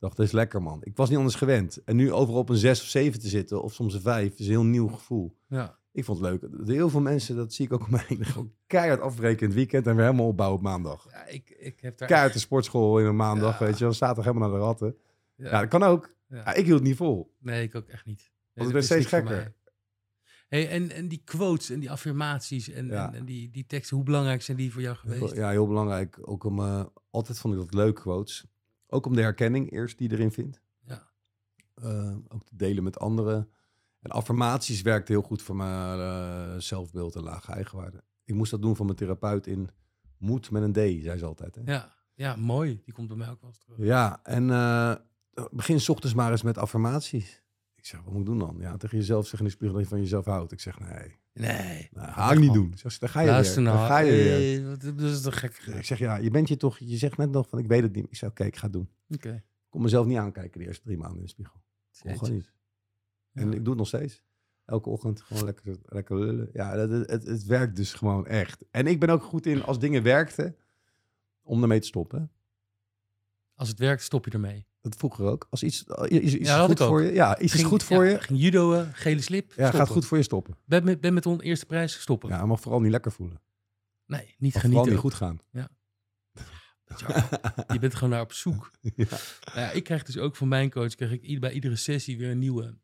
Dacht, 0.00 0.16
dat 0.16 0.26
is 0.26 0.32
lekker 0.32 0.62
man. 0.62 0.78
Ik 0.82 0.96
was 0.96 1.08
niet 1.08 1.18
anders 1.18 1.36
gewend. 1.36 1.84
En 1.84 1.96
nu 1.96 2.12
overal 2.12 2.40
op 2.40 2.48
een 2.48 2.56
zes 2.56 2.80
of 2.80 2.86
zeven 2.88 3.20
te 3.20 3.28
zitten, 3.28 3.62
of 3.62 3.74
soms 3.74 3.94
een 3.94 4.00
vijf, 4.00 4.38
is 4.38 4.44
een 4.46 4.50
heel 4.52 4.64
nieuw 4.64 4.88
gevoel. 4.88 5.36
Ja. 5.48 5.78
Ik 5.92 6.04
vond 6.04 6.20
het 6.20 6.28
leuk. 6.30 6.66
Heel 6.66 6.88
veel 6.90 7.00
mensen, 7.00 7.36
dat 7.36 7.52
zie 7.52 7.64
ik 7.66 7.72
ook 7.72 7.86
om 7.86 7.94
heen, 7.96 8.24
gewoon 8.24 8.52
keihard 8.66 9.00
afbreken 9.00 9.40
in 9.40 9.46
het 9.46 9.54
weekend 9.56 9.86
en 9.86 9.94
weer 9.96 10.04
helemaal 10.04 10.26
opbouwen 10.26 10.58
op 10.58 10.64
maandag. 10.64 11.06
ja 11.10 11.26
ik, 11.26 11.50
ik 11.58 11.80
heb 11.80 11.98
daar... 11.98 12.08
Keihard 12.08 12.32
de 12.32 12.38
sportschool 12.38 12.98
in 12.98 13.06
een 13.06 13.16
maandag, 13.16 13.58
Ja. 13.58 13.64
weet 13.66 13.78
je 13.78 13.84
wel. 13.84 13.92
Zaterdag 13.92 14.24
helemaal 14.24 14.48
naar 14.48 14.58
de 14.58 14.64
ratten. 14.64 14.96
Ja. 15.34 15.50
Ja, 15.50 15.60
dat 15.60 15.68
kan 15.68 15.82
ook. 15.82 16.14
Ja. 16.28 16.54
Ik 16.54 16.64
hield 16.64 16.78
het 16.78 16.88
niet 16.88 16.96
vol. 16.96 17.34
Nee, 17.38 17.62
ik 17.62 17.74
ook 17.74 17.88
echt 17.88 18.06
niet. 18.06 18.30
Nee, 18.54 18.66
ben 18.66 18.76
is 18.76 18.84
steeds 18.84 19.06
gekker. 19.06 19.36
mij. 19.36 19.54
Hey, 20.48 20.68
en, 20.68 20.90
en 20.90 21.08
die 21.08 21.22
quotes 21.24 21.70
en 21.70 21.80
die 21.80 21.90
affirmaties 21.90 22.68
en, 22.70 22.86
Ja. 22.86 23.06
en, 23.08 23.14
en 23.14 23.24
die, 23.24 23.50
die 23.50 23.66
teksten, 23.66 23.96
hoe 23.96 24.04
belangrijk 24.04 24.42
zijn 24.42 24.56
die 24.56 24.72
voor 24.72 24.82
jou 24.82 24.96
geweest? 24.96 25.34
Ja, 25.34 25.50
heel 25.50 25.66
belangrijk. 25.66 26.18
Ook 26.22 26.44
om, 26.44 26.58
eh, 26.58 26.84
altijd 27.10 27.38
vond 27.38 27.54
ik 27.54 27.60
dat 27.60 27.74
leuk, 27.74 27.94
quotes. 27.94 28.44
Ook 28.92 29.06
om 29.06 29.14
de 29.14 29.22
herkenning 29.22 29.72
eerst 29.72 29.98
die 29.98 30.08
je 30.08 30.14
erin 30.14 30.32
vindt. 30.32 30.60
Ja. 30.84 31.08
Eh, 31.74 32.16
ook 32.28 32.44
te 32.44 32.56
delen 32.56 32.84
met 32.84 32.98
anderen. 32.98 33.48
En 34.00 34.10
affirmaties 34.10 34.82
werkt 34.82 35.08
heel 35.08 35.22
goed 35.22 35.42
voor 35.42 35.56
mijn 35.56 35.98
eh, 35.98 36.58
zelfbeeld 36.58 37.14
en 37.14 37.22
lage 37.22 37.52
eigenwaarde. 37.52 38.02
Ik 38.24 38.34
moest 38.34 38.50
dat 38.50 38.62
doen 38.62 38.76
van 38.76 38.86
mijn 38.86 38.98
therapeut 38.98 39.46
in 39.46 39.70
moed 40.18 40.50
met 40.50 40.62
een 40.62 40.72
D, 40.72 41.02
zei 41.02 41.18
ze 41.18 41.24
altijd. 41.24 41.54
Hè? 41.54 41.72
Ja, 41.72 41.94
ja, 42.14 42.36
mooi. 42.36 42.80
Die 42.84 42.94
komt 42.94 43.08
bij 43.08 43.16
mij 43.16 43.30
ook 43.30 43.40
wel 43.40 43.50
eens 43.50 43.58
terug. 43.58 43.78
Ja, 43.78 44.20
en 44.22 44.50
eh, 44.50 44.94
begin 45.50 45.80
's 45.80 45.88
ochtends 45.88 46.14
maar 46.14 46.30
eens 46.30 46.42
met 46.42 46.58
affirmaties. 46.58 47.42
Ik 47.74 47.86
zeg, 47.86 48.00
wat 48.00 48.12
moet 48.12 48.20
ik 48.20 48.26
doen 48.26 48.38
dan? 48.38 48.56
Ja, 48.58 48.76
tegen 48.76 48.98
jezelf 48.98 49.22
zeggen 49.22 49.38
in 49.38 49.44
de 49.44 49.50
spiegel 49.50 49.74
dat 49.76 49.84
je 49.84 49.90
van 49.90 50.00
jezelf 50.00 50.24
houdt. 50.24 50.52
Ik 50.52 50.60
zeg, 50.60 50.78
nee, 50.78 51.18
Nee. 51.32 51.88
nou, 51.92 52.12
ga 52.12 52.32
ik 52.32 52.38
niet 52.38 52.52
doen. 52.52 52.72
Zeg, 52.76 52.92
ze, 52.92 52.98
daar 52.98 53.08
ga 53.08 53.20
je 53.20 53.26
Luister 53.26 53.62
weer. 53.62 53.64
nou. 53.72 53.78
Daar 53.78 53.88
ga 53.88 53.98
je 53.98 54.10
weer. 54.12 54.30
hey, 54.62 54.68
wat- 54.68 54.80
dat 54.98 55.10
is 55.10 55.20
toch 55.20 55.38
gek. 55.40 55.56
Ik 55.56 55.84
zeg, 55.84 55.98
ja, 55.98 56.16
je 56.16 56.30
bent 56.30 56.48
je 56.48 56.56
toch, 56.56 56.78
je 56.78 56.96
zegt 56.96 57.16
net 57.16 57.30
nog 57.30 57.48
van, 57.48 57.58
ik 57.58 57.66
weet 57.66 57.82
het 57.82 57.94
niet. 57.94 58.06
Ik 58.08 58.16
zeg, 58.16 58.30
oké, 58.30 58.44
ik 58.44 58.56
ga 58.56 58.62
het 58.64 58.72
doen. 58.72 58.88
Oké. 59.08 59.34
Ik 59.34 59.42
kon 59.68 59.82
mezelf 59.82 60.06
niet 60.06 60.18
aankijken 60.18 60.60
de 60.60 60.66
eerste 60.66 60.84
drie 60.84 60.96
maanden 60.98 61.16
in 61.18 61.22
de 61.24 61.28
spiegel. 61.30 61.60
Kon 62.02 62.18
gewoon 62.18 62.32
niet. 62.34 62.52
En 63.32 63.46
Ja. 63.50 63.52
ik 63.56 63.58
doe 63.58 63.68
het 63.68 63.76
nog 63.76 63.86
steeds. 63.86 64.22
Elke 64.64 64.88
ochtend 64.88 65.20
gewoon 65.20 65.44
lekker, 65.44 65.76
lekker 65.82 66.18
lullen. 66.18 66.50
Ja, 66.52 66.76
het, 66.78 67.26
het 67.26 67.44
werkt 67.44 67.76
dus 67.76 67.92
gewoon 67.94 68.26
echt. 68.26 68.64
En 68.70 68.86
ik 68.86 69.00
ben 69.00 69.08
ook 69.10 69.22
goed 69.22 69.46
in, 69.46 69.62
als 69.62 69.78
dingen 69.78 70.02
werkten, 70.02 70.56
om 71.42 71.62
ermee 71.62 71.80
te 71.80 71.86
stoppen. 71.86 72.30
Als 73.54 73.68
het 73.68 73.78
werkt, 73.78 74.02
stop 74.02 74.24
je 74.24 74.30
ermee. 74.30 74.66
Dat 74.80 74.94
vroeger 74.96 75.24
ook. 75.24 75.46
Als 75.50 75.62
iets, 75.62 75.84
iets 76.08 76.32
Ja, 76.32 76.60
goed 76.62 76.70
ik 76.70 76.80
ook. 76.80 76.88
voor 76.88 77.02
je, 77.02 77.12
ja, 77.12 77.38
iets 77.38 77.54
is 77.54 77.62
goed 77.62 77.82
voor 77.82 78.04
ja, 78.04 78.10
je, 78.10 78.20
Ging 78.20 78.40
judoën, 78.40 78.94
gele 78.94 79.20
slip. 79.20 79.46
ja, 79.48 79.52
stoppen. 79.54 79.78
gaat 79.78 79.88
goed 79.88 80.06
voor 80.06 80.16
je 80.16 80.22
stoppen. 80.22 80.56
Ben 80.64 80.84
met, 80.84 81.00
ben 81.00 81.14
met 81.14 81.22
de 81.22 81.38
eerste 81.40 81.66
prijs 81.66 82.00
stoppen. 82.00 82.28
Ja, 82.28 82.46
maar 82.46 82.58
vooral 82.58 82.80
niet 82.80 82.90
lekker 82.90 83.12
voelen. 83.12 83.40
Nee, 84.06 84.34
niet 84.38 84.54
Of 84.54 84.60
vooral 84.60 84.60
genieten. 84.60 84.90
niet 84.90 85.00
goed 85.00 85.14
gaan. 85.14 85.38
Ja, 85.50 85.68
je 87.72 87.78
bent 87.78 87.94
gewoon 87.94 88.10
naar 88.10 88.20
op 88.22 88.32
zoek. 88.32 88.70
Ja. 88.80 89.06
Nou 89.44 89.60
ja, 89.60 89.70
ik 89.70 89.84
krijg 89.84 90.02
dus 90.02 90.16
ook 90.18 90.36
van 90.36 90.48
mijn 90.48 90.70
coach, 90.70 90.94
krijg 90.94 91.12
ik 91.20 91.40
bij 91.40 91.52
iedere 91.52 91.76
sessie 91.76 92.18
weer 92.18 92.30
een 92.30 92.38
nieuwe. 92.38 92.78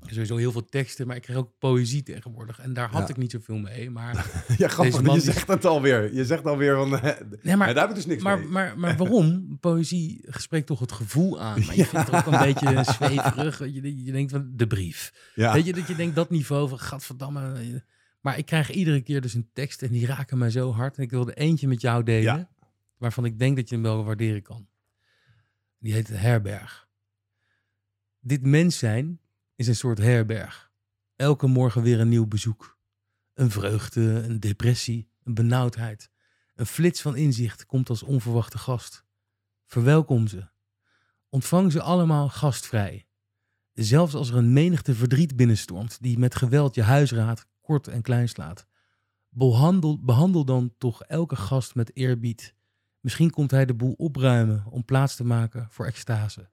Sowieso 0.00 0.36
heel 0.36 0.52
veel 0.52 0.64
teksten, 0.64 1.06
maar 1.06 1.16
ik 1.16 1.22
krijg 1.22 1.38
ook 1.38 1.52
poëzie 1.58 2.02
tegenwoordig. 2.02 2.58
En 2.58 2.72
daar 2.72 2.90
had 2.90 3.02
Ja. 3.02 3.08
ik 3.08 3.16
niet 3.16 3.30
zoveel 3.30 3.56
mee. 3.58 3.90
Maar, 3.90 4.14
Ja, 4.58 4.68
grappig. 4.68 5.02
Man 5.02 5.14
je 5.14 5.20
die- 5.22 5.32
zegt 5.32 5.48
het 5.48 5.64
alweer. 5.64 6.14
Je 6.14 6.24
zegt 6.24 6.44
alweer 6.46 6.74
van... 6.76 6.98
eh, 6.98 7.20
nee, 7.42 7.56
maar, 7.56 7.66
daar 7.74 7.80
heb 7.82 7.88
ik 7.88 7.94
dus 7.94 8.06
niks 8.06 8.22
maar, 8.22 8.38
mee. 8.38 8.48
maar, 8.48 8.78
maar 8.78 8.96
waarom? 9.06 9.56
Poëzie 9.60 10.24
spreekt 10.28 10.66
toch 10.66 10.80
het 10.80 10.92
gevoel 10.92 11.40
aan. 11.40 11.64
Maar 11.64 11.76
je 11.76 11.84
vindt 11.86 12.10
het 12.10 12.14
ook 12.26 12.32
een 12.34 12.38
beetje 12.54 12.84
zweverig. 12.84 13.58
Je, 13.58 14.04
je 14.04 14.12
denkt 14.12 14.30
van 14.32 14.50
de 14.54 14.66
brief. 14.66 15.30
ja. 15.34 15.52
Weet 15.52 15.66
je, 15.66 15.72
dat 15.72 15.86
je 15.88 15.94
denkt 15.96 16.14
dat 16.14 16.30
niveau 16.30 16.68
van 16.68 16.78
gadverdamme. 16.78 17.82
Maar 18.20 18.38
ik 18.38 18.46
krijg 18.46 18.70
iedere 18.70 19.00
keer 19.00 19.20
dus 19.20 19.34
een 19.34 19.48
tekst 19.52 19.82
en 19.82 19.90
die 19.92 20.06
raken 20.06 20.38
mij 20.38 20.50
zo 20.50 20.72
hard. 20.72 20.96
En 20.96 21.02
ik 21.02 21.10
wilde 21.10 21.34
eentje 21.34 21.68
met 21.68 21.80
jou 21.80 22.02
delen, 22.02 22.48
waarvan 22.98 23.24
ik 23.24 23.38
denk 23.38 23.56
dat 23.56 23.68
je 23.68 23.74
hem 23.74 23.84
wel 23.84 24.04
waarderen 24.04 24.42
kan. 24.42 24.68
Die 25.78 25.92
heet 25.92 26.08
Herberg. 26.08 26.88
Dit 28.20 28.42
mens 28.42 28.78
zijn 28.78 29.20
is 29.56 29.66
een 29.66 29.76
soort 29.76 29.98
herberg. 29.98 30.70
Elke 31.16 31.46
morgen 31.46 31.82
weer 31.82 32.00
een 32.00 32.08
nieuw 32.08 32.26
bezoek. 32.26 32.78
Een 33.34 33.50
vreugde, 33.50 34.00
een 34.00 34.40
depressie, 34.40 35.10
een 35.22 35.34
benauwdheid. 35.34 36.10
Een 36.54 36.66
flits 36.66 37.02
van 37.02 37.16
inzicht 37.16 37.66
komt 37.66 37.88
als 37.88 38.02
onverwachte 38.02 38.58
gast. 38.58 39.04
Verwelkom 39.66 40.26
ze. 40.26 40.48
Ontvang 41.28 41.72
ze 41.72 41.82
allemaal 41.82 42.28
gastvrij. 42.28 43.06
Zelfs 43.72 44.14
als 44.14 44.30
er 44.30 44.36
een 44.36 44.52
menigte 44.52 44.94
verdriet 44.94 45.36
binnenstormt 45.36 46.02
die 46.02 46.18
met 46.18 46.34
geweld 46.34 46.74
je 46.74 46.82
huisraad 46.82 47.46
kort 47.60 47.88
en 47.88 48.02
klein 48.02 48.28
slaat. 48.28 48.66
Behandel, 49.28 50.04
behandel 50.04 50.44
dan 50.44 50.74
toch 50.78 51.02
elke 51.02 51.36
gast 51.36 51.74
met 51.74 51.96
eerbied. 51.96 52.54
Misschien 53.00 53.30
komt 53.30 53.50
hij 53.50 53.66
de 53.66 53.74
boel 53.74 53.92
opruimen 53.92 54.64
om 54.70 54.84
plaats 54.84 55.16
te 55.16 55.24
maken 55.24 55.66
voor 55.70 55.86
extase. 55.86 56.50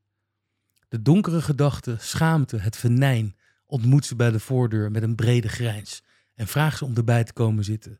De 0.93 1.01
donkere 1.01 1.41
gedachten, 1.41 1.99
schaamte, 1.99 2.57
het 2.57 2.75
venijn 2.75 3.35
ontmoet 3.65 4.05
ze 4.05 4.15
bij 4.15 4.31
de 4.31 4.39
voordeur 4.39 4.91
met 4.91 5.03
een 5.03 5.15
brede 5.15 5.47
grijns 5.47 6.03
en 6.33 6.47
vraag 6.47 6.77
ze 6.77 6.85
om 6.85 6.95
erbij 6.95 7.23
te 7.23 7.33
komen 7.33 7.63
zitten. 7.63 7.99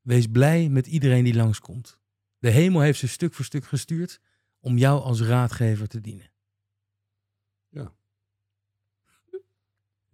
Wees 0.00 0.26
blij 0.26 0.68
met 0.68 0.86
iedereen 0.86 1.24
die 1.24 1.34
langskomt. 1.34 1.98
De 2.38 2.50
hemel 2.50 2.80
heeft 2.80 2.98
ze 2.98 3.08
stuk 3.08 3.34
voor 3.34 3.44
stuk 3.44 3.64
gestuurd 3.64 4.20
om 4.60 4.78
jou 4.78 5.02
als 5.02 5.20
raadgever 5.20 5.88
te 5.88 6.00
dienen. 6.00 6.30
Ja, 7.68 7.92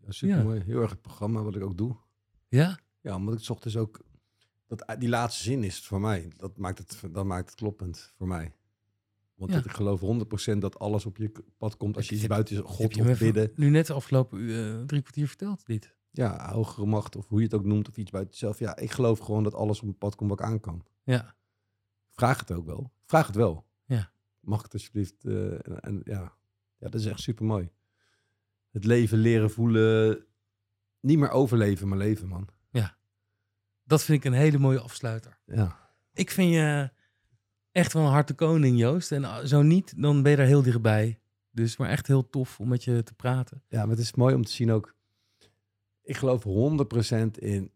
super 0.08 0.44
mooi. 0.44 0.60
Heel 0.60 0.80
erg 0.80 0.90
het 0.90 1.02
programma 1.02 1.42
wat 1.42 1.56
ik 1.56 1.62
ook 1.62 1.76
doe. 1.76 1.96
Ja? 2.48 2.78
Ja, 3.00 3.14
omdat 3.14 3.42
ik 3.42 3.48
ochtends 3.48 3.76
ook... 3.76 4.00
Dat, 4.66 4.84
die 4.98 5.08
laatste 5.08 5.42
zin 5.42 5.64
is 5.64 5.76
het 5.76 5.84
voor 5.84 6.00
mij. 6.00 6.32
Dat 6.36 6.56
maakt 6.58 6.78
het, 6.78 7.14
dat 7.14 7.24
maakt 7.24 7.50
het 7.50 7.58
kloppend 7.58 8.12
voor 8.16 8.28
mij. 8.28 8.52
Want 9.40 9.52
Ja. 9.52 9.58
ik 9.64 9.70
geloof 9.70 10.00
100% 10.00 10.58
dat 10.60 10.78
alles 10.78 11.06
op 11.06 11.16
je 11.16 11.32
pad 11.58 11.76
komt 11.76 11.96
als 11.96 12.08
je 12.08 12.14
iets 12.14 12.26
buiten 12.26 12.62
God 12.62 12.94
je 12.94 13.10
of 13.10 13.18
bidden. 13.18 13.52
nu 13.54 13.70
net 13.70 13.86
de 13.86 13.92
afgelopen 13.92 14.38
eh, 14.48 14.84
drie 14.86 15.00
kwartier 15.00 15.28
verteld, 15.28 15.66
dit? 15.66 15.96
Ja, 16.10 16.52
hogere 16.52 16.86
macht 16.86 17.16
of 17.16 17.28
hoe 17.28 17.38
je 17.38 17.44
het 17.44 17.54
ook 17.54 17.64
noemt 17.64 17.88
of 17.88 17.96
iets 17.96 18.10
buiten 18.10 18.32
jezelf. 18.32 18.58
Ja, 18.58 18.76
ik 18.76 18.90
geloof 18.90 19.18
gewoon 19.18 19.42
dat 19.42 19.54
alles 19.54 19.78
op 19.78 19.84
mijn 19.84 19.98
pad 19.98 20.14
komt 20.14 20.30
wat 20.30 20.40
ik 20.40 20.44
aan 20.46 20.60
kan. 20.60 20.84
Ja. 21.04 21.34
Vraag 22.10 22.40
het 22.40 22.52
ook 22.52 22.66
wel. 22.66 22.92
Vraag 23.04 23.26
het 23.26 23.36
wel. 23.36 23.66
Ja. 23.84 24.12
Mag 24.40 24.62
het 24.62 24.72
alsjeblieft? 24.72 25.24
eh, 25.24 25.52
en, 25.52 25.80
en 25.80 26.00
ja. 26.04 26.20
ja, 26.78 26.88
dat 26.88 26.94
is 26.94 27.06
echt 27.06 27.20
super 27.20 27.44
mooi. 27.44 27.70
Het 28.70 28.84
leven 28.84 29.18
leren 29.18 29.50
voelen. 29.50 30.24
Niet 31.00 31.18
meer 31.18 31.30
overleven, 31.30 31.88
maar 31.88 31.98
leven, 31.98 32.28
man. 32.28 32.48
Dat 33.84 34.02
vind 34.02 34.24
ik 34.24 34.30
een 34.32 34.38
hele 34.38 34.58
mooie 34.58 34.80
afsluiter. 34.80 35.38
Ja. 35.46 35.90
Ik 36.12 36.30
vind 36.30 36.52
je 36.52 36.90
echt 37.72 37.92
wel 37.92 38.02
een 38.02 38.10
harte 38.10 38.34
koning, 38.34 38.78
Joost. 38.78 39.12
En 39.12 39.24
ah, 39.24 39.44
zo 39.44 39.62
niet, 39.62 40.02
dan 40.02 40.22
ben 40.22 40.30
je 40.30 40.36
daar 40.36 40.46
heel 40.46 40.62
dichtbij. 40.62 41.20
Dus 41.50 41.76
maar 41.76 41.88
echt 41.88 42.06
heel 42.06 42.30
tof 42.30 42.60
om 42.60 42.68
met 42.68 42.84
je 42.84 43.02
te 43.02 43.14
praten. 43.14 43.62
Ja, 43.68 43.80
maar 43.80 43.90
het 43.90 43.98
is 43.98 44.14
mooi 44.14 44.34
om 44.34 44.44
te 44.44 44.52
zien 44.52 44.70
ook. 44.70 44.94
Ik 46.02 46.16
geloof 46.16 46.44
100% 46.44 47.30
in 47.38 47.72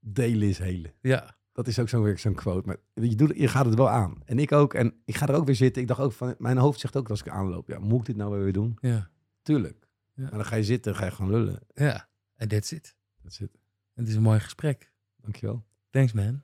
delen 0.00 0.48
is 0.48 0.58
helen. 0.58 0.92
Ja, 1.00 1.36
dat 1.52 1.66
is 1.66 1.78
ook 1.78 1.88
zo'n 1.88 2.16
zo'n 2.16 2.34
quote. 2.34 2.66
Maar 2.66 2.76
je, 2.94 3.14
doet, 3.14 3.32
je 3.36 3.48
gaat 3.48 3.66
het 3.66 3.74
wel 3.74 3.88
aan. 3.88 4.22
En 4.24 4.38
ik 4.38 4.52
ook. 4.52 4.74
En 4.74 4.94
ik 5.04 5.16
ga 5.16 5.26
er 5.26 5.34
ook 5.34 5.46
weer 5.46 5.54
zitten. 5.54 5.82
Ik 5.82 5.88
dacht 5.88 6.00
ook 6.00 6.12
van, 6.12 6.34
mijn 6.38 6.58
hoofd 6.58 6.80
zegt 6.80 6.96
ook 6.96 7.10
als 7.10 7.20
ik 7.20 7.28
aanloop, 7.28 7.68
ja, 7.68 7.78
moet 7.78 8.00
ik 8.00 8.06
dit 8.06 8.16
nou 8.16 8.42
weer 8.42 8.52
doen? 8.52 8.78
Ja. 8.80 9.10
Tuurlijk. 9.42 9.88
Ja. 10.14 10.22
Maar 10.22 10.30
dan 10.30 10.44
ga 10.44 10.56
je 10.56 10.64
zitten, 10.64 10.94
ga 10.94 11.04
je 11.04 11.10
gewoon 11.10 11.30
lullen. 11.30 11.60
Ja. 11.74 12.08
En 12.34 12.48
that's 12.48 12.72
it. 12.72 12.96
Dat 13.22 13.32
zit. 13.32 13.58
Het 13.94 14.08
is 14.08 14.14
een 14.14 14.22
mooi 14.22 14.40
gesprek. 14.40 14.92
Dankjewel. 15.16 15.64
Thanks 15.90 16.12
man. 16.12 16.42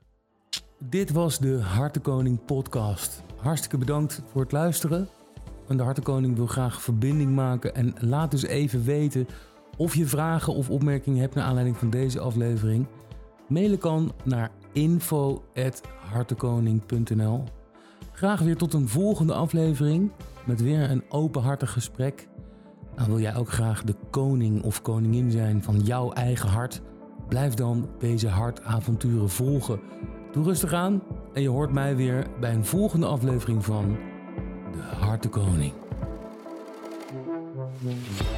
Dit 0.88 1.10
was 1.10 1.38
de 1.38 1.60
Hartenkoning 1.60 2.44
podcast. 2.44 3.22
Hartstikke 3.36 3.78
bedankt 3.78 4.22
voor 4.30 4.42
het 4.42 4.52
luisteren. 4.52 5.08
En 5.68 5.76
de 5.76 5.82
Hartenkoning 5.82 6.36
wil 6.36 6.46
graag 6.46 6.82
verbinding 6.82 7.34
maken. 7.34 7.74
En 7.74 7.94
laat 7.98 8.30
dus 8.30 8.42
even 8.42 8.84
weten 8.84 9.26
of 9.76 9.94
je 9.94 10.06
vragen 10.06 10.54
of 10.54 10.70
opmerkingen 10.70 11.20
hebt 11.20 11.34
naar 11.34 11.44
aanleiding 11.44 11.76
van 11.76 11.90
deze 11.90 12.20
aflevering. 12.20 12.86
Mailen 13.48 13.78
kan 13.78 14.12
naar 14.24 14.50
info.hartenkoning.nl 14.72 17.44
Graag 18.12 18.40
weer 18.40 18.56
tot 18.56 18.74
een 18.74 18.88
volgende 18.88 19.34
aflevering 19.34 20.10
met 20.44 20.62
weer 20.62 20.90
een 20.90 21.04
openhartig 21.08 21.72
gesprek. 21.72 22.28
Wil 23.06 23.20
jij 23.20 23.36
ook 23.36 23.50
graag 23.50 23.82
de 23.82 23.94
koning 24.10 24.62
of 24.62 24.82
koningin 24.82 25.30
zijn 25.30 25.62
van 25.62 25.80
jouw 25.80 26.12
eigen 26.12 26.48
hart? 26.48 26.82
Blijf 27.28 27.54
dan 27.54 27.88
deze 27.98 28.28
hartavonturen 28.28 29.30
volgen. 29.30 29.80
Doe 30.32 30.44
rustig 30.44 30.72
aan 30.72 31.02
en 31.32 31.42
je 31.42 31.48
hoort 31.48 31.72
mij 31.72 31.96
weer 31.96 32.26
bij 32.40 32.52
een 32.52 32.64
volgende 32.64 33.06
aflevering 33.06 33.64
van 33.64 33.96
De 34.72 34.78
Hartenkoning. 34.78 35.72
Koning. 37.82 38.31